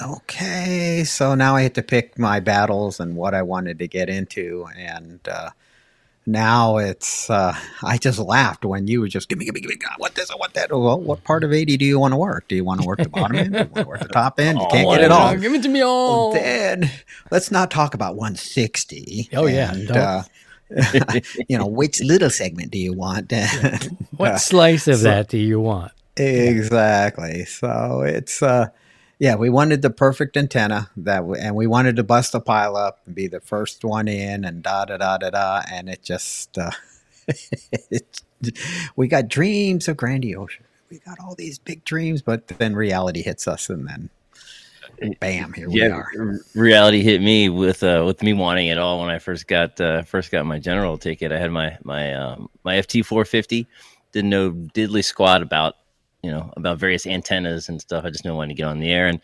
okay. 0.00 1.04
So 1.04 1.34
now 1.34 1.56
I 1.56 1.62
had 1.62 1.74
to 1.74 1.82
pick 1.82 2.18
my 2.18 2.40
battles 2.40 3.00
and 3.00 3.16
what 3.16 3.34
I 3.34 3.42
wanted 3.42 3.78
to 3.80 3.88
get 3.88 4.08
into, 4.08 4.66
and 4.76 5.20
uh, 5.26 5.50
now 6.26 6.78
it's 6.78 7.28
uh, 7.30 7.54
I 7.82 7.98
just 7.98 8.18
laughed 8.18 8.64
when 8.64 8.86
you 8.86 9.00
were 9.00 9.08
just 9.08 9.28
give 9.28 9.38
me, 9.38 9.44
give 9.46 9.54
me, 9.54 9.60
give 9.60 9.70
me, 9.70 9.76
I 9.90 9.96
want 9.98 10.14
this, 10.14 10.30
I 10.30 10.36
want 10.36 10.54
that. 10.54 10.70
Well, 10.70 11.00
what 11.00 11.24
part 11.24 11.44
of 11.44 11.52
eighty 11.52 11.76
do 11.76 11.84
you 11.84 11.98
want 11.98 12.12
to 12.12 12.18
work? 12.18 12.48
Do 12.48 12.56
you 12.56 12.64
want 12.64 12.80
to 12.82 12.86
work 12.86 12.98
the 12.98 13.08
bottom 13.08 13.36
end? 13.36 13.52
Do 13.52 13.58
you 13.58 13.64
want 13.64 13.74
to 13.74 13.88
work 13.88 14.00
the 14.00 14.08
top 14.08 14.38
end? 14.38 14.58
You 14.58 14.66
can't 14.70 14.86
oh, 14.86 14.94
get 14.94 15.04
it 15.04 15.12
all. 15.12 15.36
Give 15.36 15.54
it 15.54 15.62
to 15.62 15.68
me 15.68 15.82
all. 15.82 16.32
Then 16.32 16.90
let's 17.30 17.50
not 17.50 17.70
talk 17.70 17.94
about 17.94 18.16
one 18.16 18.36
sixty. 18.36 19.28
Oh 19.32 19.46
yeah. 19.46 19.72
And, 19.72 19.90
uh, 19.90 20.22
you 21.48 21.58
know, 21.58 21.66
which 21.66 22.00
little 22.02 22.30
segment 22.30 22.70
do 22.70 22.78
you 22.78 22.92
want? 22.92 23.32
what 24.16 24.40
slice 24.40 24.88
of 24.88 24.96
so, 24.96 25.04
that 25.04 25.28
do 25.28 25.38
you 25.38 25.60
want? 25.60 25.92
Exactly. 26.16 27.44
So 27.44 28.02
it's 28.02 28.42
uh 28.42 28.68
yeah, 29.18 29.36
we 29.36 29.48
wanted 29.48 29.82
the 29.82 29.90
perfect 29.90 30.36
antenna 30.36 30.90
that, 30.96 31.20
w- 31.20 31.40
and 31.40 31.54
we 31.54 31.66
wanted 31.66 31.96
to 31.96 32.02
bust 32.02 32.32
the 32.32 32.40
pile 32.40 32.76
up 32.76 33.00
and 33.06 33.14
be 33.14 33.28
the 33.28 33.40
first 33.40 33.84
one 33.84 34.08
in, 34.08 34.44
and 34.44 34.62
da 34.62 34.84
da 34.84 34.96
da 34.96 35.18
da 35.18 35.30
da, 35.30 35.62
and 35.70 35.88
it 35.88 36.02
just 36.02 36.58
uh, 36.58 36.72
it, 37.90 38.22
we 38.96 39.08
got 39.08 39.28
dreams 39.28 39.88
of 39.88 39.96
grandiose. 39.96 40.58
We 40.90 40.98
got 40.98 41.18
all 41.20 41.34
these 41.34 41.58
big 41.58 41.84
dreams, 41.84 42.22
but 42.22 42.48
then 42.48 42.74
reality 42.74 43.22
hits 43.22 43.46
us, 43.46 43.70
and 43.70 43.88
then 43.88 44.10
bam, 45.20 45.52
here 45.52 45.68
yeah, 45.70 46.02
we 46.12 46.18
are. 46.18 46.40
Reality 46.54 47.02
hit 47.02 47.20
me 47.20 47.48
with 47.48 47.82
uh, 47.82 48.02
with 48.06 48.22
me 48.22 48.32
wanting 48.32 48.68
it 48.68 48.78
all 48.78 49.00
when 49.00 49.10
I 49.10 49.18
first 49.18 49.46
got 49.46 49.80
uh, 49.80 50.02
first 50.02 50.30
got 50.30 50.46
my 50.46 50.58
general 50.58 50.98
ticket. 50.98 51.32
I 51.32 51.38
had 51.38 51.50
my 51.50 51.76
my 51.82 52.14
um, 52.14 52.48
my 52.64 52.76
FT 52.76 53.04
450. 53.04 53.66
Didn't 54.12 54.30
know 54.30 54.52
diddly 54.52 55.04
squat 55.04 55.42
about 55.42 55.74
you 56.22 56.30
know 56.30 56.52
about 56.56 56.78
various 56.78 57.06
antennas 57.06 57.68
and 57.68 57.80
stuff. 57.80 58.04
I 58.04 58.10
just 58.10 58.24
knew 58.24 58.32
I 58.32 58.36
wanted 58.36 58.54
to 58.54 58.62
get 58.62 58.66
on 58.66 58.80
the 58.80 58.90
air 58.90 59.08
and 59.08 59.20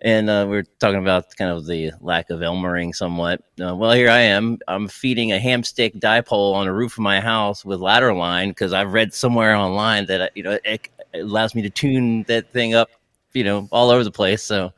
and 0.00 0.28
uh, 0.28 0.46
we 0.48 0.58
are 0.58 0.64
talking 0.78 1.00
about 1.00 1.34
kind 1.36 1.50
of 1.50 1.66
the 1.66 1.92
lack 2.00 2.28
of 2.28 2.40
Elmering 2.40 2.94
somewhat. 2.94 3.42
Uh, 3.60 3.74
well, 3.74 3.92
here 3.92 4.10
I 4.10 4.20
am. 4.20 4.58
I'm 4.68 4.88
feeding 4.88 5.32
a 5.32 5.38
ham 5.38 5.64
stick 5.64 5.94
dipole 5.94 6.54
on 6.54 6.66
the 6.66 6.72
roof 6.72 6.92
of 6.92 6.98
my 6.98 7.20
house 7.20 7.64
with 7.64 7.80
ladder 7.80 8.12
line 8.12 8.50
because 8.50 8.74
I've 8.74 8.92
read 8.92 9.14
somewhere 9.14 9.56
online 9.56 10.06
that 10.06 10.32
you 10.36 10.42
know 10.42 10.52
it, 10.52 10.62
it 10.64 10.90
allows 11.14 11.54
me 11.54 11.62
to 11.62 11.70
tune 11.70 12.24
that 12.24 12.52
thing 12.52 12.74
up 12.74 12.90
you 13.36 13.44
know 13.44 13.68
all 13.70 13.90
over 13.90 14.02
the 14.02 14.10
place. 14.10 14.42
So, 14.42 14.72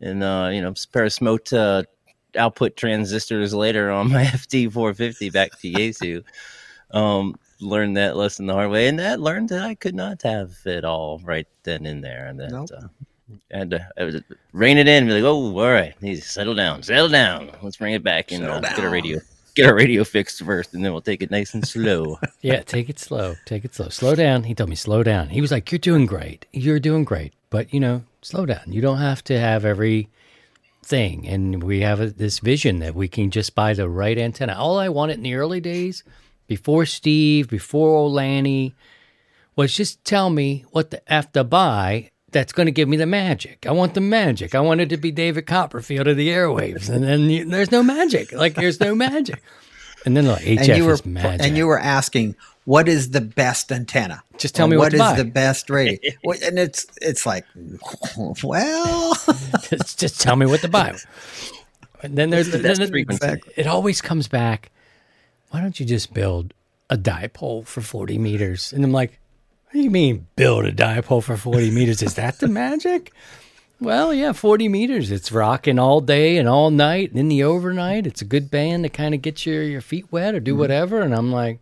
and 0.00 0.22
uh, 0.22 0.50
you 0.52 0.62
know, 0.62 0.70
a 0.70 0.92
pair 0.92 1.04
of 1.04 1.12
smoked 1.12 1.52
uh, 1.52 1.82
output 2.36 2.76
transistors 2.76 3.52
later 3.52 3.90
on 3.90 4.10
my 4.10 4.24
FT 4.24 4.72
450 4.72 5.30
back 5.30 5.50
to 5.60 5.70
Yaesu. 5.70 6.24
um, 6.92 7.34
learned 7.60 7.96
that 7.96 8.16
lesson 8.16 8.46
the 8.46 8.54
hard 8.54 8.70
way, 8.70 8.88
and 8.88 8.98
that 8.98 9.20
learned 9.20 9.48
that 9.48 9.62
I 9.62 9.74
could 9.74 9.94
not 9.94 10.22
have 10.22 10.56
it 10.64 10.84
all 10.84 11.20
right 11.24 11.46
then 11.64 11.86
and 11.86 12.02
there, 12.02 12.26
and 12.26 12.40
that. 12.40 12.50
Nope. 12.50 12.70
Uh, 12.76 12.86
and 13.50 13.74
uh, 13.74 13.78
I 13.98 14.04
was 14.04 14.20
rein 14.52 14.76
it 14.76 14.86
in, 14.86 15.06
be 15.06 15.14
like, 15.14 15.24
"Oh, 15.24 15.58
all 15.58 15.72
right, 15.72 15.94
settle 16.22 16.54
down, 16.54 16.82
settle 16.82 17.08
down. 17.08 17.50
Let's 17.62 17.78
bring 17.78 17.94
it 17.94 18.04
back 18.04 18.32
and 18.32 18.44
uh, 18.44 18.60
get 18.60 18.84
a 18.84 18.88
radio." 18.88 19.18
Get 19.54 19.66
our 19.68 19.74
radio 19.74 20.04
fixed 20.04 20.42
first, 20.42 20.74
and 20.74 20.84
then 20.84 20.92
we'll 20.92 21.00
take 21.00 21.22
it 21.22 21.30
nice 21.30 21.54
and 21.54 21.66
slow. 21.66 22.18
yeah, 22.40 22.62
take 22.62 22.88
it 22.88 22.98
slow. 22.98 23.36
Take 23.44 23.64
it 23.64 23.74
slow. 23.74 23.88
Slow 23.88 24.14
down. 24.14 24.44
He 24.44 24.54
told 24.54 24.70
me 24.70 24.76
slow 24.76 25.02
down. 25.02 25.28
He 25.30 25.40
was 25.40 25.50
like, 25.50 25.70
"You're 25.70 25.78
doing 25.78 26.06
great. 26.06 26.46
You're 26.52 26.80
doing 26.80 27.04
great, 27.04 27.32
but 27.50 27.72
you 27.72 27.80
know, 27.80 28.02
slow 28.22 28.46
down. 28.46 28.64
You 28.66 28.80
don't 28.80 28.98
have 28.98 29.22
to 29.24 29.38
have 29.38 29.64
every 29.64 30.08
thing." 30.82 31.26
And 31.26 31.62
we 31.62 31.80
have 31.80 32.00
a, 32.00 32.06
this 32.10 32.40
vision 32.40 32.80
that 32.80 32.94
we 32.94 33.08
can 33.08 33.30
just 33.30 33.54
buy 33.54 33.74
the 33.74 33.88
right 33.88 34.18
antenna. 34.18 34.54
All 34.54 34.78
I 34.78 34.88
wanted 34.88 35.18
in 35.18 35.22
the 35.22 35.34
early 35.34 35.60
days, 35.60 36.02
before 36.46 36.86
Steve, 36.86 37.48
before 37.48 37.96
old 37.96 38.12
Lanny, 38.12 38.74
was 39.56 39.74
just 39.74 40.04
tell 40.04 40.30
me 40.30 40.64
what 40.70 40.90
the 40.90 41.12
f 41.12 41.32
to 41.32 41.44
buy 41.44 42.10
that's 42.34 42.52
going 42.52 42.66
to 42.66 42.72
give 42.72 42.88
me 42.88 42.98
the 42.98 43.06
magic. 43.06 43.64
I 43.66 43.70
want 43.72 43.94
the 43.94 44.00
magic. 44.02 44.54
I 44.54 44.60
want 44.60 44.80
it 44.82 44.90
to 44.90 44.96
be 44.98 45.10
David 45.10 45.46
Copperfield 45.46 46.06
of 46.08 46.16
the 46.18 46.28
airwaves, 46.28 46.90
and 46.90 47.02
then 47.02 47.30
you, 47.30 47.48
there's 47.48 47.70
no 47.70 47.82
magic. 47.82 48.32
Like 48.32 48.54
there's 48.56 48.80
no 48.80 48.94
magic. 48.94 49.40
And 50.04 50.14
then 50.14 50.26
like 50.26 50.42
HF 50.42 50.58
and 50.58 50.76
you 50.76 50.84
were 50.84 50.92
is 50.94 51.06
magic. 51.06 51.46
and 51.46 51.56
you 51.56 51.66
were 51.66 51.78
asking 51.78 52.36
what 52.64 52.88
is 52.88 53.10
the 53.10 53.20
best 53.20 53.70
antenna? 53.72 54.22
Just 54.38 54.54
tell 54.54 54.66
Or 54.66 54.70
me 54.70 54.76
what 54.76 54.84
what 54.84 54.90
to 54.90 54.96
is 54.96 55.00
buy. 55.00 55.16
the 55.16 55.24
best 55.24 55.70
radio. 55.70 55.98
And 56.44 56.58
it's 56.58 56.86
it's 57.00 57.24
like, 57.24 57.46
well, 58.42 59.14
just, 59.70 59.98
just 60.00 60.20
tell 60.20 60.36
me 60.36 60.44
what 60.46 60.60
to 60.60 60.68
buy. 60.68 60.96
And 62.02 62.18
then 62.18 62.30
there's 62.30 62.50
the 62.50 62.58
then 62.58 62.62
best 62.72 62.80
it, 62.82 62.90
frequency? 62.90 63.40
it 63.56 63.66
always 63.66 64.02
comes 64.02 64.28
back. 64.28 64.70
Why 65.50 65.60
don't 65.60 65.78
you 65.78 65.86
just 65.86 66.12
build 66.12 66.52
a 66.90 66.98
dipole 66.98 67.64
for 67.66 67.80
40 67.80 68.18
meters? 68.18 68.72
And 68.72 68.84
I'm 68.84 68.92
like, 68.92 69.10
what 69.10 69.18
do 69.74 69.80
you 69.80 69.90
mean 69.90 70.26
build 70.36 70.64
a 70.64 70.72
dipole 70.72 71.22
for 71.22 71.36
40 71.36 71.70
meters? 71.70 72.02
Is 72.02 72.14
that 72.14 72.38
the 72.38 72.48
magic? 72.48 73.12
Well, 73.80 74.14
yeah, 74.14 74.32
40 74.32 74.68
meters. 74.68 75.10
It's 75.10 75.30
rocking 75.32 75.78
all 75.78 76.00
day 76.00 76.38
and 76.38 76.48
all 76.48 76.70
night. 76.70 77.10
And 77.10 77.18
in 77.18 77.28
the 77.28 77.42
overnight, 77.42 78.06
it's 78.06 78.22
a 78.22 78.24
good 78.24 78.50
band 78.50 78.84
to 78.84 78.88
kind 78.88 79.14
of 79.14 79.20
get 79.20 79.44
your, 79.44 79.62
your 79.62 79.80
feet 79.80 80.06
wet 80.10 80.34
or 80.34 80.38
Mm-hmm. 80.38 80.44
do 80.44 80.56
whatever. 80.56 81.00
And 81.02 81.14
I'm 81.14 81.30
like, 81.32 81.58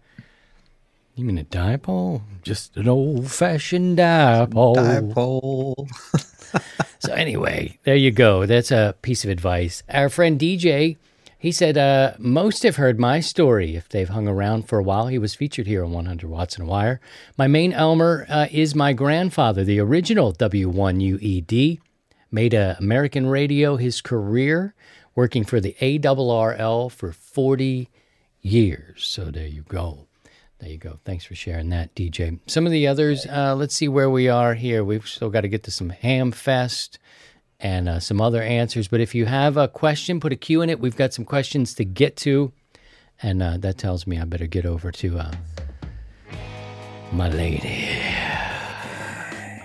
you 1.17 1.25
mean 1.25 1.39
a 1.39 1.45
dipole? 1.45 2.23
Just 2.43 2.77
an 2.77 2.87
old 2.89 3.31
fashioned 3.31 3.99
dipole. 3.99 4.77
dipole. 4.77 5.89
So 6.99 7.13
anyway, 7.15 7.79
there 7.83 7.97
you 7.97 8.13
go. 8.13 8.47
That's 8.47 8.71
a 8.71 8.95
piece 9.03 9.25
of 9.25 9.31
advice. 9.31 9.83
Our 9.89 10.09
friend 10.09 10.39
DJ, 10.39 10.99
he 11.43 11.51
said 11.51 11.77
uh, 11.77 12.13
most 12.21 12.63
have 12.63 12.77
heard 12.77 13.01
my 13.01 13.19
story 13.19 13.75
if 13.75 13.89
they've 13.89 14.09
hung 14.09 14.29
around 14.29 14.69
for 14.69 14.79
a 14.79 14.83
while. 14.85 15.09
He 15.09 15.19
was 15.19 15.35
featured 15.35 15.67
here 15.67 15.85
on 15.85 15.91
100 15.91 16.31
Watts 16.31 16.57
and 16.57 16.69
Wire. 16.69 17.01
My 17.37 17.49
main 17.49 17.73
Elmer 17.73 18.27
uh, 18.29 18.47
is 18.53 18.77
my 18.77 18.93
grandfather, 18.93 19.65
the 19.65 19.81
original 19.81 20.33
W1UED. 20.33 21.81
Made 22.31 22.55
American 22.55 23.27
radio 23.27 23.75
his 23.75 24.01
career, 24.01 24.77
working 25.17 25.45
for 25.45 25.59
the 25.59 25.75
ARRL 25.81 26.93
for 26.93 27.11
40 27.11 27.89
years. 28.41 29.05
So 29.05 29.25
there 29.25 29.49
you 29.49 29.63
go. 29.63 30.07
There 30.61 30.71
you 30.71 30.79
go. 30.79 31.01
Thanks 31.05 31.25
for 31.25 31.35
sharing 31.35 31.71
that, 31.71 31.93
DJ. 31.97 32.39
Some 32.47 32.67
of 32.67 32.73
the 32.73 32.87
others, 32.87 33.27
uh, 33.27 33.57
let's 33.57 33.75
see 33.75 33.89
where 33.89 34.09
we 34.09 34.29
are 34.29 34.55
here. 34.55 34.85
We've 34.85 35.09
still 35.09 35.29
got 35.29 35.41
to 35.41 35.49
get 35.49 35.65
to 35.65 35.73
some 35.73 35.91
Ham 35.91 36.31
Fest 36.31 37.01
and 37.63 37.89
uh, 37.89 38.01
some 38.01 38.21
other 38.21 38.43
answers. 38.43 38.89
But 38.89 39.01
if 39.01 39.15
you 39.15 39.25
have 39.27 39.57
a 39.57 39.69
question, 39.69 40.21
put 40.21 40.33
a 40.33 40.37
Q 40.37 40.63
in 40.63 40.69
it. 40.69 40.81
We've 40.81 40.97
got 40.97 41.15
some 41.15 41.25
questions 41.25 41.75
to 41.75 41.85
get 41.85 42.17
to. 42.19 42.53
And 43.23 43.43
uh, 43.43 43.57
that 43.59 43.79
tells 43.79 44.07
me 44.07 44.19
I 44.19 44.25
better 44.25 44.49
get 44.49 44.67
over 44.67 44.91
to 44.91 45.19
uh, 45.19 45.33
my 47.13 47.29
lady. 47.29 47.89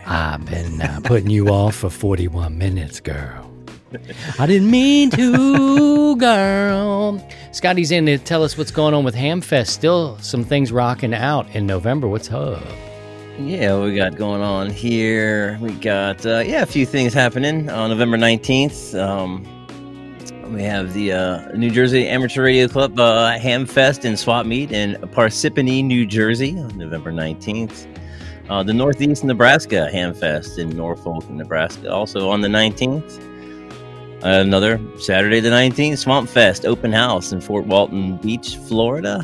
I've 0.05 0.45
been 0.45 0.81
uh, 0.81 1.01
putting 1.03 1.29
you 1.29 1.49
off 1.49 1.75
for 1.75 1.89
41 1.89 2.57
minutes, 2.57 2.99
girl. 2.99 3.51
I 4.37 4.45
didn't 4.45 4.69
mean 4.69 5.09
to, 5.11 6.15
girl. 6.17 7.25
Scotty's 7.51 7.91
in 7.91 8.05
to 8.05 8.17
tell 8.17 8.43
us 8.43 8.57
what's 8.57 8.71
going 8.71 8.93
on 8.93 9.03
with 9.03 9.15
Hamfest. 9.15 9.67
Still 9.67 10.17
some 10.19 10.43
things 10.43 10.71
rocking 10.71 11.13
out 11.13 11.49
in 11.55 11.65
November. 11.65 12.07
What's 12.07 12.31
up? 12.31 12.61
Yeah, 13.39 13.79
we 13.79 13.95
got 13.95 14.15
going 14.15 14.41
on 14.41 14.71
here. 14.71 15.59
We 15.61 15.71
got 15.73 16.25
uh, 16.25 16.39
yeah, 16.39 16.63
a 16.63 16.65
few 16.65 16.87
things 16.87 17.13
happening 17.13 17.69
on 17.69 17.91
November 17.91 18.17
nineteenth. 18.17 18.95
Um, 18.95 19.45
we 20.51 20.63
have 20.63 20.91
the 20.93 21.13
uh, 21.13 21.51
New 21.55 21.69
Jersey 21.69 22.07
Amateur 22.07 22.41
Radio 22.41 22.67
Club 22.67 22.99
uh, 22.99 23.37
Ham 23.37 23.67
Fest 23.67 24.05
and 24.05 24.17
Swap 24.17 24.47
Meet 24.47 24.71
in 24.71 24.95
Parsippany, 25.11 25.83
New 25.83 26.03
Jersey, 26.07 26.57
on 26.57 26.75
November 26.79 27.11
nineteenth. 27.11 27.85
Uh, 28.49 28.63
the 28.63 28.73
Northeast 28.73 29.23
Nebraska 29.23 29.87
Ham 29.91 30.15
Fest 30.15 30.57
in 30.57 30.75
Norfolk, 30.75 31.29
Nebraska, 31.29 31.91
also 31.91 32.31
on 32.31 32.41
the 32.41 32.49
nineteenth. 32.49 33.23
Another 34.23 34.81
Saturday 34.99 35.39
the 35.41 35.49
19th, 35.49 35.99
Swamp 35.99 36.27
Fest 36.27 36.65
Open 36.65 36.91
House 36.91 37.31
in 37.31 37.39
Fort 37.39 37.67
Walton 37.67 38.17
Beach, 38.17 38.57
Florida. 38.57 39.23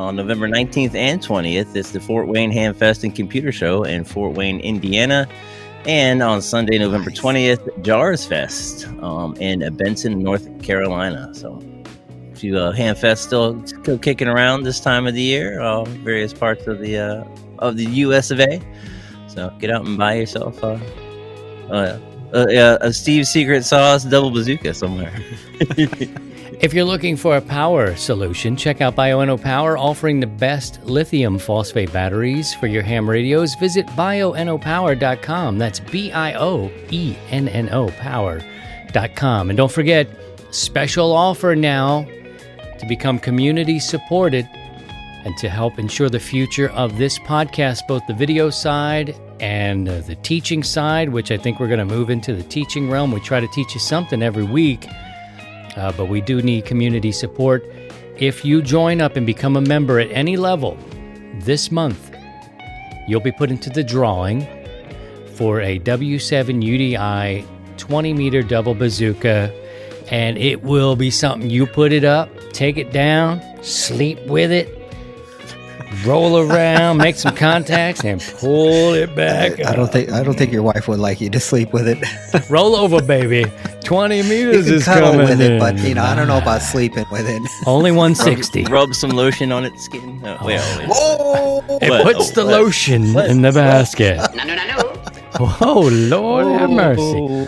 On 0.00 0.16
November 0.16 0.48
19th 0.48 0.94
and 0.94 1.20
20th, 1.20 1.76
it's 1.76 1.90
the 1.90 2.00
Fort 2.00 2.26
Wayne 2.26 2.50
Ham 2.52 2.72
Fest 2.72 3.04
and 3.04 3.14
Computer 3.14 3.52
Show 3.52 3.82
in 3.82 4.04
Fort 4.04 4.34
Wayne, 4.34 4.58
Indiana. 4.60 5.28
And 5.84 6.22
on 6.22 6.40
Sunday, 6.40 6.78
November 6.78 7.10
20th, 7.10 7.82
Jars 7.82 8.24
Fest 8.24 8.88
um, 9.02 9.36
in 9.36 9.60
Benson, 9.76 10.22
North 10.22 10.62
Carolina. 10.62 11.34
So, 11.34 11.62
a 12.32 12.34
few 12.34 12.56
uh, 12.56 12.72
ham 12.72 12.94
fests 12.94 13.18
still, 13.18 13.62
still 13.66 13.98
kicking 13.98 14.26
around 14.26 14.62
this 14.62 14.80
time 14.80 15.06
of 15.06 15.12
the 15.12 15.20
year, 15.20 15.60
uh, 15.60 15.84
various 15.84 16.32
parts 16.32 16.66
of 16.66 16.78
the 16.78 16.96
uh, 16.96 17.24
of 17.58 17.76
the 17.76 17.84
U.S. 17.84 18.30
of 18.30 18.40
A. 18.40 18.58
So, 19.26 19.54
get 19.58 19.70
out 19.70 19.84
and 19.84 19.98
buy 19.98 20.14
yourself 20.14 20.64
uh, 20.64 20.78
uh, 21.68 21.98
uh, 22.32 22.78
a 22.80 22.92
Steve's 22.94 23.28
Secret 23.28 23.66
Sauce 23.66 24.04
double 24.04 24.30
bazooka 24.30 24.72
somewhere. 24.72 25.12
If 26.60 26.74
you're 26.74 26.84
looking 26.84 27.16
for 27.16 27.38
a 27.38 27.40
power 27.40 27.96
solution, 27.96 28.54
check 28.54 28.82
out 28.82 28.94
Bioenno 28.94 29.40
Power, 29.40 29.78
offering 29.78 30.20
the 30.20 30.26
best 30.26 30.84
lithium 30.84 31.38
phosphate 31.38 31.90
batteries 31.90 32.52
for 32.52 32.66
your 32.66 32.82
ham 32.82 33.08
radios. 33.08 33.54
Visit 33.54 33.86
bioennopower.com. 33.86 35.56
That's 35.56 35.80
B 35.80 36.12
I 36.12 36.34
O 36.34 36.70
E 36.90 37.16
N 37.30 37.48
N 37.48 37.70
O 37.72 37.88
power.com. 37.92 39.48
And 39.48 39.56
don't 39.56 39.72
forget, 39.72 40.06
special 40.50 41.12
offer 41.12 41.56
now 41.56 42.06
to 42.78 42.86
become 42.86 43.18
community 43.18 43.78
supported 43.78 44.46
and 45.24 45.34
to 45.38 45.48
help 45.48 45.78
ensure 45.78 46.10
the 46.10 46.20
future 46.20 46.68
of 46.72 46.98
this 46.98 47.18
podcast, 47.20 47.86
both 47.88 48.06
the 48.06 48.12
video 48.12 48.50
side 48.50 49.18
and 49.40 49.88
uh, 49.88 50.00
the 50.00 50.16
teaching 50.16 50.62
side, 50.62 51.08
which 51.08 51.30
I 51.30 51.38
think 51.38 51.58
we're 51.58 51.68
going 51.68 51.78
to 51.78 51.86
move 51.86 52.10
into 52.10 52.34
the 52.34 52.42
teaching 52.42 52.90
realm. 52.90 53.12
We 53.12 53.20
try 53.20 53.40
to 53.40 53.48
teach 53.48 53.72
you 53.72 53.80
something 53.80 54.22
every 54.22 54.44
week 54.44 54.86
uh, 55.76 55.92
but 55.92 56.06
we 56.06 56.20
do 56.20 56.42
need 56.42 56.64
community 56.64 57.12
support. 57.12 57.64
If 58.16 58.44
you 58.44 58.62
join 58.62 59.00
up 59.00 59.16
and 59.16 59.26
become 59.26 59.56
a 59.56 59.60
member 59.60 59.98
at 59.98 60.10
any 60.10 60.36
level 60.36 60.76
this 61.40 61.70
month, 61.70 62.14
you'll 63.08 63.20
be 63.20 63.32
put 63.32 63.50
into 63.50 63.70
the 63.70 63.82
drawing 63.82 64.46
for 65.34 65.60
a 65.60 65.78
W7 65.80 66.62
UDI 66.62 67.46
20 67.76 68.12
meter 68.12 68.42
double 68.42 68.74
bazooka, 68.74 69.52
and 70.10 70.36
it 70.36 70.62
will 70.62 70.96
be 70.96 71.10
something 71.10 71.50
you 71.50 71.66
put 71.66 71.92
it 71.92 72.04
up, 72.04 72.28
take 72.52 72.76
it 72.76 72.92
down, 72.92 73.40
sleep 73.62 74.20
with 74.26 74.52
it. 74.52 74.79
Roll 76.04 76.38
around, 76.38 76.98
make 76.98 77.16
some 77.16 77.34
contacts, 77.34 78.04
and 78.04 78.20
pull 78.38 78.94
it 78.94 79.14
back. 79.16 79.64
I 79.64 79.74
don't 79.74 79.90
think 79.90 80.10
I 80.10 80.22
don't 80.22 80.38
think 80.38 80.52
your 80.52 80.62
wife 80.62 80.86
would 80.88 81.00
like 81.00 81.20
you 81.20 81.28
to 81.30 81.40
sleep 81.40 81.72
with 81.72 81.88
it. 81.88 81.98
Roll 82.50 82.76
over, 82.76 83.02
baby. 83.02 83.44
Twenty 83.84 84.18
you 84.18 84.24
meters 84.24 84.66
can 84.66 84.74
is 84.74 84.84
cuddle 84.84 85.10
coming 85.12 85.26
with 85.28 85.40
it, 85.40 85.58
but 85.58 85.76
you 85.78 85.94
know 85.94 86.04
I 86.04 86.14
don't 86.14 86.28
know 86.28 86.38
about 86.38 86.62
sleeping 86.62 87.06
with 87.10 87.28
it. 87.28 87.42
Only 87.66 87.90
160. 87.90 88.64
Rub 88.66 88.94
some 88.94 89.10
lotion 89.10 89.50
on 89.50 89.64
its 89.64 89.82
skin. 89.84 90.20
Oh, 90.24 90.38
wait, 90.46 90.60
wait. 90.78 90.88
Oh, 90.92 91.78
It 91.82 91.90
What? 91.90 92.02
puts 92.04 92.30
the 92.30 92.44
What? 92.44 92.52
lotion 92.52 93.12
What? 93.12 93.28
in 93.28 93.42
the 93.42 93.50
basket. 93.52 94.18
Oh, 95.62 95.88
Lord 95.92 96.46
have 96.46 96.70
oh, 96.70 96.74
mercy. 96.74 97.02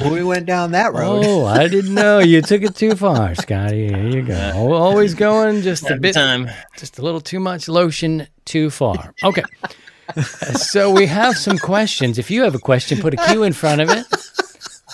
Oh, 0.04 0.12
we 0.12 0.22
went 0.22 0.46
down 0.46 0.70
that 0.70 0.92
road. 0.92 1.24
Oh, 1.26 1.44
I 1.44 1.66
didn't 1.68 1.94
know 1.94 2.20
you 2.20 2.40
took 2.40 2.62
it 2.62 2.76
too 2.76 2.94
far, 2.94 3.34
Scotty. 3.42 3.88
Here 3.88 4.06
you 4.06 4.22
go. 4.22 4.72
Always 4.72 5.14
going 5.14 5.62
just 5.62 5.90
a 5.90 5.96
bit, 5.96 6.14
time. 6.14 6.48
just 6.76 6.98
a 6.98 7.02
little 7.02 7.20
too 7.20 7.40
much 7.40 7.68
lotion 7.68 8.28
too 8.44 8.70
far. 8.70 9.14
Okay. 9.24 9.42
so 10.54 10.90
we 10.90 11.06
have 11.06 11.36
some 11.36 11.58
questions. 11.58 12.18
If 12.18 12.30
you 12.30 12.42
have 12.42 12.54
a 12.54 12.58
question, 12.58 13.00
put 13.00 13.14
a 13.14 13.16
Q 13.16 13.42
in 13.42 13.52
front 13.52 13.80
of 13.80 13.90
it. 13.90 14.06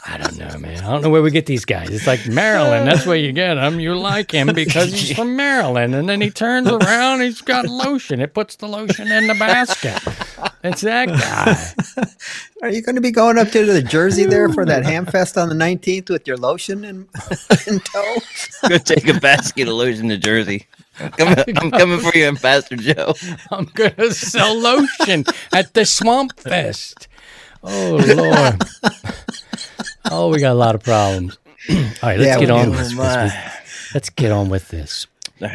I 0.06 0.16
don't 0.16 0.38
know, 0.38 0.58
man. 0.58 0.82
I 0.82 0.90
don't 0.90 1.02
know 1.02 1.10
where 1.10 1.20
we 1.20 1.30
get 1.30 1.44
these 1.44 1.66
guys. 1.66 1.90
It's 1.90 2.06
like 2.06 2.26
Maryland. 2.26 2.88
That's 2.88 3.04
where 3.04 3.16
you 3.16 3.32
get 3.32 3.58
him. 3.58 3.78
You 3.78 3.94
like 3.94 4.30
him 4.30 4.46
because 4.54 4.90
he's 4.90 5.14
from 5.14 5.36
Maryland. 5.36 5.94
And 5.94 6.08
then 6.08 6.22
he 6.22 6.30
turns 6.30 6.68
around, 6.68 7.20
he's 7.20 7.42
got 7.42 7.66
lotion. 7.66 8.20
It 8.20 8.32
puts 8.32 8.56
the 8.56 8.68
lotion 8.68 9.08
in 9.08 9.26
the 9.26 9.34
basket. 9.34 10.00
It's 10.64 10.80
that 10.82 11.08
guy. 11.08 12.04
Are 12.62 12.70
you 12.70 12.82
going 12.82 12.96
to 12.96 13.00
be 13.00 13.12
going 13.12 13.38
up 13.38 13.48
to 13.50 13.64
the 13.64 13.80
Jersey 13.82 14.24
there 14.26 14.48
for 14.48 14.64
that 14.66 14.84
ham 14.84 15.06
fest 15.06 15.38
on 15.38 15.48
the 15.48 15.54
19th 15.54 16.10
with 16.10 16.26
your 16.26 16.36
lotion 16.36 16.84
in, 16.84 17.08
in 17.66 17.78
tow? 17.80 18.16
Go 18.68 18.78
take 18.78 19.06
a 19.08 19.20
basket 19.20 19.68
of 19.68 19.74
lotion 19.74 20.08
to 20.08 20.16
Jersey. 20.18 20.66
I'm 21.00 21.10
coming, 21.12 21.58
I'm 21.58 21.70
coming 21.70 22.00
for 22.00 22.16
you, 22.16 22.34
Pastor 22.34 22.74
Joe. 22.76 23.14
I'm 23.52 23.66
gonna 23.66 24.10
sell 24.12 24.58
lotion 24.58 25.24
at 25.52 25.72
the 25.74 25.84
Swamp 25.86 26.38
Fest. 26.40 27.06
Oh 27.62 28.00
Lord. 28.16 28.60
Oh, 30.10 30.30
we 30.30 30.40
got 30.40 30.52
a 30.52 30.54
lot 30.54 30.74
of 30.74 30.82
problems. 30.82 31.38
All 31.70 31.76
right, 32.02 32.18
let's 32.18 32.26
Yeah, 32.26 32.38
get 32.40 32.50
on 32.50 32.64
do. 32.66 32.70
with 32.72 32.92
Oh, 32.98 33.22
this. 33.24 33.94
Let's 33.94 34.10
get 34.10 34.32
on 34.32 34.48
with 34.48 34.68
this. 34.68 35.06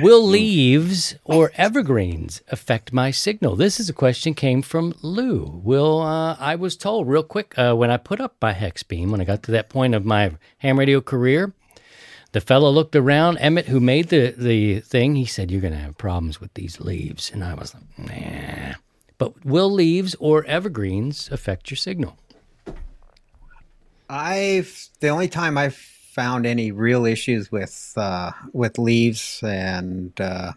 Will 0.02 0.26
leaves 0.26 1.16
or 1.24 1.52
evergreens 1.56 2.42
affect 2.50 2.94
my 2.94 3.12
signal? 3.12 3.56
This 3.56 3.80
is 3.80 3.90
a 3.90 3.94
question 3.94 4.34
came 4.34 4.62
from 4.62 4.94
Lou. 5.02 5.62
Will 5.64 6.02
uh, 6.02 6.36
I 6.40 6.56
was 6.56 6.76
told 6.76 7.08
real 7.08 7.24
quick 7.24 7.58
uh, 7.58 7.74
when 7.76 7.92
I 7.92 7.98
put 7.98 8.22
up 8.22 8.36
my 8.42 8.54
hex 8.54 8.84
beam 8.84 9.12
when 9.12 9.22
I 9.22 9.26
got 9.26 9.44
to 9.44 9.52
that 9.52 9.70
point 9.70 9.96
of 9.96 10.06
my 10.06 10.32
ham 10.60 10.80
radio 10.80 11.02
career, 11.02 11.54
the 12.32 12.42
fellow 12.42 12.70
looked 12.70 12.96
around. 12.96 13.38
Emmett, 13.38 13.68
who 13.68 13.80
made 13.80 14.10
the 14.10 14.34
the 14.38 14.80
thing, 14.80 15.16
he 15.16 15.26
said, 15.26 15.52
"You're 15.52 15.62
going 15.62 15.74
to 15.74 15.80
have 15.80 15.98
problems 15.98 16.40
with 16.40 16.54
these 16.54 16.80
leaves," 16.80 17.32
and 17.32 17.44
I 17.44 17.54
was 17.54 17.74
like, 17.74 17.84
"Nah." 17.98 18.76
But 19.18 19.46
will 19.46 19.72
leaves 19.72 20.16
or 20.20 20.44
evergreens 20.46 21.30
affect 21.32 21.70
your 21.70 21.78
signal? 21.78 22.18
I've 24.10 24.90
the 25.00 25.10
only 25.10 25.28
time 25.28 25.58
I've 25.58 25.93
found 26.14 26.46
any 26.46 26.72
real 26.72 27.06
issues 27.06 27.52
with 27.52 27.94
uh, 27.98 28.32
with 28.54 28.78
leaves 28.78 29.42
and 29.44 30.20
uh, 30.22 30.54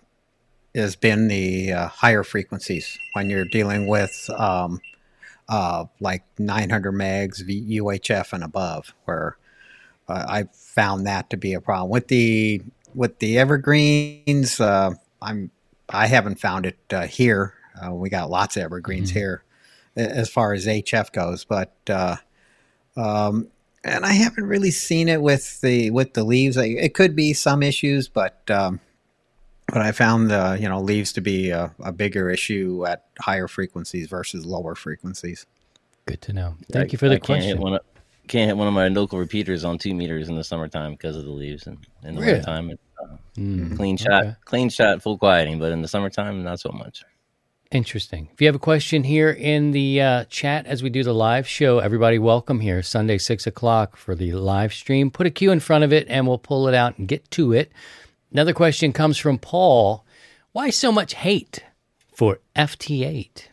has 0.74 0.96
been 0.96 1.28
the 1.28 1.72
uh, 1.72 1.88
higher 1.88 2.22
frequencies 2.22 2.98
when 3.14 3.30
you're 3.30 3.46
dealing 3.46 3.86
with 3.86 4.28
um, 4.36 4.80
uh, 5.48 5.86
like 5.98 6.24
900 6.38 6.92
megs 6.92 7.42
UHF 7.42 8.34
and 8.34 8.44
above, 8.44 8.92
where 9.06 9.38
uh, 10.08 10.26
I 10.28 10.44
found 10.52 11.06
that 11.06 11.30
to 11.30 11.38
be 11.38 11.54
a 11.54 11.60
problem 11.60 11.90
with 11.90 12.08
the 12.08 12.60
with 12.94 13.18
the 13.18 13.38
evergreens. 13.38 14.60
Uh, 14.60 14.90
I'm 15.22 15.50
I 15.88 16.06
haven't 16.06 16.38
found 16.38 16.66
it 16.66 17.08
here. 17.08 17.54
we 17.90 18.10
got 18.10 18.28
lots 18.28 18.58
of 18.58 18.62
evergreens 18.62 19.08
mm-hmm. 19.08 19.18
here 19.18 19.42
as 19.96 20.28
far 20.28 20.52
as 20.52 20.66
HF 20.66 21.12
goes, 21.12 21.44
but 21.44 21.72
um, 22.96 23.48
and 23.86 24.04
I 24.04 24.12
haven't 24.12 24.46
really 24.46 24.70
seen 24.70 25.08
it 25.08 25.22
with 25.22 25.60
the 25.60 25.90
with 25.90 26.14
the 26.14 26.24
leaves. 26.24 26.56
It 26.56 26.94
could 26.94 27.14
be 27.14 27.32
some 27.32 27.62
issues, 27.62 28.08
but 28.08 28.42
um, 28.50 28.80
but 29.68 29.82
I 29.82 29.92
found 29.92 30.30
the 30.30 30.58
you 30.60 30.68
know 30.68 30.80
leaves 30.80 31.12
to 31.14 31.20
be 31.20 31.50
a, 31.50 31.72
a, 31.80 31.92
bigger 31.92 32.28
issue 32.28 32.84
at 32.86 33.04
higher 33.20 33.48
frequencies 33.48 34.08
versus 34.08 34.44
lower 34.44 34.74
frequencies. 34.74 35.46
Good 36.06 36.20
to 36.22 36.32
know. 36.32 36.54
Thank 36.70 36.90
I, 36.90 36.92
you 36.92 36.98
for 36.98 37.08
the 37.08 37.14
I 37.14 37.18
question. 37.18 37.58
Can't 37.58 37.68
hit, 37.68 37.74
of, 37.74 38.28
can't 38.28 38.48
hit, 38.48 38.56
one 38.56 38.68
of, 38.68 38.74
my 38.74 38.88
local 38.88 39.18
repeaters 39.18 39.64
on 39.64 39.78
two 39.78 39.94
meters 39.94 40.28
in 40.28 40.34
the 40.34 40.44
summertime 40.44 40.92
because 40.92 41.16
of 41.16 41.24
the 41.24 41.30
leaves, 41.30 41.66
and 41.66 41.78
in 42.02 42.16
the 42.16 42.20
really? 42.20 42.32
wintertime, 42.34 42.70
it's, 42.70 42.82
uh, 43.02 43.16
mm, 43.36 43.76
clean 43.76 43.96
shot, 43.96 44.24
okay. 44.24 44.34
clean 44.44 44.68
shot, 44.68 45.00
full 45.00 45.18
quieting. 45.18 45.58
But 45.58 45.72
in 45.72 45.82
the 45.82 45.88
summertime, 45.88 46.42
not 46.42 46.60
so 46.60 46.70
much. 46.70 47.04
Interesting. 47.72 48.28
If 48.32 48.40
you 48.40 48.46
have 48.46 48.54
a 48.54 48.60
question 48.60 49.02
here 49.02 49.30
in 49.30 49.72
the 49.72 50.00
uh, 50.00 50.24
chat 50.24 50.66
as 50.66 50.84
we 50.84 50.90
do 50.90 51.02
the 51.02 51.12
live 51.12 51.48
show, 51.48 51.80
everybody 51.80 52.16
welcome 52.16 52.60
here, 52.60 52.80
Sunday, 52.80 53.18
6 53.18 53.44
o'clock 53.44 53.96
for 53.96 54.14
the 54.14 54.32
live 54.32 54.72
stream. 54.72 55.10
Put 55.10 55.26
a 55.26 55.30
Q 55.30 55.50
in 55.50 55.58
front 55.58 55.82
of 55.82 55.92
it 55.92 56.06
and 56.08 56.28
we'll 56.28 56.38
pull 56.38 56.68
it 56.68 56.74
out 56.74 56.96
and 56.96 57.08
get 57.08 57.28
to 57.32 57.52
it. 57.52 57.72
Another 58.30 58.52
question 58.52 58.92
comes 58.92 59.18
from 59.18 59.38
Paul 59.38 60.04
Why 60.52 60.70
so 60.70 60.92
much 60.92 61.14
hate 61.14 61.64
for 62.14 62.38
FT8? 62.54 63.48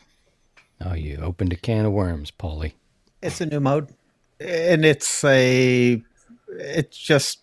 Oh, 0.85 0.93
you 0.93 1.17
opened 1.17 1.53
a 1.53 1.57
can 1.57 1.85
of 1.85 1.91
worms, 1.91 2.29
Paulie. 2.29 2.73
It's 3.23 3.41
a 3.41 3.47
new 3.47 3.59
mode. 3.59 3.87
And 4.39 4.85
it's 4.85 5.23
a, 5.23 6.03
it's 6.49 6.97
just 6.97 7.39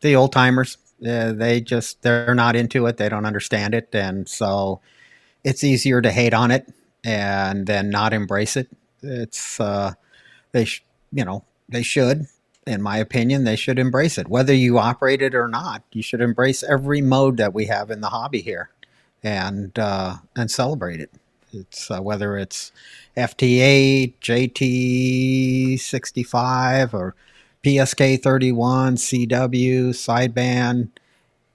the 0.00 0.16
old 0.16 0.32
timers. 0.32 0.78
Uh, 1.06 1.32
they 1.32 1.60
just, 1.60 2.00
they're 2.00 2.34
not 2.34 2.56
into 2.56 2.86
it. 2.86 2.96
They 2.96 3.10
don't 3.10 3.26
understand 3.26 3.74
it. 3.74 3.90
And 3.92 4.26
so, 4.26 4.80
it's 5.46 5.62
easier 5.62 6.02
to 6.02 6.10
hate 6.10 6.34
on 6.34 6.50
it 6.50 6.68
and 7.04 7.66
then 7.68 7.88
not 7.88 8.12
embrace 8.12 8.56
it. 8.56 8.68
It's 9.00 9.60
uh, 9.60 9.92
they 10.50 10.64
sh- 10.64 10.84
you 11.12 11.24
know 11.24 11.44
they 11.68 11.84
should, 11.84 12.26
in 12.66 12.82
my 12.82 12.98
opinion, 12.98 13.44
they 13.44 13.54
should 13.54 13.78
embrace 13.78 14.18
it. 14.18 14.26
Whether 14.28 14.52
you 14.52 14.78
operate 14.78 15.22
it 15.22 15.36
or 15.36 15.46
not, 15.46 15.84
you 15.92 16.02
should 16.02 16.20
embrace 16.20 16.64
every 16.64 17.00
mode 17.00 17.36
that 17.36 17.54
we 17.54 17.66
have 17.66 17.92
in 17.92 18.00
the 18.00 18.08
hobby 18.08 18.40
here, 18.40 18.70
and 19.22 19.78
uh, 19.78 20.16
and 20.34 20.50
celebrate 20.50 20.98
it. 21.00 21.12
It's 21.52 21.92
uh, 21.92 22.00
whether 22.00 22.36
it's 22.36 22.72
FT8, 23.16 24.14
JT65, 25.78 26.92
or 26.92 27.14
PSK31, 27.62 28.98
CW, 28.98 29.90
sideband, 29.90 30.88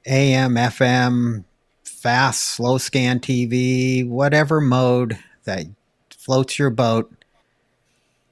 AM, 0.05 0.55
FM, 0.55 1.43
fast, 2.01 2.41
slow 2.41 2.79
scan 2.79 3.19
TV, 3.19 4.07
whatever 4.07 4.59
mode 4.59 5.19
that 5.43 5.67
floats 6.09 6.57
your 6.57 6.71
boat 6.71 7.13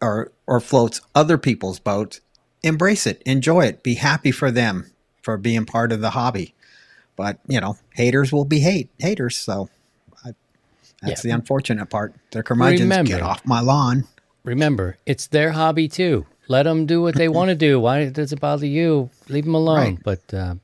or 0.01 0.31
or 0.47 0.59
floats 0.59 1.01
other 1.13 1.37
people's 1.37 1.79
boats, 1.79 2.21
embrace 2.63 3.05
it, 3.05 3.21
enjoy 3.25 3.65
it, 3.65 3.83
be 3.83 3.95
happy 3.95 4.31
for 4.31 4.49
them 4.49 4.91
for 5.21 5.37
being 5.37 5.65
part 5.65 5.91
of 5.91 6.01
the 6.01 6.11
hobby. 6.11 6.55
But 7.15 7.39
you 7.47 7.61
know, 7.61 7.77
haters 7.93 8.33
will 8.33 8.45
be 8.45 8.59
hate 8.59 8.89
haters. 8.97 9.37
So 9.37 9.69
I, 10.25 10.33
that's 11.01 11.23
yeah. 11.23 11.29
the 11.29 11.35
unfortunate 11.35 11.89
part. 11.89 12.15
Their 12.31 12.43
curmudgeons 12.43 12.81
remember, 12.81 13.11
get 13.11 13.21
off 13.21 13.45
my 13.45 13.59
lawn. 13.59 14.05
Remember, 14.43 14.97
it's 15.05 15.27
their 15.27 15.51
hobby 15.51 15.87
too. 15.87 16.25
Let 16.47 16.63
them 16.63 16.87
do 16.87 17.03
what 17.03 17.13
they 17.13 17.29
want 17.29 17.49
to 17.49 17.55
do. 17.55 17.79
Why 17.79 18.09
does 18.09 18.33
it 18.33 18.39
bother 18.39 18.65
you? 18.65 19.11
Leave 19.27 19.45
them 19.45 19.53
alone. 19.53 19.77
Right. 19.77 20.03
But 20.03 20.33
uh, 20.33 20.55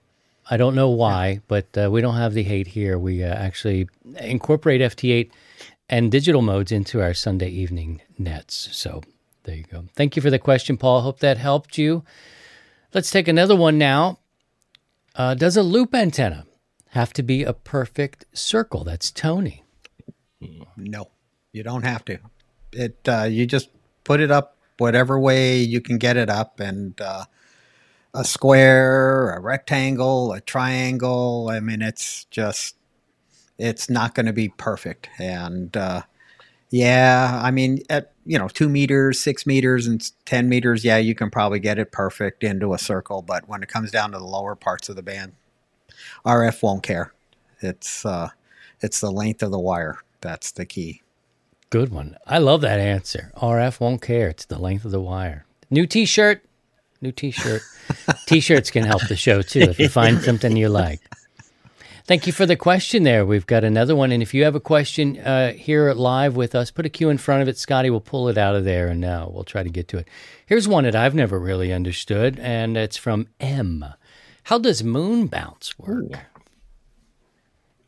I 0.50 0.58
don't 0.58 0.76
know 0.76 0.90
why, 0.90 1.42
but 1.48 1.76
uh, 1.78 1.90
we 1.92 2.02
don't 2.02 2.16
have 2.16 2.34
the 2.34 2.44
hate 2.44 2.68
here. 2.68 3.00
We 3.00 3.24
uh, 3.24 3.34
actually 3.34 3.90
incorporate 4.20 4.82
FT8 4.82 5.32
and 5.90 6.12
digital 6.12 6.42
modes 6.42 6.72
into 6.72 7.02
our 7.02 7.14
Sunday 7.14 7.50
evening 7.50 8.02
nets. 8.18 8.70
So 8.72 9.02
there 9.44 9.56
you 9.56 9.64
go. 9.64 9.86
Thank 9.96 10.16
you 10.16 10.22
for 10.22 10.30
the 10.30 10.40
question, 10.40 10.78
Paul. 10.78 11.02
Hope 11.02 11.20
that 11.20 11.38
helped 11.38 11.78
you. 11.78 12.04
Let's 12.94 13.12
take 13.12 13.28
another 13.28 13.56
one 13.56 13.78
now. 13.78 14.20
Uh, 15.16 15.34
does 15.34 15.58
a 15.58 15.64
loop 15.64 15.96
antenna 15.96 16.46
have 16.90 17.14
to 17.14 17.24
be 17.24 17.44
a 17.44 17.54
perfect 17.54 18.26
circle? 18.34 18.84
That's 18.84 19.12
Tony. 19.12 19.64
No, 20.78 21.10
you 21.52 21.64
don't 21.64 21.84
have 21.84 22.06
to. 22.06 22.20
It 22.72 23.00
uh, 23.08 23.24
you 23.24 23.46
just 23.46 23.70
put 24.04 24.20
it 24.20 24.32
up 24.32 24.58
whatever 24.78 25.20
way 25.20 25.58
you 25.58 25.82
can 25.82 25.98
get 25.98 26.18
it 26.18 26.30
up, 26.30 26.60
and 26.60 27.00
uh, 27.00 27.26
a 28.16 28.24
square, 28.24 29.32
a 29.32 29.40
rectangle, 29.40 30.32
a 30.32 30.42
triangle. 30.42 31.50
I 31.52 31.60
mean, 31.60 31.82
it's 31.82 32.26
just, 32.26 32.78
it's 33.58 33.90
not 33.90 34.16
going 34.16 34.26
to 34.26 34.34
be 34.34 34.50
perfect. 34.50 35.10
And 35.20 35.76
uh, 35.76 36.04
yeah, 36.70 37.42
I 37.44 37.52
mean, 37.52 37.80
at, 37.90 38.14
you 38.26 38.40
know, 38.40 38.48
two 38.48 38.70
meters, 38.70 39.20
six 39.20 39.46
meters, 39.46 39.86
and 39.86 40.12
10 40.26 40.48
meters, 40.48 40.86
yeah, 40.86 40.98
you 40.98 41.14
can 41.14 41.30
probably 41.30 41.60
get 41.60 41.78
it 41.78 41.92
perfect 41.92 42.44
into 42.44 42.74
a 42.74 42.80
circle. 42.80 43.22
But 43.22 43.48
when 43.50 43.62
it 43.62 43.70
comes 43.70 43.92
down 43.92 44.14
to 44.14 44.18
the 44.18 44.26
lower 44.26 44.56
parts 44.56 44.88
of 44.88 44.96
the 44.96 45.04
band, 45.04 45.34
RF 46.26 46.64
won't 46.64 46.84
care. 46.84 47.14
It's, 47.62 48.06
uh, 48.06 48.30
it's 48.82 49.02
the 49.02 49.12
length 49.12 49.44
of 49.44 49.52
the 49.52 49.60
wire. 49.60 50.00
That's 50.22 50.52
the 50.52 50.66
key. 50.66 51.02
Good 51.70 51.92
one. 51.92 52.16
I 52.26 52.38
love 52.38 52.62
that 52.62 52.80
answer. 52.80 53.32
RF 53.36 53.80
won't 53.82 54.02
care. 54.02 54.30
It's 54.30 54.46
the 54.46 54.60
length 54.60 54.86
of 54.86 54.92
the 54.92 55.02
wire. 55.02 55.46
New 55.70 55.86
t 55.86 56.06
shirt, 56.06 56.46
New 57.02 57.12
T-shirt. 57.12 57.62
T-shirts 58.28 58.72
can 58.72 58.84
help 58.84 59.08
the 59.08 59.16
show 59.16 59.42
too 59.42 59.62
if 59.62 59.80
you 59.80 59.90
find 59.90 60.22
something 60.22 60.56
you 60.56 60.70
like. 60.70 61.02
Thank 62.08 62.28
you 62.28 62.34
for 62.34 62.46
the 62.46 62.56
question 62.56 63.02
there. 63.02 63.26
We've 63.26 63.48
got 63.48 63.64
another 63.64 63.96
one. 63.96 64.12
And 64.12 64.22
if 64.22 64.32
you 64.32 64.44
have 64.44 64.54
a 64.54 64.60
question 64.60 65.18
uh, 65.18 65.54
here 65.54 65.92
live 65.92 66.36
with 66.36 66.54
us, 66.54 66.70
put 66.70 66.86
a 66.86 66.90
Q 66.90 67.10
in 67.10 67.18
front 67.18 67.42
of 67.42 67.48
it. 67.48 67.58
Scotty 67.58 67.90
will 67.90 68.00
pull 68.00 68.30
it 68.30 68.38
out 68.38 68.56
of 68.56 68.64
there 68.64 68.90
and 68.90 69.04
uh, 69.04 69.28
we'll 69.28 69.44
try 69.44 69.64
to 69.64 69.70
get 69.70 69.88
to 69.88 69.98
it. 69.98 70.08
Here's 70.46 70.68
one 70.68 70.84
that 70.84 70.96
I've 70.96 71.16
never 71.16 71.40
really 71.40 71.74
understood, 71.74 72.38
and 72.40 72.78
it's 72.78 72.96
from 72.96 73.28
M. 73.40 73.84
How 74.44 74.60
does 74.60 74.84
moon 74.84 75.26
bounce 75.26 75.80
work? 75.80 76.12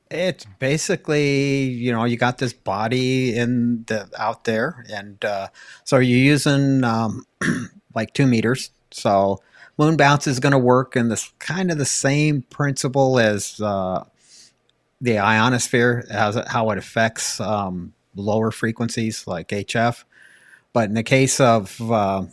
It's 0.09 0.45
basically, 0.57 1.65
you 1.65 1.91
know, 1.91 2.05
you 2.05 2.17
got 2.17 2.39
this 2.39 2.53
body 2.53 3.37
in 3.37 3.83
the 3.85 4.09
out 4.17 4.45
there, 4.45 4.83
and 4.91 5.23
uh, 5.23 5.49
so 5.83 5.97
you're 5.97 6.17
using 6.17 6.83
um, 6.83 7.25
like 7.93 8.15
two 8.15 8.25
meters 8.25 8.71
so 8.97 9.39
moon 9.77 9.95
bounce 9.95 10.27
is 10.27 10.39
going 10.39 10.51
to 10.51 10.57
work 10.57 10.95
in 10.95 11.09
this 11.09 11.31
kind 11.39 11.71
of 11.71 11.77
the 11.77 11.85
same 11.85 12.41
principle 12.43 13.19
as 13.19 13.61
uh, 13.61 14.03
the 14.99 15.19
ionosphere, 15.19 16.05
as 16.09 16.37
how 16.47 16.71
it 16.71 16.77
affects 16.77 17.39
um, 17.39 17.93
lower 18.15 18.51
frequencies 18.51 19.27
like 19.27 19.49
HF. 19.49 20.03
But 20.73 20.89
in 20.89 20.95
the 20.95 21.03
case 21.03 21.39
of 21.39 21.79
uh, 21.91 22.25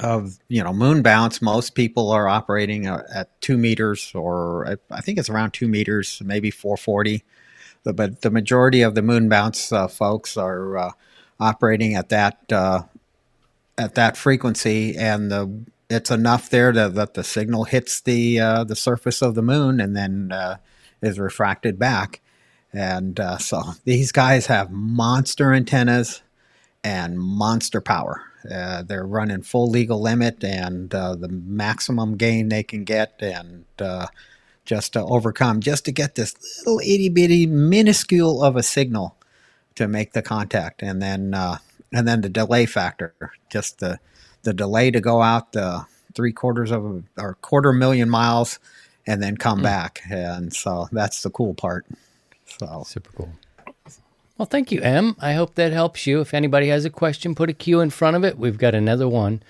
of 0.00 0.38
you 0.48 0.62
know 0.62 0.72
moon 0.72 1.02
bounce, 1.02 1.40
most 1.40 1.74
people 1.74 2.10
are 2.10 2.28
operating 2.28 2.86
at 2.86 3.40
two 3.40 3.56
meters, 3.56 4.12
or 4.14 4.78
I 4.90 5.00
think 5.00 5.18
it's 5.18 5.30
around 5.30 5.52
two 5.52 5.68
meters, 5.68 6.20
maybe 6.24 6.50
440. 6.50 7.22
But 7.84 8.22
the 8.22 8.30
majority 8.30 8.82
of 8.82 8.94
the 8.94 9.02
moon 9.02 9.28
bounce 9.28 9.70
uh, 9.70 9.88
folks 9.88 10.36
are 10.36 10.78
uh, 10.78 10.90
operating 11.38 11.94
at 11.94 12.08
that 12.08 12.50
uh, 12.50 12.82
at 13.76 13.94
that 13.94 14.16
frequency, 14.16 14.96
and 14.96 15.30
the 15.30 15.64
it's 15.90 16.10
enough 16.10 16.48
there 16.50 16.72
to, 16.72 16.88
that 16.88 17.14
the 17.14 17.24
signal 17.24 17.64
hits 17.64 18.00
the 18.00 18.40
uh, 18.40 18.64
the 18.64 18.76
surface 18.76 19.22
of 19.22 19.34
the 19.34 19.42
moon 19.42 19.80
and 19.80 19.96
then 19.96 20.32
uh, 20.32 20.56
is 21.02 21.18
refracted 21.18 21.78
back. 21.78 22.20
And 22.72 23.20
uh, 23.20 23.38
so 23.38 23.62
these 23.84 24.10
guys 24.10 24.46
have 24.46 24.70
monster 24.70 25.52
antennas 25.52 26.22
and 26.82 27.18
monster 27.18 27.80
power. 27.80 28.22
Uh, 28.50 28.82
they're 28.82 29.06
running 29.06 29.42
full 29.42 29.70
legal 29.70 30.02
limit 30.02 30.42
and 30.42 30.94
uh, 30.94 31.14
the 31.14 31.28
maximum 31.28 32.16
gain 32.16 32.48
they 32.48 32.62
can 32.62 32.84
get, 32.84 33.14
and 33.20 33.64
uh, 33.78 34.06
just 34.64 34.92
to 34.94 35.02
overcome, 35.04 35.60
just 35.60 35.84
to 35.84 35.92
get 35.92 36.14
this 36.14 36.34
little 36.66 36.80
itty 36.80 37.08
bitty 37.08 37.46
minuscule 37.46 38.42
of 38.42 38.56
a 38.56 38.62
signal 38.62 39.16
to 39.76 39.88
make 39.88 40.12
the 40.12 40.22
contact, 40.22 40.82
and 40.82 41.00
then 41.00 41.34
and 41.94 42.08
then 42.08 42.20
the 42.20 42.28
delay 42.28 42.66
factor, 42.66 43.14
just 43.48 43.78
the 43.78 44.00
the 44.42 44.52
delay 44.52 44.90
to 44.90 45.00
go 45.00 45.22
out 45.22 45.52
the 45.52 45.86
three 46.14 46.32
quarters 46.32 46.70
of 46.70 46.84
a, 46.84 47.02
or 47.16 47.34
quarter 47.34 47.72
million 47.72 48.10
miles, 48.10 48.58
and 49.06 49.22
then 49.22 49.36
come 49.36 49.60
mm. 49.60 49.62
back, 49.62 50.02
and 50.10 50.52
so 50.52 50.88
that's 50.92 51.22
the 51.22 51.30
cool 51.30 51.54
part. 51.54 51.86
So 52.46 52.82
super 52.84 53.10
cool. 53.12 53.32
Well, 54.36 54.46
thank 54.46 54.72
you, 54.72 54.80
Em. 54.80 55.14
I 55.20 55.34
hope 55.34 55.54
that 55.54 55.72
helps 55.72 56.06
you. 56.08 56.20
If 56.20 56.34
anybody 56.34 56.66
has 56.66 56.84
a 56.84 56.90
question, 56.90 57.36
put 57.36 57.48
a 57.48 57.54
Q 57.54 57.80
in 57.80 57.90
front 57.90 58.16
of 58.16 58.24
it. 58.24 58.36
We've 58.36 58.58
got 58.58 58.74
another 58.74 59.08
one. 59.08 59.42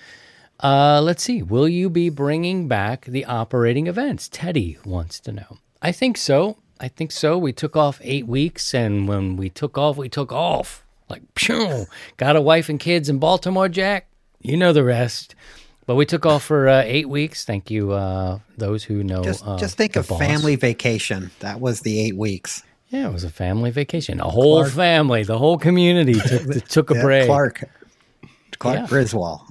Uh, 0.59 1.01
let's 1.01 1.23
see. 1.23 1.41
Will 1.41 1.67
you 1.67 1.89
be 1.89 2.09
bringing 2.09 2.67
back 2.67 3.05
the 3.05 3.25
operating 3.25 3.87
events? 3.87 4.29
Teddy 4.29 4.77
wants 4.85 5.19
to 5.21 5.31
know. 5.31 5.57
I 5.81 5.91
think 5.91 6.17
so. 6.17 6.57
I 6.79 6.87
think 6.87 7.11
so. 7.11 7.37
We 7.37 7.51
took 7.51 7.75
off 7.75 7.99
eight 8.03 8.27
weeks, 8.27 8.73
and 8.73 9.07
when 9.07 9.35
we 9.35 9.49
took 9.49 9.77
off, 9.77 9.97
we 9.97 10.07
took 10.07 10.31
off. 10.31 10.84
Like, 11.09 11.21
phew, 11.37 11.85
got 12.17 12.35
a 12.35 12.41
wife 12.41 12.69
and 12.69 12.79
kids 12.79 13.09
in 13.09 13.19
Baltimore, 13.19 13.69
Jack. 13.69 14.07
You 14.41 14.57
know 14.57 14.73
the 14.73 14.83
rest. 14.83 15.35
But 15.85 15.95
we 15.95 16.05
took 16.05 16.25
off 16.25 16.43
for 16.43 16.67
uh, 16.67 16.81
eight 16.83 17.09
weeks. 17.09 17.45
Thank 17.45 17.69
you, 17.69 17.91
uh, 17.91 18.39
those 18.57 18.83
who 18.83 19.03
know. 19.03 19.23
Just, 19.23 19.45
uh, 19.45 19.57
just 19.57 19.77
think 19.77 19.95
of 19.95 20.07
boss. 20.07 20.19
family 20.19 20.55
vacation. 20.55 21.29
That 21.39 21.61
was 21.61 21.81
the 21.81 21.99
eight 21.99 22.15
weeks. 22.15 22.63
Yeah, 22.89 23.07
it 23.07 23.13
was 23.13 23.23
a 23.23 23.29
family 23.29 23.71
vacation. 23.71 24.19
A 24.19 24.29
whole 24.29 24.61
Clark. 24.61 24.73
family, 24.73 25.23
the 25.23 25.37
whole 25.37 25.57
community 25.57 26.13
took 26.13 26.65
took 26.67 26.91
a 26.91 26.95
yeah, 26.95 27.01
break. 27.01 27.25
Clark, 27.27 27.63
Clark 28.57 28.79
yeah. 28.79 28.87
Griswold. 28.87 29.41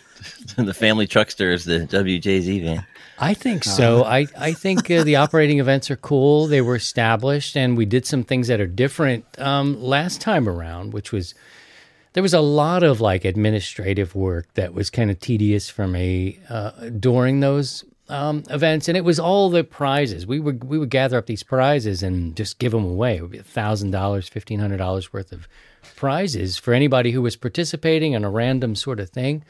the 0.56 0.74
family 0.74 1.06
truckster 1.06 1.52
is 1.52 1.64
the 1.64 1.80
WJZ 1.80 2.62
van. 2.62 2.86
I 3.20 3.34
think 3.34 3.64
so. 3.64 4.04
I, 4.04 4.26
I 4.36 4.52
think 4.52 4.90
uh, 4.90 5.02
the 5.02 5.16
operating 5.16 5.58
events 5.58 5.90
are 5.90 5.96
cool. 5.96 6.46
They 6.46 6.60
were 6.60 6.76
established, 6.76 7.56
and 7.56 7.76
we 7.76 7.84
did 7.84 8.06
some 8.06 8.22
things 8.22 8.48
that 8.48 8.60
are 8.60 8.66
different 8.66 9.24
um, 9.38 9.82
last 9.82 10.20
time 10.20 10.48
around, 10.48 10.92
which 10.92 11.10
was 11.10 11.34
there 12.12 12.22
was 12.22 12.34
a 12.34 12.40
lot 12.40 12.82
of 12.82 13.00
like 13.00 13.24
administrative 13.24 14.14
work 14.14 14.52
that 14.54 14.72
was 14.72 14.90
kind 14.90 15.10
of 15.10 15.18
tedious 15.20 15.68
for 15.68 15.86
me 15.86 16.38
uh, 16.48 16.70
during 16.90 17.40
those 17.40 17.84
um, 18.08 18.44
events, 18.50 18.88
and 18.88 18.96
it 18.96 19.04
was 19.04 19.18
all 19.18 19.50
the 19.50 19.64
prizes. 19.64 20.26
We 20.26 20.40
would 20.40 20.64
we 20.64 20.78
would 20.78 20.90
gather 20.90 21.18
up 21.18 21.26
these 21.26 21.42
prizes 21.42 22.02
and 22.02 22.36
just 22.36 22.58
give 22.58 22.72
them 22.72 22.84
away. 22.84 23.16
It 23.16 23.22
would 23.22 23.30
be 23.32 23.38
thousand 23.38 23.90
dollars, 23.90 24.28
fifteen 24.28 24.60
hundred 24.60 24.78
dollars 24.78 25.12
worth 25.12 25.32
of 25.32 25.48
prizes 25.96 26.56
for 26.56 26.72
anybody 26.72 27.10
who 27.10 27.22
was 27.22 27.36
participating 27.36 28.12
in 28.12 28.24
a 28.24 28.30
random 28.30 28.74
sort 28.74 29.00
of 29.00 29.10
thing. 29.10 29.44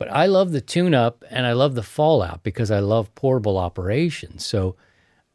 But 0.00 0.10
I 0.10 0.26
love 0.26 0.50
the 0.50 0.62
tune 0.62 0.94
up 0.94 1.24
and 1.30 1.46
I 1.46 1.52
love 1.52 1.74
the 1.74 1.82
fallout 1.82 2.42
because 2.42 2.70
I 2.70 2.80
love 2.80 3.14
portable 3.14 3.58
operations. 3.58 4.44
So 4.44 4.74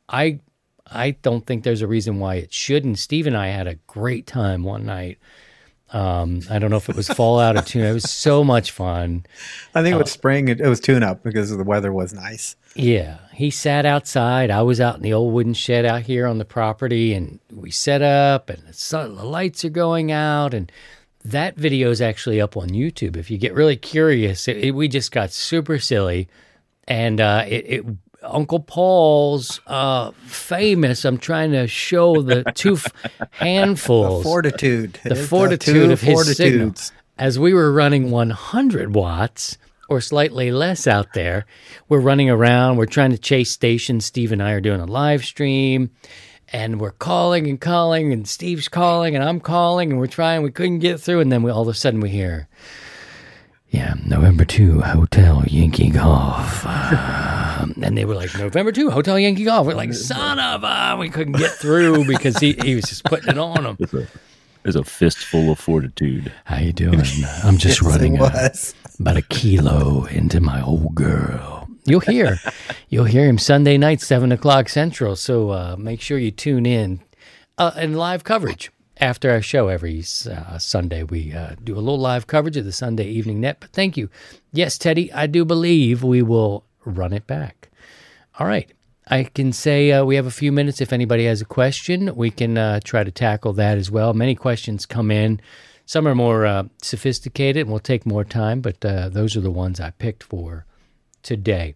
I 0.09 0.39
I 0.87 1.11
don't 1.11 1.45
think 1.45 1.63
there's 1.63 1.83
a 1.83 1.87
reason 1.87 2.19
why 2.19 2.35
it 2.35 2.51
shouldn't. 2.51 2.99
Steve 2.99 3.27
and 3.27 3.37
I 3.37 3.47
had 3.47 3.67
a 3.67 3.75
great 3.87 4.27
time 4.27 4.63
one 4.63 4.85
night 4.85 5.19
um, 5.95 6.41
I 6.49 6.59
don't 6.59 6.71
know 6.71 6.77
if 6.77 6.89
it 6.89 6.95
was 6.95 7.07
Fallout 7.07 7.55
or 7.55 7.61
Tune. 7.61 7.83
Up. 7.83 7.91
It 7.91 7.93
was 7.93 8.11
so 8.11 8.43
much 8.43 8.71
fun. 8.71 9.25
I 9.73 9.83
think 9.83 9.93
it 9.93 9.97
was 9.97 10.09
uh, 10.09 10.13
spring. 10.13 10.47
It, 10.47 10.59
it 10.59 10.67
was 10.67 10.79
Tune 10.79 11.03
Up 11.03 11.23
because 11.23 11.55
the 11.55 11.63
weather 11.63 11.93
was 11.93 12.13
nice. 12.13 12.55
Yeah, 12.75 13.19
he 13.33 13.51
sat 13.51 13.85
outside. 13.85 14.49
I 14.49 14.63
was 14.63 14.81
out 14.81 14.95
in 14.97 15.03
the 15.03 15.13
old 15.13 15.33
wooden 15.33 15.53
shed 15.53 15.85
out 15.85 16.01
here 16.01 16.25
on 16.25 16.39
the 16.39 16.45
property, 16.45 17.13
and 17.13 17.39
we 17.49 17.71
set 17.71 18.01
up, 18.01 18.49
and 18.49 18.67
the, 18.67 18.73
sun, 18.73 19.15
the 19.15 19.23
lights 19.23 19.63
are 19.63 19.69
going 19.69 20.11
out, 20.11 20.53
and 20.53 20.71
that 21.25 21.57
video 21.57 21.89
is 21.89 22.01
actually 22.01 22.39
up 22.39 22.55
on 22.55 22.69
YouTube. 22.69 23.17
If 23.17 23.29
you 23.31 23.37
get 23.37 23.53
really 23.53 23.75
curious, 23.75 24.47
it, 24.47 24.57
it, 24.57 24.71
we 24.71 24.87
just 24.87 25.11
got 25.11 25.31
super 25.31 25.79
silly, 25.79 26.27
and 26.87 27.19
uh, 27.19 27.43
it 27.47 27.85
Uncle 28.21 28.59
Paul's 28.59 29.59
uh, 29.67 30.11
famous. 30.25 31.05
I'm 31.05 31.17
trying 31.17 31.51
to 31.51 31.67
show 31.67 32.21
the 32.21 32.43
two 32.55 32.73
f- 32.73 32.91
handfuls, 33.31 34.23
the 34.23 34.29
fortitude, 34.29 34.99
the 35.03 35.15
fortitude 35.15 35.91
of 35.91 36.01
his 36.01 36.37
signal. 36.37 36.73
As 37.17 37.39
we 37.39 37.53
were 37.53 37.71
running 37.71 38.11
100 38.11 38.93
watts 38.93 39.57
or 39.87 40.01
slightly 40.01 40.51
less 40.51 40.85
out 40.85 41.13
there, 41.13 41.45
we're 41.87 41.99
running 41.99 42.29
around. 42.29 42.77
We're 42.77 42.87
trying 42.87 43.11
to 43.11 43.17
chase 43.17 43.51
stations. 43.51 44.05
Steve 44.05 44.31
and 44.31 44.43
I 44.43 44.51
are 44.51 44.61
doing 44.61 44.81
a 44.81 44.85
live 44.85 45.23
stream, 45.23 45.91
and 46.55 46.79
we're 46.79 46.91
calling 46.91 47.47
and 47.47 47.59
calling, 47.59 48.13
and 48.13 48.25
Steve's 48.25 48.69
calling, 48.69 49.13
and 49.13 49.21
I'm 49.21 49.41
calling, 49.41 49.91
and 49.91 49.99
we're 49.99 50.07
trying. 50.07 50.41
We 50.41 50.51
couldn't 50.51 50.79
get 50.79 51.01
through, 51.01 51.19
and 51.19 51.29
then 51.29 51.43
we 51.43 51.51
all 51.51 51.63
of 51.63 51.67
a 51.67 51.73
sudden 51.73 51.99
we 51.99 52.09
hear. 52.09 52.47
Yeah, 53.71 53.95
November 54.05 54.45
2, 54.45 54.79
Hotel 54.79 55.43
Yankee 55.47 55.89
Golf. 55.89 56.65
Um, 57.55 57.73
and 57.81 57.97
they 57.97 58.03
were 58.03 58.15
like, 58.15 58.37
November 58.37 58.73
2, 58.73 58.89
Hotel 58.89 59.17
Yankee 59.17 59.45
Golf. 59.45 59.65
We're 59.65 59.75
like, 59.75 59.93
son 59.93 60.39
of 60.39 60.65
a, 60.65 60.97
we 60.99 61.09
couldn't 61.09 61.37
get 61.37 61.51
through 61.51 62.05
because 62.05 62.37
he, 62.37 62.51
he 62.61 62.75
was 62.75 62.83
just 62.83 63.05
putting 63.05 63.29
it 63.29 63.37
on 63.37 63.63
them. 63.63 63.77
It's 63.79 64.75
a, 64.75 64.81
a 64.81 64.83
fistful 64.83 65.53
of 65.53 65.57
fortitude. 65.57 66.33
How 66.43 66.57
you 66.57 66.73
doing? 66.73 66.99
I'm 67.45 67.57
just 67.57 67.81
yes, 67.81 67.81
running 67.81 68.19
a, 68.19 68.51
about 68.99 69.15
a 69.15 69.21
kilo 69.21 70.03
into 70.03 70.41
my 70.41 70.61
old 70.61 70.95
girl. 70.95 71.54
You'll 71.85 71.99
hear, 72.01 72.39
you'll 72.89 73.05
hear 73.05 73.27
him 73.27 73.37
Sunday 73.37 73.77
night, 73.77 74.01
seven 74.01 74.31
o'clock 74.31 74.69
central. 74.69 75.15
So 75.15 75.51
uh, 75.51 75.75
make 75.77 76.01
sure 76.01 76.17
you 76.17 76.31
tune 76.31 76.65
in 76.65 77.01
uh, 77.57 77.71
and 77.75 77.97
live 77.97 78.23
coverage 78.23 78.71
after 78.97 79.29
our 79.31 79.41
show 79.41 79.67
every 79.67 80.03
uh, 80.29 80.57
Sunday, 80.57 81.03
we 81.03 81.33
uh, 81.33 81.55
do 81.63 81.75
a 81.75 81.79
little 81.79 81.99
live 81.99 82.27
coverage 82.27 82.57
of 82.57 82.65
the 82.65 82.71
Sunday 82.71 83.07
Evening 83.07 83.41
Net. 83.41 83.57
But 83.59 83.71
thank 83.71 83.97
you. 83.97 84.09
Yes, 84.51 84.77
Teddy, 84.77 85.11
I 85.11 85.27
do 85.27 85.43
believe 85.43 86.03
we 86.03 86.21
will 86.21 86.65
run 86.85 87.13
it 87.13 87.27
back. 87.27 87.69
All 88.39 88.47
right. 88.47 88.71
I 89.07 89.23
can 89.23 89.53
say 89.53 89.91
uh, 89.91 90.03
we 90.03 90.15
have 90.15 90.25
a 90.25 90.31
few 90.31 90.51
minutes. 90.51 90.81
If 90.81 90.91
anybody 90.91 91.25
has 91.25 91.41
a 91.41 91.45
question, 91.45 92.15
we 92.15 92.31
can 92.31 92.57
uh, 92.57 92.79
try 92.83 93.03
to 93.03 93.11
tackle 93.11 93.53
that 93.53 93.77
as 93.77 93.91
well. 93.91 94.13
Many 94.13 94.33
questions 94.33 94.85
come 94.85 95.11
in. 95.11 95.39
Some 95.85 96.07
are 96.07 96.15
more 96.15 96.45
uh, 96.45 96.63
sophisticated 96.81 97.63
and 97.63 97.71
will 97.71 97.79
take 97.79 98.05
more 98.05 98.23
time, 98.23 98.61
but 98.61 98.81
those 98.81 99.35
are 99.35 99.41
the 99.41 99.51
ones 99.51 99.79
I 99.79 99.91
picked 99.91 100.23
for 100.23 100.65
today. 101.25 101.75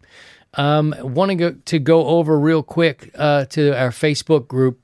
Um, 0.54 0.96
Want 1.02 1.30
to 1.30 1.36
go 1.36 1.52
to 1.66 1.80
go 1.80 2.08
over 2.08 2.40
real 2.40 2.64
quick 2.64 3.12
to 3.14 3.78
our 3.78 3.90
Facebook 3.92 4.48
group 4.48 4.80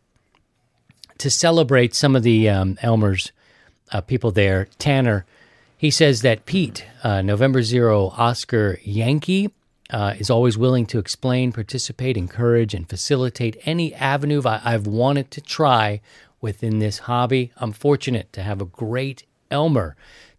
to 1.17 1.29
celebrate 1.29 1.95
some 1.95 2.15
of 2.15 2.23
the 2.23 2.49
um, 2.49 2.77
Elmer's 2.81 3.31
uh, 3.91 4.01
people 4.01 4.31
there, 4.31 4.67
Tanner, 4.77 5.25
he 5.77 5.91
says 5.91 6.21
that 6.21 6.45
Pete, 6.45 6.85
uh, 7.03 7.21
November 7.21 7.61
Zero 7.61 8.13
Oscar 8.17 8.79
Yankee, 8.83 9.51
uh, 9.91 10.15
is 10.17 10.29
always 10.29 10.57
willing 10.57 10.85
to 10.87 10.99
explain, 10.99 11.51
participate, 11.51 12.17
encourage, 12.17 12.73
and 12.73 12.89
facilitate 12.89 13.57
any 13.65 13.93
avenue 13.93 14.41
I've 14.45 14.87
wanted 14.87 15.29
to 15.31 15.41
try 15.41 16.01
within 16.41 16.79
this 16.79 16.99
hobby. 16.99 17.51
I'm 17.57 17.71
fortunate 17.71 18.33
to 18.33 18.41
have 18.41 18.61
a 18.61 18.65
great 18.65 19.23
Elmer. 19.51 19.95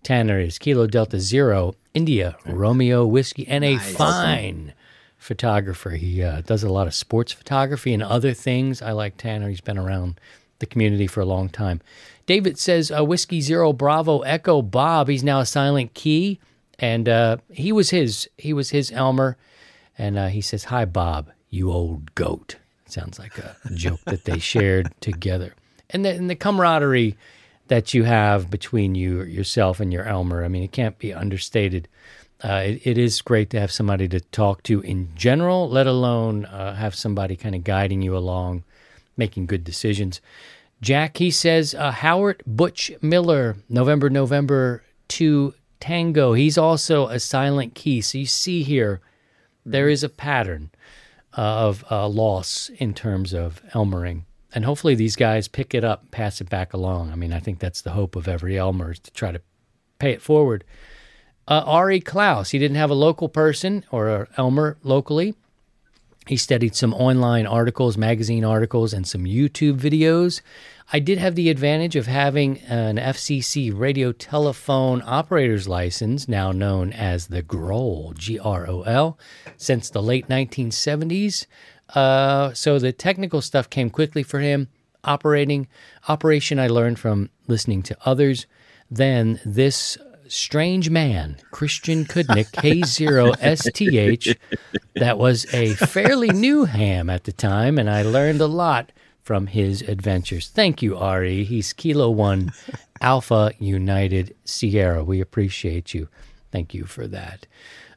Tanner 0.07 0.39
is 0.39 0.61
Kilo 0.61 0.87
Delta 0.87 1.19
Zero, 1.19 1.75
India, 1.93 2.37
Romeo 2.47 3.05
Whiskey, 3.05 3.45
and 3.49 3.65
a 3.65 3.75
nice. 3.75 3.97
fine 3.97 4.73
photographer. 5.19 5.91
He 5.91 6.23
uh, 6.23 6.43
does 6.43 6.63
a 6.63 6.69
lot 6.69 6.87
of 6.87 6.95
sports 6.95 7.33
photography 7.33 7.93
and 7.93 8.05
other 8.05 8.33
things. 8.33 8.81
I 8.81 8.93
like 8.93 9.17
Tanner. 9.17 9.49
He's 9.49 9.61
been 9.61 9.77
around 9.77 10.21
the 10.61 10.67
community 10.67 11.09
for 11.09 11.23
a 11.23 11.25
long 11.25 11.49
time. 11.49 11.81
David 12.25 12.57
says 12.57 12.93
uh, 12.93 13.05
Whiskey 13.05 13.41
Zero 13.41 13.73
Bravo 13.73 14.21
Echo 14.21 14.63
Bob. 14.63 15.09
He's 15.09 15.25
now 15.25 15.41
a 15.41 15.47
silent 15.47 15.93
key, 15.95 16.39
and 16.79 17.09
uh, 17.09 17.39
he 17.51 17.73
was 17.73 17.91
his 17.91 18.29
he 18.39 18.53
was 18.53 18.71
his 18.71 18.93
Elmer, 18.93 19.37
and 19.99 20.17
uh, 20.17 20.29
he 20.29 20.41
says 20.41 20.63
hi 20.63 20.85
Bob, 20.85 21.33
you 21.51 21.73
old 21.73 22.15
goat. 22.15 22.59
sounds 22.87 23.19
like 23.19 23.37
a 23.39 23.57
joke 23.75 24.03
that 24.05 24.25
they 24.25 24.39
shared 24.39 24.95
together, 25.01 25.57
and 25.91 26.05
the, 26.05 26.11
and 26.11 26.31
the 26.31 26.37
camaraderie 26.37 27.17
that 27.69 27.95
you 27.95 28.05
have 28.05 28.51
between 28.51 28.95
you 28.95 29.23
yourself 29.23 29.81
and 29.81 29.93
your 29.93 30.05
Elmer. 30.05 30.45
I 30.45 30.49
mean, 30.49 30.63
it 30.63 30.73
can't 30.73 30.99
be 30.99 31.13
understated. 31.13 31.89
Uh, 32.43 32.63
it, 32.67 32.87
it 32.87 32.99
is 32.99 33.23
great 33.23 33.51
to 33.51 33.61
have 33.61 33.73
somebody 33.73 34.07
to 34.09 34.21
talk 34.21 34.63
to 34.65 34.81
in 34.81 35.09
general, 35.15 35.69
let 35.69 35.87
alone 35.87 36.45
uh, 36.45 36.75
have 36.75 36.95
somebody 36.95 37.37
kind 37.37 37.55
of 37.55 37.65
guiding 37.65 38.03
you 38.03 38.17
along 38.17 38.65
making 39.17 39.47
good 39.47 39.65
decisions. 39.65 40.21
Jack, 40.81 41.17
he 41.17 41.31
says, 41.31 41.75
uh, 41.75 41.91
Howard 41.91 42.43
Butch 42.47 42.93
Miller, 43.01 43.57
November, 43.69 44.11
November 44.11 44.83
2 45.09 45.55
Tango. 45.81 46.35
He's 46.35 46.59
also 46.59 47.09
a 47.09 47.19
silent 47.19 47.75
key. 47.75 48.01
So 48.01 48.19
you 48.19 48.27
see 48.27 48.63
here, 48.63 49.01
there 49.65 49.89
is 49.89 50.05
a 50.05 50.09
pattern 50.09 50.71
uh, 51.37 51.41
of 51.41 51.85
uh, 51.91 52.09
loss 52.09 52.71
in 52.77 52.93
terms 52.93 53.33
of 53.33 53.63
Elmering. 53.75 54.26
And 54.57 54.65
hopefully 54.65 54.95
these 54.95 55.17
guys 55.17 55.49
pick 55.49 55.75
it 55.75 55.85
up, 55.85 56.11
pass 56.11 56.41
it 56.41 56.49
back 56.49 56.73
along. 56.73 57.13
I 57.13 57.15
mean, 57.15 57.31
I 57.31 57.41
think 57.41 57.59
that's 57.59 57.83
the 57.83 57.91
hope 57.91 58.17
of 58.17 58.27
every 58.27 58.57
Elmer 58.57 58.93
is 58.93 58.99
to 59.01 59.11
try 59.11 59.31
to 59.31 59.43
pay 59.99 60.13
it 60.13 60.23
forward. 60.23 60.65
Uh, 61.47 61.63
Ari 61.67 62.01
Klaus, 62.01 62.53
he 62.53 62.59
didn't 62.59 62.79
have 62.79 62.89
a 62.89 62.95
local 62.95 63.29
person 63.29 63.85
or 63.91 64.29
Elmer 64.39 64.79
locally. 64.83 65.35
He 66.27 66.39
studied 66.39 66.75
some 66.75 66.95
online 66.95 67.47
articles, 67.47 67.99
magazine 67.99 68.47
articles, 68.47 68.95
and 68.95 69.07
some 69.07 69.25
YouTube 69.25 69.79
videos. 69.79 70.41
I 70.91 71.01
did 71.01 71.19
have 71.19 71.35
the 71.35 71.51
advantage 71.51 71.95
of 71.95 72.07
having 72.07 72.61
an 72.61 72.97
FCC 72.97 73.79
radio 73.79 74.11
telephone 74.11 75.03
operator's 75.05 75.69
license, 75.69 76.29
now 76.29 76.51
known 76.51 76.95
as 76.95 77.27
the 77.27 77.43
GROL, 77.43 78.15
G 78.17 78.39
R 78.39 78.67
O 78.67 78.83
L, 78.83 79.19
since 79.59 79.91
the 79.91 80.03
late 80.03 80.29
1970s. 80.29 81.47
Uh, 81.95 82.53
so 82.53 82.79
the 82.79 82.93
technical 82.93 83.41
stuff 83.41 83.71
came 83.71 83.91
quickly 83.91 84.23
for 84.23 84.41
him. 84.41 84.69
Operating 85.05 85.69
operation, 86.09 86.59
I 86.59 86.67
learned 86.67 86.99
from 86.99 87.31
listening 87.47 87.83
to 87.85 87.97
others. 88.05 88.47
Then 88.91 89.41
this 89.45 89.97
strange 90.29 90.91
man, 90.91 91.37
Christian 91.53 92.05
Cudnik, 92.05 92.51
K0STH, 92.53 94.37
that 94.97 95.19
was 95.19 95.47
a 95.55 95.75
fairly 95.75 96.31
new 96.31 96.65
ham 96.65 97.09
at 97.09 97.25
the 97.25 97.33
time, 97.33 97.79
and 97.79 97.89
I 97.89 98.03
learned 98.03 98.41
a 98.41 98.47
lot 98.47 98.91
from 99.23 99.49
his 99.49 99.83
adventures. 99.83 100.49
Thank 100.49 100.83
you, 100.83 100.97
Ari. 100.97 101.45
He's 101.45 101.73
Kilo 101.73 102.11
One 102.11 102.53
Alpha 103.01 103.53
United 103.59 104.35
Sierra. 104.45 105.03
We 105.03 105.21
appreciate 105.21 105.95
you. 105.95 106.09
Thank 106.53 106.75
you 106.75 106.85
for 106.85 107.07
that. 107.09 107.47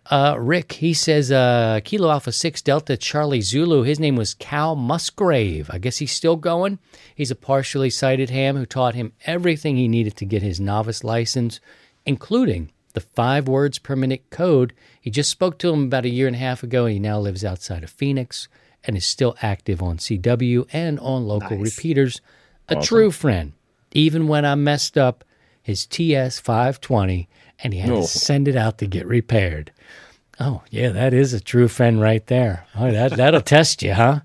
Uh, 0.10 0.36
Rick, 0.40 0.72
he 0.74 0.94
says 0.94 1.32
uh, 1.32 1.82
Kilo 1.84 2.10
Alpha 2.10 2.32
6 2.32 2.62
Delta 2.64 2.98
Charlie 2.98 3.42
Zulu. 3.42 3.84
His 3.84 4.00
name 4.00 4.16
was 4.16 4.34
Cal 4.34 4.76
Musgrave. 4.76 5.70
I 5.72 5.78
guess 5.78 5.98
he's 5.98 6.12
still 6.12 6.36
going. 6.36 6.80
He's 7.14 7.30
a 7.30 7.36
partially 7.36 7.92
sighted 7.92 8.32
ham 8.32 8.58
who 8.58 8.66
taught 8.66 8.96
him 8.96 9.14
everything 9.28 9.78
he 9.78 9.88
needed 9.88 10.16
to 10.18 10.26
get 10.26 10.42
his 10.42 10.60
novice 10.60 11.04
license, 11.04 11.60
including 12.08 12.72
the 12.94 13.02
five 13.02 13.48
words 13.48 13.78
per 13.78 13.96
minute 13.96 14.24
code. 14.32 14.74
He 15.00 15.12
just 15.12 15.30
spoke 15.30 15.60
to 15.60 15.72
him 15.72 15.84
about 15.84 16.06
a 16.06 16.10
year 16.10 16.26
and 16.26 16.36
a 16.36 16.40
half 16.40 16.64
ago, 16.64 16.86
and 16.86 16.94
he 16.94 17.00
now 17.00 17.20
lives 17.20 17.46
outside 17.46 17.84
of 17.84 17.92
Phoenix 17.92 18.48
and 18.84 18.98
is 18.98 19.06
still 19.06 19.36
active 19.44 19.84
on 19.84 19.98
CW 20.00 20.66
and 20.74 21.00
on 21.02 21.28
local 21.28 21.58
Nice. 21.58 21.78
repeaters. 21.78 22.20
A 22.68 22.78
true 22.82 23.12
friend. 23.12 23.54
Even 23.92 24.28
when 24.28 24.44
I 24.44 24.56
messed 24.56 24.98
up 24.98 25.24
his 25.62 25.86
TS 25.86 26.40
520 26.40 27.28
and 27.60 27.74
he 27.74 27.80
had 27.80 27.92
Oh. 27.92 28.02
to 28.02 28.08
send 28.08 28.48
it 28.48 28.56
out 28.56 28.80
to 28.80 28.88
get 28.88 29.06
repaired. 29.06 29.72
Oh, 30.40 30.64
yeah, 30.70 30.90
that 30.90 31.14
is 31.14 31.34
a 31.34 31.40
true 31.40 31.68
friend 31.68 32.00
right 32.00 32.26
there. 32.28 32.66
Oh, 32.76 32.92
that, 32.92 33.18
that'll 33.18 33.42
test 33.56 33.84
you, 33.84 33.94
huh? 33.94 34.22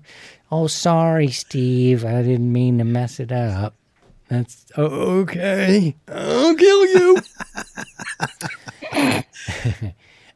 Oh, 0.51 0.67
sorry, 0.67 1.27
Steve. 1.29 2.05
I 2.05 2.21
didn't 2.21 2.51
mean 2.51 2.77
to 2.77 2.85
mess 2.85 3.19
it 3.19 3.31
up. 3.31 3.73
That's 4.29 4.65
oh, 4.77 5.19
okay. 5.21 5.95
I'll 6.07 6.55
kill 6.55 6.85
you. 6.87 7.17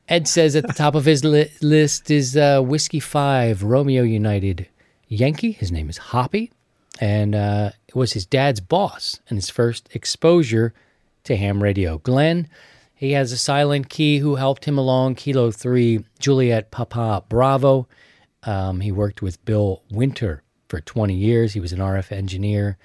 Ed 0.09 0.27
says 0.27 0.55
at 0.55 0.67
the 0.67 0.73
top 0.73 0.95
of 0.95 1.05
his 1.05 1.23
li- 1.23 1.51
list 1.61 2.11
is 2.11 2.35
uh, 2.35 2.61
Whiskey 2.61 2.99
5, 2.99 3.63
Romeo 3.63 4.03
United 4.03 4.67
Yankee. 5.07 5.51
His 5.51 5.71
name 5.71 5.89
is 5.89 5.97
Hoppy, 5.97 6.51
and 6.99 7.35
uh, 7.35 7.71
it 7.87 7.95
was 7.95 8.13
his 8.13 8.25
dad's 8.25 8.59
boss 8.59 9.19
and 9.29 9.37
his 9.37 9.49
first 9.49 9.87
exposure 9.93 10.73
to 11.23 11.35
ham 11.37 11.63
radio. 11.63 11.99
Glenn, 11.99 12.47
he 12.99 13.13
has 13.13 13.31
a 13.31 13.37
silent 13.37 13.87
key 13.87 14.17
who 14.17 14.35
helped 14.35 14.65
him 14.65 14.77
along. 14.77 15.15
Kilo 15.15 15.51
3, 15.51 16.03
Juliet 16.19 16.69
Papa 16.69 17.23
Bravo. 17.29 17.87
Um, 18.43 18.81
he 18.81 18.91
worked 18.91 19.21
with 19.21 19.45
Bill 19.45 19.83
Winter 19.89 20.43
for 20.67 20.81
20 20.81 21.13
years. 21.13 21.53
He 21.53 21.61
was 21.61 21.71
an 21.71 21.79
RF 21.79 22.11
engineer, 22.11 22.77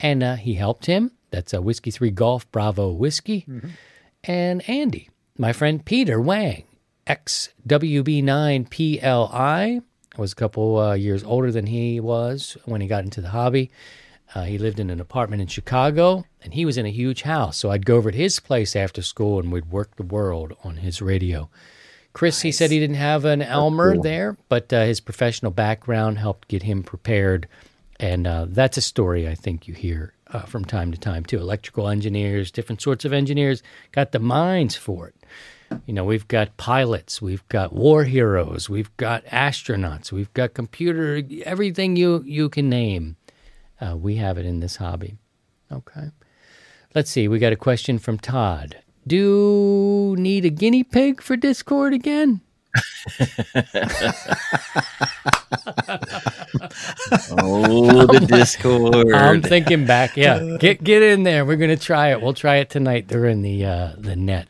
and 0.00 0.24
uh, 0.24 0.34
he 0.34 0.54
helped 0.54 0.86
him. 0.86 1.12
That's 1.30 1.52
a 1.52 1.62
Whiskey 1.62 1.92
3 1.92 2.10
Golf 2.10 2.50
Bravo 2.50 2.90
Whiskey. 2.90 3.46
And 4.24 4.68
Andy, 4.68 5.08
my 5.38 5.52
friend 5.52 5.84
Peter 5.84 6.20
Wang, 6.20 6.64
XWB9PLI, 7.06 9.82
was 10.18 10.32
a 10.32 10.36
couple 10.36 10.78
uh, 10.78 10.94
years 10.94 11.22
older 11.22 11.52
than 11.52 11.66
he 11.66 12.00
was 12.00 12.56
when 12.64 12.80
he 12.80 12.88
got 12.88 13.04
into 13.04 13.20
the 13.20 13.30
hobby. 13.30 13.70
Uh, 14.34 14.42
he 14.42 14.58
lived 14.58 14.80
in 14.80 14.90
an 14.90 15.00
apartment 15.00 15.42
in 15.42 15.48
Chicago, 15.48 16.24
and 16.42 16.54
he 16.54 16.64
was 16.64 16.76
in 16.76 16.86
a 16.86 16.90
huge 16.90 17.22
house. 17.22 17.56
So 17.56 17.70
I'd 17.70 17.86
go 17.86 17.96
over 17.96 18.10
to 18.10 18.16
his 18.16 18.40
place 18.40 18.74
after 18.74 19.02
school, 19.02 19.38
and 19.38 19.52
we'd 19.52 19.70
work 19.70 19.96
the 19.96 20.02
world 20.02 20.54
on 20.64 20.78
his 20.78 21.02
radio. 21.02 21.48
Chris, 22.12 22.40
he 22.40 22.50
said 22.50 22.70
he 22.70 22.80
didn't 22.80 22.96
have 22.96 23.24
an 23.24 23.40
Elmer 23.40 23.96
there, 23.96 24.36
but 24.48 24.72
uh, 24.72 24.84
his 24.84 25.00
professional 25.00 25.52
background 25.52 26.18
helped 26.18 26.48
get 26.48 26.64
him 26.64 26.82
prepared. 26.82 27.46
And 28.00 28.26
uh, 28.26 28.46
that's 28.48 28.76
a 28.76 28.82
story 28.82 29.28
I 29.28 29.34
think 29.34 29.68
you 29.68 29.74
hear 29.74 30.14
uh, 30.28 30.40
from 30.40 30.64
time 30.64 30.90
to 30.90 30.98
time, 30.98 31.24
too. 31.24 31.38
Electrical 31.38 31.88
engineers, 31.88 32.50
different 32.50 32.82
sorts 32.82 33.04
of 33.04 33.12
engineers 33.12 33.62
got 33.92 34.12
the 34.12 34.18
minds 34.18 34.74
for 34.74 35.08
it. 35.08 35.14
You 35.86 35.94
know, 35.94 36.04
we've 36.04 36.26
got 36.26 36.56
pilots, 36.56 37.22
we've 37.22 37.46
got 37.48 37.72
war 37.72 38.02
heroes, 38.02 38.68
we've 38.68 38.94
got 38.96 39.24
astronauts, 39.26 40.10
we've 40.10 40.32
got 40.34 40.52
computer, 40.54 41.22
everything 41.44 41.94
you, 41.94 42.24
you 42.26 42.48
can 42.48 42.68
name. 42.68 43.16
Uh, 43.80 43.96
we 43.96 44.16
have 44.16 44.36
it 44.36 44.46
in 44.46 44.58
this 44.58 44.76
hobby. 44.76 45.16
Okay. 45.70 46.10
Let's 46.94 47.10
see. 47.10 47.28
We 47.28 47.38
got 47.38 47.52
a 47.52 47.56
question 47.56 47.98
from 47.98 48.18
Todd. 48.18 48.76
Do 49.06 50.14
need 50.18 50.44
a 50.44 50.50
guinea 50.50 50.84
pig 50.84 51.22
for 51.22 51.36
Discord 51.36 51.94
again? 51.94 52.40
Oh, 57.32 58.06
the 58.06 58.24
Discord. 58.26 59.12
I'm 59.12 59.42
thinking 59.42 59.86
back. 59.86 60.16
Yeah, 60.16 60.56
get 60.58 60.82
get 60.82 61.02
in 61.02 61.22
there. 61.22 61.44
We're 61.44 61.56
gonna 61.56 61.76
try 61.76 62.12
it. 62.12 62.20
We'll 62.20 62.34
try 62.34 62.56
it 62.56 62.70
tonight 62.70 63.06
during 63.06 63.42
the 63.42 63.64
uh, 63.64 63.92
the 63.96 64.16
net. 64.16 64.48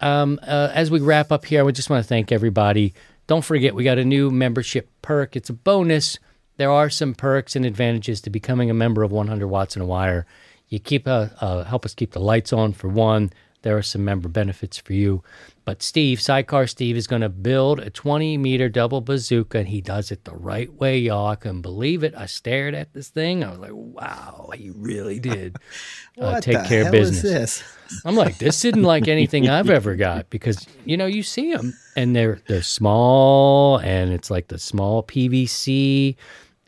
Um, 0.00 0.38
uh, 0.42 0.70
as 0.72 0.90
we 0.90 1.00
wrap 1.00 1.30
up 1.30 1.44
here, 1.44 1.60
I 1.60 1.62
would 1.62 1.74
just 1.74 1.90
want 1.90 2.02
to 2.02 2.08
thank 2.08 2.32
everybody. 2.32 2.94
Don't 3.26 3.44
forget, 3.44 3.74
we 3.74 3.84
got 3.84 3.98
a 3.98 4.04
new 4.04 4.30
membership 4.30 4.88
perk. 5.02 5.36
It's 5.36 5.50
a 5.50 5.54
bonus. 5.54 6.18
There 6.56 6.70
are 6.70 6.90
some 6.90 7.14
perks 7.14 7.54
and 7.54 7.64
advantages 7.64 8.20
to 8.22 8.30
becoming 8.30 8.70
a 8.70 8.74
member 8.74 9.02
of 9.02 9.12
100 9.12 9.46
Watts 9.46 9.76
and 9.76 9.82
a 9.82 9.86
Wire. 9.86 10.26
You 10.70 10.78
keep 10.78 11.06
uh, 11.06 11.28
uh, 11.40 11.64
help 11.64 11.84
us 11.84 11.94
keep 11.94 12.12
the 12.12 12.20
lights 12.20 12.52
on 12.52 12.72
for 12.72 12.88
one. 12.88 13.32
There 13.62 13.76
are 13.76 13.82
some 13.82 14.02
member 14.06 14.28
benefits 14.28 14.78
for 14.78 14.94
you. 14.94 15.22
But 15.66 15.82
Steve, 15.82 16.18
Sidecar 16.18 16.66
Steve, 16.66 16.96
is 16.96 17.06
going 17.06 17.20
to 17.20 17.28
build 17.28 17.78
a 17.78 17.90
20 17.90 18.38
meter 18.38 18.70
double 18.70 19.02
bazooka, 19.02 19.58
and 19.58 19.68
he 19.68 19.82
does 19.82 20.10
it 20.10 20.24
the 20.24 20.34
right 20.34 20.72
way, 20.72 20.98
y'all. 20.98 21.26
I 21.26 21.34
couldn't 21.36 21.60
believe 21.60 22.02
it. 22.02 22.14
I 22.16 22.24
stared 22.24 22.74
at 22.74 22.94
this 22.94 23.08
thing. 23.08 23.44
I 23.44 23.50
was 23.50 23.58
like, 23.58 23.72
wow, 23.74 24.50
he 24.56 24.70
really 24.70 25.18
did 25.20 25.56
uh, 26.18 26.32
What 26.32 26.42
take 26.42 26.62
the 26.62 26.68
care 26.68 26.86
of 26.86 26.92
business. 26.92 27.22
this? 27.22 27.62
I'm 28.06 28.16
like, 28.16 28.38
this 28.38 28.64
isn't 28.64 28.82
like 28.82 29.08
anything 29.16 29.50
I've 29.50 29.68
ever 29.68 29.94
got 29.94 30.30
because 30.30 30.66
you 30.86 30.96
know 30.96 31.06
you 31.06 31.22
see 31.22 31.52
them 31.52 31.74
and 31.96 32.16
they're 32.16 32.40
they're 32.46 32.62
small 32.62 33.78
and 33.80 34.12
it's 34.12 34.30
like 34.30 34.48
the 34.48 34.58
small 34.58 35.02
PVC, 35.02 36.16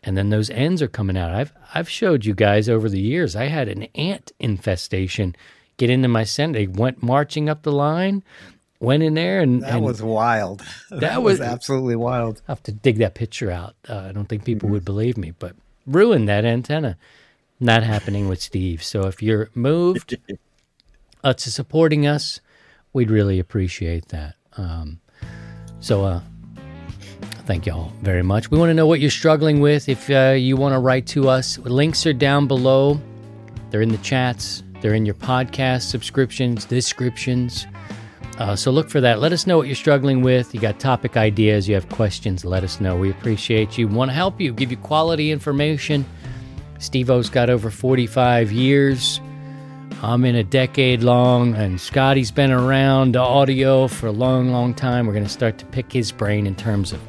and 0.03 0.17
then 0.17 0.29
those 0.29 0.49
ends 0.49 0.81
are 0.81 0.87
coming 0.87 1.17
out. 1.17 1.31
I've 1.31 1.53
I've 1.73 1.89
showed 1.89 2.25
you 2.25 2.33
guys 2.33 2.69
over 2.69 2.89
the 2.89 2.99
years. 2.99 3.35
I 3.35 3.45
had 3.45 3.67
an 3.67 3.83
ant 3.95 4.31
infestation 4.39 5.35
get 5.77 5.89
into 5.89 6.07
my 6.07 6.23
center. 6.23 6.59
They 6.59 6.67
went 6.67 7.01
marching 7.01 7.49
up 7.49 7.63
the 7.63 7.71
line, 7.71 8.23
went 8.79 9.03
in 9.03 9.13
there, 9.13 9.41
and 9.41 9.63
That 9.63 9.75
and 9.75 9.83
was 9.85 10.01
wild. 10.01 10.61
That, 10.91 11.23
was- 11.23 11.39
was, 11.39 11.47
absolutely 11.47 11.95
wild. 11.95 12.41
I 12.47 12.51
have 12.51 12.63
to 12.63 12.71
dig 12.71 12.97
that 12.97 13.15
picture 13.15 13.49
out. 13.49 13.75
Uh, 13.89 14.05
I 14.09 14.11
don't 14.11 14.27
think 14.27 14.45
people 14.45 14.69
would 14.69 14.85
believe 14.85 15.17
me, 15.17 15.33
but 15.37 15.55
ruined 15.87 16.27
that 16.29 16.45
antenna. 16.45 16.97
Not 17.59 17.83
happening 17.83 18.27
with 18.27 18.41
Steve. 18.41 18.83
So 18.83 19.07
if 19.07 19.23
you're 19.23 19.49
moved 19.55 20.17
uh, 21.23 21.33
to 21.33 21.51
supporting 21.51 22.05
us, 22.05 22.41
we'd 22.91 23.09
really 23.09 23.39
appreciate 23.39 24.09
that. 24.09 24.35
Um, 24.57 24.99
so 25.79 26.03
uh, 26.03 26.21
thank 27.45 27.65
y'all 27.65 27.91
very 28.01 28.23
much. 28.23 28.49
We 28.51 28.57
want 28.57 28.69
to 28.69 28.73
know 28.73 28.87
what 28.87 28.99
you're 28.99 29.09
struggling 29.09 29.59
with. 29.59 29.89
If 29.89 30.09
uh, 30.09 30.35
you 30.37 30.55
want 30.55 30.73
to 30.73 30.79
write 30.79 31.07
to 31.07 31.29
us, 31.29 31.57
links 31.59 32.05
are 32.05 32.13
down 32.13 32.47
below. 32.47 32.99
They're 33.69 33.81
in 33.81 33.89
the 33.89 33.97
chats. 33.99 34.63
They're 34.81 34.93
in 34.93 35.05
your 35.05 35.15
podcast 35.15 35.83
subscriptions, 35.83 36.65
descriptions. 36.65 37.65
Uh, 38.37 38.55
so 38.55 38.71
look 38.71 38.89
for 38.89 38.99
that. 38.99 39.19
Let 39.19 39.31
us 39.31 39.45
know 39.45 39.57
what 39.57 39.67
you're 39.67 39.75
struggling 39.75 40.21
with. 40.21 40.53
You 40.53 40.59
got 40.59 40.79
topic 40.79 41.15
ideas, 41.15 41.69
you 41.69 41.75
have 41.75 41.87
questions, 41.89 42.43
let 42.43 42.63
us 42.63 42.81
know. 42.81 42.97
We 42.97 43.11
appreciate 43.11 43.77
you. 43.77 43.87
Want 43.87 44.09
to 44.09 44.15
help 44.15 44.41
you, 44.41 44.51
give 44.51 44.71
you 44.71 44.77
quality 44.77 45.31
information. 45.31 46.05
Steve 46.79 47.09
O's 47.09 47.29
got 47.29 47.49
over 47.49 47.69
45 47.69 48.51
years. 48.51 49.21
I'm 50.01 50.25
in 50.25 50.35
a 50.35 50.43
decade 50.43 51.01
long, 51.01 51.53
and 51.55 51.79
Scotty's 51.79 52.31
been 52.31 52.51
around 52.51 53.15
audio 53.15 53.87
for 53.87 54.07
a 54.07 54.11
long, 54.11 54.49
long 54.49 54.73
time. 54.73 55.07
We're 55.07 55.13
going 55.13 55.23
to 55.23 55.29
start 55.29 55.57
to 55.59 55.65
pick 55.67 55.93
his 55.93 56.11
brain 56.11 56.45
in 56.45 56.55
terms 56.55 56.91
of 56.91 56.99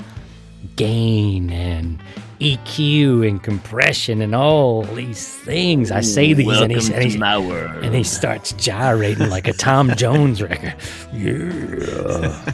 gain 0.77 1.51
and 1.51 1.99
EQ 2.41 3.27
and 3.29 3.43
compression 3.43 4.21
and 4.21 4.35
all 4.35 4.83
these 4.83 5.35
things. 5.39 5.91
I 5.91 6.01
say 6.01 6.33
these, 6.33 6.61
and, 6.61 6.73
he's, 6.73 6.91
and, 6.91 7.03
he's, 7.03 7.17
my 7.17 7.39
world. 7.39 7.85
and 7.85 7.95
he 7.95 8.03
starts 8.03 8.53
gyrating 8.53 9.31
like 9.31 9.47
a 9.49 9.53
Tom 9.53 9.91
Jones 9.97 10.43
record. 10.43 10.75
Yeah. 11.13 12.53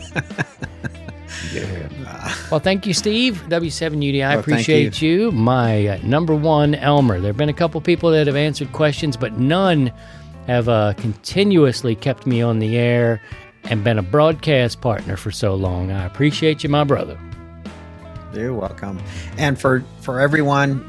yeah. 1.53 2.35
Well, 2.51 2.61
thank 2.61 2.87
you, 2.87 2.93
Steve. 2.95 3.43
W7UD. 3.49 4.25
I 4.25 4.37
Oh, 4.37 4.41
appreciate 4.41 5.01
you. 5.01 5.33
My 5.33 5.87
uh, 5.87 5.99
number 6.03 6.35
one 6.35 6.75
Elmer. 6.75 7.19
There 7.21 7.29
have 7.31 7.37
been 7.37 7.49
a 7.49 7.53
couple 7.55 7.81
people 7.81 8.11
that 8.11 8.27
have 8.27 8.37
answered 8.37 8.73
questions, 8.73 9.17
but 9.17 9.39
none 9.39 9.93
have 10.47 10.69
uh, 10.69 10.93
continuously 10.95 11.95
kept 11.97 12.27
me 12.27 12.43
on 12.43 12.59
the 12.59 12.77
air 12.77 13.21
and 13.65 13.83
been 13.85 13.99
a 13.99 14.03
broadcast 14.03 14.81
partner 14.81 15.17
for 15.17 15.31
so 15.31 15.55
long. 15.55 15.91
I 15.91 16.05
appreciate 16.07 16.63
you, 16.63 16.69
my 16.71 16.85
brother. 16.85 17.19
You're 18.33 18.55
welcome. 18.55 19.01
And 19.37 19.61
for 19.61 19.85
for 20.01 20.21
everyone, 20.21 20.85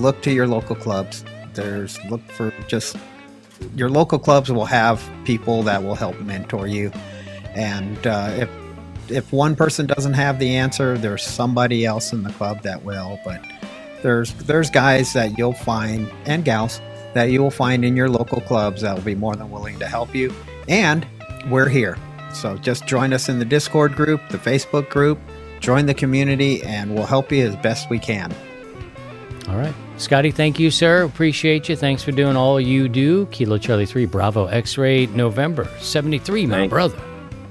look 0.00 0.22
to 0.22 0.32
your 0.32 0.46
local 0.46 0.76
clubs. 0.76 1.24
There's 1.54 2.02
look 2.06 2.22
for 2.32 2.52
just 2.68 2.96
your 3.74 3.88
local 3.88 4.18
clubs 4.18 4.50
will 4.50 4.66
have 4.66 5.08
people 5.24 5.62
that 5.64 5.82
will 5.82 5.94
help 5.94 6.18
mentor 6.20 6.66
you. 6.66 6.90
And 7.54 8.06
uh, 8.06 8.30
if 8.36 8.50
if 9.08 9.32
one 9.32 9.56
person 9.56 9.86
doesn't 9.86 10.14
have 10.14 10.38
the 10.38 10.56
answer, 10.56 10.96
there's 10.96 11.22
somebody 11.22 11.84
else 11.84 12.12
in 12.12 12.22
the 12.22 12.32
club 12.32 12.62
that 12.62 12.84
will. 12.84 13.18
But 13.24 13.42
there's 14.02 14.32
there's 14.34 14.70
guys 14.70 15.12
that 15.12 15.38
you'll 15.38 15.52
find 15.52 16.10
and 16.26 16.44
gals 16.44 16.80
that 17.14 17.24
you 17.24 17.42
will 17.42 17.50
find 17.50 17.84
in 17.84 17.94
your 17.96 18.08
local 18.08 18.40
clubs 18.40 18.82
that 18.82 18.94
will 18.94 19.02
be 19.02 19.14
more 19.14 19.36
than 19.36 19.50
willing 19.50 19.78
to 19.78 19.86
help 19.86 20.14
you. 20.14 20.32
And 20.68 21.06
we're 21.50 21.68
here. 21.68 21.98
So 22.32 22.56
just 22.56 22.86
join 22.86 23.12
us 23.12 23.28
in 23.28 23.38
the 23.38 23.44
Discord 23.44 23.94
group, 23.94 24.26
the 24.30 24.38
Facebook 24.38 24.88
group, 24.88 25.18
join 25.62 25.86
the 25.86 25.94
community, 25.94 26.62
and 26.62 26.94
we'll 26.94 27.06
help 27.06 27.32
you 27.32 27.46
as 27.46 27.56
best 27.56 27.88
we 27.88 27.98
can. 27.98 28.34
All 29.48 29.56
right. 29.56 29.74
Scotty, 29.96 30.30
thank 30.30 30.58
you, 30.58 30.70
sir. 30.70 31.04
Appreciate 31.04 31.68
you. 31.68 31.76
Thanks 31.76 32.02
for 32.02 32.12
doing 32.12 32.36
all 32.36 32.60
you 32.60 32.88
do. 32.88 33.26
Kilo 33.26 33.56
Charlie 33.58 33.86
3, 33.86 34.04
Bravo 34.06 34.46
X 34.46 34.76
ray, 34.76 35.06
November 35.06 35.68
73, 35.78 36.46
my 36.46 36.56
Thank- 36.56 36.70
brother. 36.70 36.98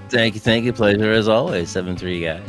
Thank 0.09 0.33
you, 0.35 0.41
thank 0.41 0.65
you. 0.65 0.73
Pleasure 0.73 1.11
as 1.13 1.29
always. 1.29 1.69
73 1.71 2.21
guys. 2.21 2.41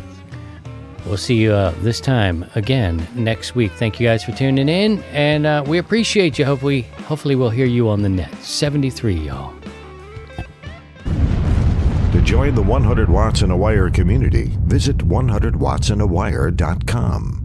We'll 1.07 1.17
see 1.17 1.37
you 1.37 1.53
uh, 1.53 1.73
this 1.81 2.01
time 2.01 2.45
again 2.55 3.07
next 3.15 3.55
week. 3.55 3.73
Thank 3.73 3.99
you 4.01 4.07
guys 4.07 4.23
for 4.25 4.33
tuning 4.33 4.69
in, 4.69 5.03
and 5.13 5.47
uh, 5.47 5.65
we 5.67 5.79
appreciate 5.79 6.39
you. 6.39 6.45
Hopefully, 6.45 6.83
hopefully 7.07 7.35
we'll 7.37 7.51
hear 7.51 7.67
you 7.67 7.89
on 7.89 8.03
the 8.03 8.09
net. 8.09 8.33
73, 8.43 9.15
y'all. 9.15 9.53
Join 12.23 12.55
the 12.55 12.63
100 12.63 13.11
Watts 13.11 13.43
in 13.43 13.51
a 13.51 13.57
Wire 13.57 13.91
community, 13.91 14.57
visit 14.63 14.99
100wattsinawire.com. 14.99 17.42